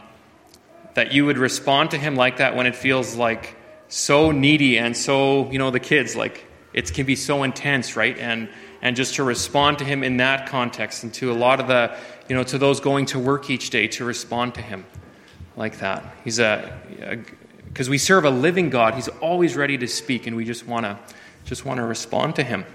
that 0.93 1.13
you 1.13 1.25
would 1.25 1.37
respond 1.37 1.91
to 1.91 1.97
him 1.97 2.15
like 2.15 2.37
that 2.37 2.55
when 2.55 2.65
it 2.65 2.75
feels 2.75 3.15
like 3.15 3.55
so 3.87 4.31
needy 4.31 4.77
and 4.77 4.95
so, 4.95 5.49
you 5.51 5.59
know, 5.59 5.71
the 5.71 5.79
kids, 5.79 6.15
like, 6.15 6.45
it 6.73 6.93
can 6.93 7.05
be 7.05 7.15
so 7.15 7.43
intense, 7.43 7.95
right? 7.95 8.17
And, 8.17 8.49
and 8.81 8.95
just 8.95 9.15
to 9.15 9.23
respond 9.23 9.79
to 9.79 9.85
him 9.85 10.03
in 10.03 10.17
that 10.17 10.47
context 10.47 11.03
and 11.03 11.13
to 11.15 11.31
a 11.31 11.35
lot 11.35 11.59
of 11.59 11.67
the, 11.67 11.97
you 12.29 12.35
know, 12.35 12.43
to 12.43 12.57
those 12.57 12.79
going 12.79 13.05
to 13.07 13.19
work 13.19 13.49
each 13.49 13.69
day 13.69 13.87
to 13.89 14.05
respond 14.05 14.55
to 14.55 14.61
him 14.61 14.85
like 15.57 15.79
that. 15.79 16.15
He's 16.23 16.39
a, 16.39 16.79
because 17.67 17.89
we 17.89 17.97
serve 17.97 18.25
a 18.25 18.29
living 18.29 18.69
God. 18.69 18.95
He's 18.95 19.07
always 19.07 19.55
ready 19.55 19.77
to 19.77 19.87
speak, 19.87 20.27
and 20.27 20.35
we 20.35 20.45
just 20.45 20.67
want 20.67 20.85
to 20.85 20.99
just 21.45 21.65
want 21.65 21.77
to 21.77 21.83
respond 21.83 22.35
to 22.35 22.43
Him. 22.43 22.65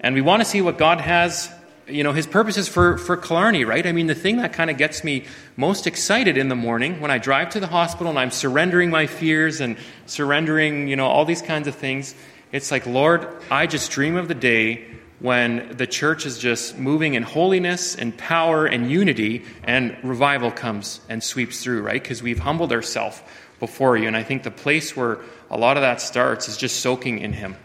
And 0.00 0.14
we 0.14 0.20
want 0.20 0.40
to 0.40 0.44
see 0.44 0.60
what 0.60 0.78
God 0.78 1.00
has, 1.00 1.50
you 1.88 2.04
know, 2.04 2.12
His 2.12 2.26
purposes 2.26 2.68
for, 2.68 2.98
for 2.98 3.16
Killarney, 3.16 3.64
right? 3.64 3.86
I 3.86 3.92
mean, 3.92 4.06
the 4.06 4.14
thing 4.14 4.36
that 4.38 4.52
kind 4.52 4.70
of 4.70 4.78
gets 4.78 5.04
me 5.04 5.24
most 5.56 5.86
excited 5.86 6.36
in 6.36 6.48
the 6.48 6.56
morning 6.56 7.00
when 7.00 7.10
I 7.10 7.18
drive 7.18 7.50
to 7.50 7.60
the 7.60 7.66
hospital 7.66 8.10
and 8.10 8.18
I'm 8.18 8.30
surrendering 8.30 8.90
my 8.90 9.06
fears 9.06 9.60
and 9.60 9.76
surrendering, 10.06 10.88
you 10.88 10.96
know, 10.96 11.06
all 11.06 11.24
these 11.24 11.42
kinds 11.42 11.68
of 11.68 11.74
things, 11.74 12.14
it's 12.52 12.70
like, 12.70 12.86
Lord, 12.86 13.26
I 13.50 13.66
just 13.66 13.90
dream 13.90 14.16
of 14.16 14.28
the 14.28 14.34
day 14.34 14.84
when 15.20 15.76
the 15.76 15.86
church 15.86 16.26
is 16.26 16.36
just 16.36 16.76
moving 16.76 17.14
in 17.14 17.22
holiness 17.22 17.94
and 17.94 18.16
power 18.18 18.66
and 18.66 18.90
unity 18.90 19.44
and 19.62 19.96
revival 20.02 20.50
comes 20.50 21.00
and 21.08 21.22
sweeps 21.22 21.62
through, 21.62 21.80
right? 21.82 22.02
Because 22.02 22.22
we've 22.22 22.40
humbled 22.40 22.72
ourselves 22.72 23.22
before 23.60 23.96
you. 23.96 24.08
And 24.08 24.16
I 24.16 24.24
think 24.24 24.42
the 24.42 24.50
place 24.50 24.96
where 24.96 25.20
a 25.48 25.56
lot 25.56 25.76
of 25.76 25.82
that 25.82 26.00
starts 26.00 26.48
is 26.48 26.56
just 26.56 26.80
soaking 26.80 27.20
in 27.20 27.32
Him, 27.32 27.56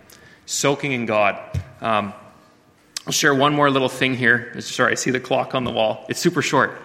soaking 0.45 0.91
in 0.91 1.07
God. 1.07 1.39
Um, 1.82 2.13
I'll 3.08 3.14
share 3.14 3.34
one 3.34 3.53
more 3.53 3.70
little 3.70 3.88
thing 3.88 4.16
here. 4.16 4.60
Sorry, 4.60 4.91
I 4.91 4.95
see 4.95 5.12
the 5.12 5.20
clock 5.22 5.55
on 5.55 5.64
the 5.64 5.72
wall. 5.72 6.05
It's 6.10 6.20
super 6.20 6.41
short. 6.41 6.78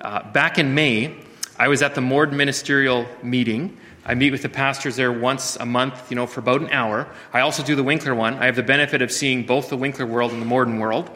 Uh, 0.00 0.22
back 0.32 0.58
in 0.58 0.74
May, 0.74 1.14
I 1.58 1.68
was 1.68 1.82
at 1.82 1.94
the 1.94 2.00
Morden 2.00 2.34
Ministerial 2.34 3.04
meeting. 3.22 3.76
I 4.02 4.14
meet 4.14 4.30
with 4.30 4.40
the 4.40 4.48
pastors 4.48 4.96
there 4.96 5.12
once 5.12 5.56
a 5.56 5.66
month, 5.66 6.10
you 6.10 6.14
know, 6.14 6.26
for 6.26 6.40
about 6.40 6.62
an 6.62 6.70
hour. 6.70 7.06
I 7.30 7.40
also 7.40 7.62
do 7.62 7.76
the 7.76 7.82
Winkler 7.82 8.14
one. 8.14 8.38
I 8.38 8.46
have 8.46 8.56
the 8.56 8.62
benefit 8.62 9.02
of 9.02 9.12
seeing 9.12 9.44
both 9.44 9.68
the 9.68 9.76
Winkler 9.76 10.06
world 10.06 10.32
and 10.32 10.40
the 10.40 10.46
Morden 10.46 10.78
world. 10.78 11.10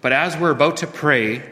But 0.00 0.14
as 0.14 0.38
we're 0.38 0.52
about 0.52 0.78
to 0.78 0.86
pray, 0.86 1.42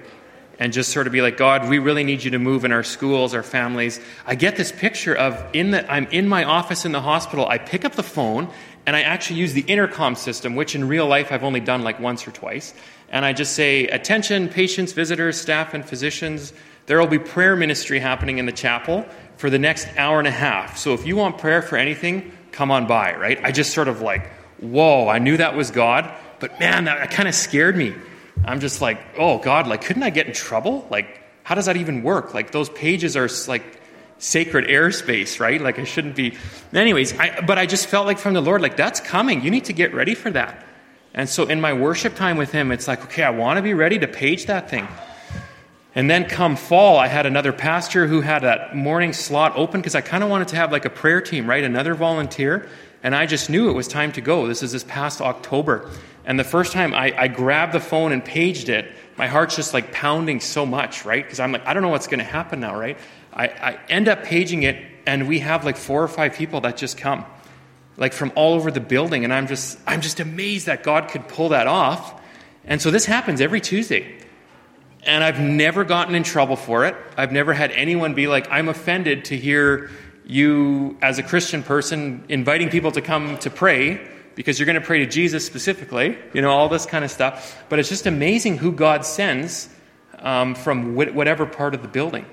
and 0.59 0.73
just 0.73 0.91
sort 0.91 1.07
of 1.07 1.13
be 1.13 1.21
like, 1.21 1.37
God, 1.37 1.69
we 1.69 1.79
really 1.79 2.05
need 2.05 2.25
you 2.25 2.31
to 2.31 2.39
move 2.39 2.65
in 2.65 2.73
our 2.73 2.83
schools, 2.83 3.35
our 3.35 3.43
families. 3.43 4.01
I 4.27 4.35
get 4.35 4.57
this 4.57 4.73
picture 4.73 5.15
of 5.15 5.45
in 5.53 5.73
the, 5.73 5.93
I'm 5.93 6.07
in 6.07 6.27
my 6.27 6.45
office 6.45 6.87
in 6.87 6.93
the 6.93 7.03
hospital. 7.03 7.47
I 7.47 7.59
pick 7.59 7.85
up 7.85 7.95
the 7.95 8.03
phone 8.03 8.51
and 8.87 8.97
I 8.97 9.03
actually 9.03 9.41
use 9.41 9.53
the 9.53 9.63
intercom 9.63 10.15
system, 10.15 10.57
which 10.57 10.75
in 10.75 10.89
real 10.89 11.07
life 11.07 11.33
I've 11.33 11.45
only 11.45 11.61
done 11.61 11.83
like 11.83 12.01
once 12.01 12.27
or 12.27 12.31
twice. 12.31 12.73
And 13.09 13.25
I 13.25 13.33
just 13.33 13.55
say, 13.55 13.87
attention, 13.89 14.49
patients, 14.49 14.93
visitors, 14.93 15.41
staff, 15.41 15.75
and 15.75 15.85
physicians. 15.85 16.53
There 16.87 16.99
will 16.99 17.07
be 17.07 17.19
prayer 17.19 17.57
ministry 17.57 17.99
happening 17.99 18.39
in 18.39 18.47
the 18.47 18.53
chapel 18.53 19.05
for 19.37 19.51
the 19.51 19.59
next 19.59 19.89
hour 19.97 20.19
and 20.19 20.29
a 20.29 20.33
half. 20.33 20.79
So 20.79 20.95
if 20.95 21.07
you 21.07 21.17
want 21.17 21.39
prayer 21.39 21.63
for 21.63 21.77
anything, 21.77 22.33
come 22.53 22.71
on 22.71 22.87
by, 22.87 23.15
right? 23.17 23.39
I 23.43 23.53
just 23.53 23.75
sort 23.75 23.89
of 23.89 24.01
like, 24.01 24.29
whoa, 24.61 25.09
I 25.09 25.19
knew 25.19 25.37
that 25.37 25.57
was 25.57 25.71
God, 25.71 26.11
but 26.39 26.59
man, 26.61 26.85
that, 26.85 26.99
that 26.99 27.11
kind 27.11 27.29
of 27.29 27.35
scared 27.35 27.77
me 27.77 27.95
I'm 28.45 28.61
just 28.61 28.81
like, 28.81 28.99
oh 29.17 29.39
God, 29.39 29.67
like, 29.67 29.83
couldn't 29.83 30.03
I 30.03 30.11
get 30.11 30.27
in 30.27 30.33
trouble? 30.33 30.87
Like, 30.91 31.23
how 31.43 31.55
does 31.55 31.67
that 31.67 31.77
even 31.77 32.03
work? 32.03 32.35
Like, 32.35 32.53
those 32.53 32.69
pages 32.69 33.17
are 33.17 33.29
like 33.49 33.65
sacred 34.19 34.67
airspace, 34.67 35.41
right? 35.41 35.61
Like, 35.61 35.79
I 35.79 35.85
shouldn't 35.85 36.17
be. 36.17 36.37
Anyways, 36.73 37.19
I, 37.19 37.41
but 37.41 37.59
I 37.59 37.67
just 37.67 37.87
felt 37.87 38.07
like 38.07 38.19
from 38.19 38.35
the 38.35 38.41
Lord, 38.41 38.63
like, 38.63 38.77
that's 38.77 39.01
coming. 39.01 39.43
You 39.43 39.51
need 39.51 39.67
to 39.67 39.73
get 39.73 39.95
ready 39.95 40.15
for 40.15 40.31
that. 40.31 40.65
And 41.15 41.29
so 41.29 41.45
in 41.45 41.61
my 41.61 41.73
worship 41.73 42.15
time 42.15 42.37
with 42.37 42.53
Him, 42.53 42.73
it's 42.73 42.89
like, 42.89 43.03
okay, 43.05 43.23
I 43.23 43.31
want 43.31 43.57
to 43.57 43.63
be 43.63 43.75
ready 43.75 43.99
to 43.99 44.07
page 44.07 44.47
that 44.47 44.69
thing. 44.69 44.87
And 45.95 46.11
then 46.11 46.27
come 46.27 46.57
fall, 46.57 46.99
I 46.99 47.07
had 47.07 47.25
another 47.25 47.55
pastor 47.55 48.07
who 48.07 48.21
had 48.21 48.43
that 48.43 48.77
morning 48.77 49.15
slot 49.15 49.55
open 49.57 49.81
because 49.81 49.95
I 49.95 50.03
kind 50.03 50.23
of 50.23 50.29
wanted 50.29 50.49
to 50.49 50.57
have 50.57 50.71
like 50.71 50.85
a 50.85 50.91
prayer 50.91 51.23
team, 51.23 51.49
right? 51.49 51.65
Another 51.65 51.95
volunteer. 51.95 52.69
And 53.03 53.15
I 53.15 53.25
just 53.25 53.49
knew 53.49 53.71
it 53.71 53.73
was 53.73 53.89
time 53.89 54.13
to 54.13 54.21
go. 54.21 54.47
This 54.47 54.63
is 54.63 54.73
this 54.73 54.85
past 54.85 55.23
October. 55.23 55.91
And 56.27 56.39
the 56.39 56.45
first 56.45 56.73
time 56.73 56.93
I, 56.93 57.15
I 57.17 57.29
grabbed 57.29 57.73
the 57.73 57.81
phone 57.81 58.13
and 58.13 58.23
paged 58.23 58.69
it, 58.69 58.93
my 59.17 59.27
heart's 59.27 59.57
just 59.57 59.73
like 59.73 59.91
pounding 59.91 60.41
so 60.41 60.67
much, 60.67 61.07
right? 61.07 61.25
Because 61.25 61.41
I'm 61.41 61.53
like, 61.53 61.65
I 61.67 61.73
don't 61.73 61.83
know 61.83 61.89
what's 61.89 62.09
going 62.09 62.19
to 62.19 62.25
happen 62.25 62.61
now, 62.61 62.79
right? 62.79 62.99
I, 63.37 63.47
I 63.47 63.79
end 63.89 64.09
up 64.09 64.25
paging 64.25 64.63
it, 64.63 64.83
and 65.07 65.29
we 65.29 65.41
have 65.41 65.65
like 65.65 65.77
four 65.77 66.03
or 66.03 66.09
five 66.09 66.35
people 66.35 66.63
that 66.63 66.77
just 66.77 66.97
come, 66.97 67.25
like 67.97 68.13
from 68.13 68.33
all 68.35 68.55
over 68.55 68.71
the 68.71 68.81
building. 68.81 69.25
And 69.25 69.33
I'm 69.33 69.47
just, 69.47 69.79
I'm 69.87 70.01
just 70.01 70.19
amazed 70.19 70.67
that 70.67 70.83
God 70.83 71.09
could 71.09 71.29
pull 71.29 71.51
that 71.51 71.67
off. 71.67 72.21
And 72.65 72.83
so 72.83 72.91
this 72.91 73.05
happens 73.05 73.41
every 73.41 73.61
Tuesday. 73.61 74.17
And 75.05 75.23
I've 75.23 75.39
never 75.39 75.85
gotten 75.85 76.17
in 76.17 76.25
trouble 76.25 76.57
for 76.57 76.85
it. 76.87 76.97
I've 77.17 77.31
never 77.31 77.53
had 77.53 77.71
anyone 77.71 78.15
be 78.15 78.27
like, 78.27 78.51
I'm 78.51 78.69
offended 78.69 79.27
to 79.27 79.37
hear 79.37 79.91
you, 80.25 80.99
as 81.01 81.19
a 81.19 81.23
Christian 81.23 81.63
person, 81.63 82.25
inviting 82.29 82.71
people 82.71 82.91
to 82.91 83.01
come 83.01 83.39
to 83.39 83.51
pray 83.51 84.01
because 84.35 84.59
you're 84.59 84.67
going 84.67 84.81
to 84.81 84.85
pray 84.85 84.99
to 84.99 85.07
Jesus 85.07 85.47
specifically, 85.47 86.19
you 86.35 86.43
know, 86.43 86.51
all 86.51 86.69
this 86.69 86.87
kind 86.87 87.05
of 87.05 87.11
stuff. 87.11 87.65
But 87.69 87.79
it's 87.79 87.89
just 87.89 88.07
amazing 88.07 88.59
who 88.59 88.73
God 88.73 89.05
sends 89.05 89.69
um, 90.19 90.55
from 90.55 90.95
wh- 90.95 91.15
whatever 91.15 91.47
part 91.47 91.75
of 91.75 91.83
the 91.83 91.89
building. 91.89 92.27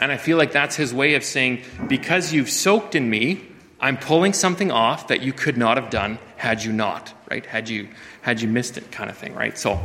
And 0.00 0.12
I 0.12 0.16
feel 0.16 0.36
like 0.36 0.52
that's 0.52 0.76
his 0.76 0.92
way 0.92 1.14
of 1.14 1.24
saying, 1.24 1.62
because 1.88 2.32
you've 2.32 2.50
soaked 2.50 2.94
in 2.94 3.08
me, 3.08 3.44
I'm 3.80 3.96
pulling 3.96 4.32
something 4.32 4.70
off 4.70 5.08
that 5.08 5.22
you 5.22 5.32
could 5.32 5.56
not 5.56 5.76
have 5.76 5.90
done 5.90 6.18
had 6.36 6.62
you 6.62 6.72
not, 6.72 7.12
right? 7.30 7.44
Had 7.44 7.68
you 7.68 7.88
had 8.22 8.40
you 8.40 8.48
missed 8.48 8.76
it, 8.76 8.90
kind 8.90 9.08
of 9.08 9.16
thing, 9.16 9.34
right? 9.34 9.56
So 9.56 9.80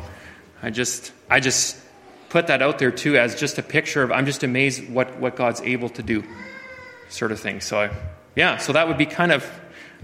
I 0.61 0.69
just 0.69 1.11
I 1.29 1.39
just 1.39 1.77
put 2.29 2.47
that 2.47 2.61
out 2.61 2.79
there 2.79 2.91
too 2.91 3.17
as 3.17 3.35
just 3.35 3.57
a 3.57 3.63
picture 3.63 4.03
of 4.03 4.11
I'm 4.11 4.25
just 4.25 4.43
amazed 4.43 4.89
what 4.89 5.19
what 5.19 5.35
God's 5.35 5.61
able 5.61 5.89
to 5.89 6.03
do, 6.03 6.23
sort 7.09 7.31
of 7.31 7.39
thing. 7.39 7.61
So 7.61 7.81
I, 7.81 7.89
yeah, 8.35 8.57
so 8.57 8.73
that 8.73 8.87
would 8.87 8.97
be 8.97 9.05
kind 9.05 9.31
of 9.31 9.49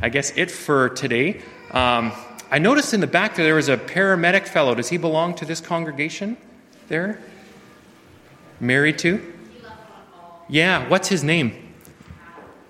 I 0.01 0.09
guess, 0.09 0.31
it 0.37 0.49
for 0.49 0.89
today. 0.89 1.41
Um, 1.71 2.13
I 2.49 2.59
noticed 2.59 2.93
in 2.93 3.01
the 3.01 3.07
back 3.07 3.35
there, 3.35 3.45
there 3.45 3.55
was 3.55 3.67
a 3.67 3.77
paramedic 3.77 4.47
fellow. 4.47 4.73
Does 4.73 4.87
he 4.89 4.97
belong 4.97 5.35
to 5.35 5.45
this 5.45 5.59
congregation 5.59 6.37
there? 6.87 7.19
Married 8.61 8.97
to? 8.99 9.33
Yeah, 10.49 10.89
what's 10.89 11.07
his 11.07 11.23
name? 11.23 11.75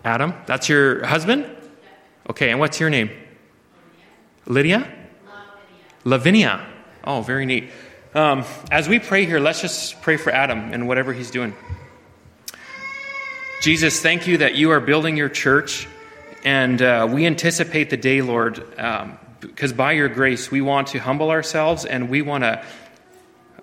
Adam. 0.04 0.34
That's 0.46 0.68
your 0.68 1.06
husband? 1.06 1.50
Okay, 2.30 2.52
and 2.52 2.60
what's 2.60 2.78
your 2.80 2.90
name? 2.90 3.10
Lydia? 4.46 4.92
Lavinia. 6.04 6.66
Oh, 7.06 7.22
very 7.22 7.46
neat. 7.46 7.70
Um, 8.14 8.44
as 8.70 8.90
we 8.90 9.00
pray 9.00 9.26
here, 9.26 9.40
let's 9.40 9.62
just 9.62 10.02
pray 10.02 10.18
for 10.18 10.30
Adam 10.32 10.74
and 10.74 10.90
whatever 10.90 11.14
he's 11.14 11.32
doing. 11.32 11.56
Jesus, 13.62 14.02
thank 14.02 14.28
you 14.28 14.40
that 14.40 14.56
you 14.56 14.72
are 14.72 14.82
building 14.82 15.16
your 15.16 15.30
church 15.30 15.88
and 16.44 16.82
uh, 16.82 17.08
we 17.10 17.26
anticipate 17.26 17.90
the 17.90 17.98
day, 17.98 18.22
Lord, 18.22 18.80
um, 18.80 19.18
because 19.40 19.72
by 19.72 19.94
your 19.94 20.10
grace, 20.10 20.52
we 20.52 20.62
want 20.62 20.88
to 20.88 21.00
humble 21.00 21.32
ourselves 21.32 21.86
and 21.86 22.10
we 22.10 22.22
want 22.22 22.44
to, 22.44 22.64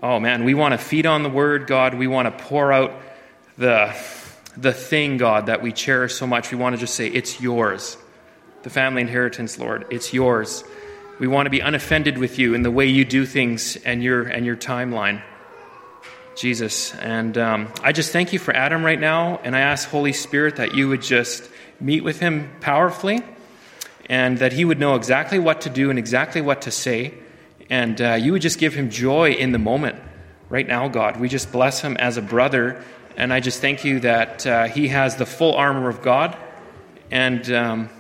oh 0.03 0.21
man, 0.21 0.45
we 0.45 0.55
want 0.55 0.73
to 0.73 0.79
feed 0.79 1.05
on 1.05 1.23
the 1.23 1.31
word, 1.31 1.67
God. 1.67 1.95
We 1.95 2.07
want 2.07 2.27
to 2.27 2.45
pour 2.45 2.73
out 2.73 2.93
the, 3.59 3.95
the 4.57 4.73
thing, 4.73 5.17
God, 5.17 5.47
that 5.47 5.63
we 5.63 5.73
cherish 5.73 6.15
so 6.15 6.27
much. 6.27 6.51
We 6.51 6.59
want 6.59 6.75
to 6.75 6.81
just 6.81 6.95
say, 6.95 7.09
it's 7.09 7.41
yours. 7.41 7.97
The 8.63 8.71
family 8.71 9.03
inheritance, 9.03 9.59
Lord, 9.59 9.87
it's 9.91 10.13
yours. 10.13 10.65
We 11.19 11.27
want 11.27 11.47
to 11.47 11.51
be 11.51 11.61
unoffended 11.61 12.19
with 12.19 12.39
you 12.39 12.55
in 12.55 12.63
the 12.63 12.71
way 12.71 12.87
you 12.87 13.05
do 13.05 13.25
things 13.25 13.77
and 13.77 14.03
your, 14.03 14.25
and 14.25 14.45
your 14.45 14.57
timeline. 14.57 15.23
Jesus. 16.37 16.95
And 16.97 17.39
um, 17.39 17.73
I 17.83 17.93
just 17.93 18.13
thank 18.13 18.33
you 18.33 18.39
for 18.39 18.55
Adam 18.55 18.85
right 18.85 19.01
now. 19.01 19.41
And 19.43 19.57
I 19.57 19.61
ask, 19.61 19.89
Holy 19.89 20.13
Spirit, 20.13 20.57
that 20.57 20.75
you 20.75 20.89
would 20.89 21.01
just 21.01 21.49
meet 21.81 22.05
with 22.05 22.21
him 22.21 22.51
powerfully 22.61 23.23
and 24.09 24.39
that 24.39 24.53
he 24.53 24.65
would 24.65 24.79
know 24.79 24.95
exactly 24.95 25.39
what 25.39 25.63
to 25.63 25.71
do 25.71 25.91
and 25.91 25.99
exactly 25.99 26.41
what 26.41 26.63
to 26.63 26.71
say. 26.71 27.15
And 27.71 28.01
uh, 28.01 28.15
you 28.15 28.33
would 28.33 28.43
just 28.43 28.59
give 28.59 28.75
him 28.75 28.91
joy 28.91 29.33
in 29.33 29.53
the 29.53 29.59
moment. 29.59 29.97
Right 30.49 30.67
now, 30.67 30.89
God, 30.89 31.17
we 31.17 31.29
just 31.29 31.51
bless 31.51 31.81
him 31.81 31.97
as 31.97 32.17
a 32.17 32.23
brother. 32.23 32.85
And 33.17 33.33
I 33.33 33.41
just 33.41 33.61
thank 33.61 33.85
you 33.85 34.01
that 34.01 34.47
uh, 34.47 34.65
he 34.69 34.89
has 34.89 35.17
the 35.17 35.27
full 35.27 35.55
armor 35.55 35.89
of 35.89 36.03
God. 36.03 36.37
And 37.11 37.51
um, 37.51 37.91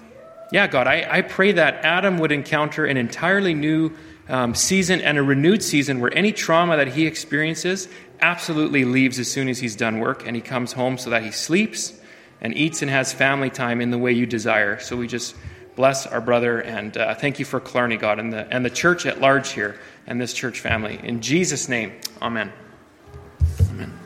yeah, 0.52 0.66
God, 0.66 0.86
I, 0.86 1.06
I 1.08 1.22
pray 1.22 1.52
that 1.52 1.84
Adam 1.84 2.18
would 2.18 2.32
encounter 2.32 2.84
an 2.84 2.96
entirely 2.96 3.54
new 3.54 3.92
um, 4.28 4.54
season 4.54 5.00
and 5.00 5.18
a 5.18 5.22
renewed 5.22 5.62
season 5.62 6.00
where 6.00 6.12
any 6.16 6.32
trauma 6.32 6.76
that 6.76 6.88
he 6.88 7.06
experiences 7.06 7.88
absolutely 8.20 8.84
leaves 8.84 9.18
as 9.18 9.30
soon 9.30 9.48
as 9.48 9.58
he's 9.58 9.76
done 9.76 10.00
work 10.00 10.26
and 10.26 10.34
he 10.34 10.42
comes 10.42 10.72
home 10.72 10.98
so 10.98 11.10
that 11.10 11.22
he 11.22 11.30
sleeps 11.30 11.98
and 12.40 12.54
eats 12.56 12.82
and 12.82 12.90
has 12.90 13.12
family 13.12 13.50
time 13.50 13.80
in 13.80 13.90
the 13.90 13.98
way 13.98 14.12
you 14.12 14.26
desire. 14.26 14.78
So 14.78 14.96
we 14.96 15.06
just 15.06 15.34
bless 15.74 16.06
our 16.06 16.20
brother 16.20 16.60
and 16.60 16.96
uh, 16.96 17.14
thank 17.14 17.38
you 17.38 17.44
for 17.44 17.60
Killarney, 17.60 17.96
God, 17.96 18.18
and 18.18 18.32
the, 18.32 18.52
and 18.52 18.64
the 18.64 18.70
church 18.70 19.06
at 19.06 19.20
large 19.20 19.52
here 19.52 19.78
and 20.06 20.20
this 20.20 20.32
church 20.32 20.60
family. 20.60 20.98
In 21.02 21.20
Jesus' 21.20 21.68
name, 21.68 21.92
amen. 22.20 22.52
Amen. 23.70 24.05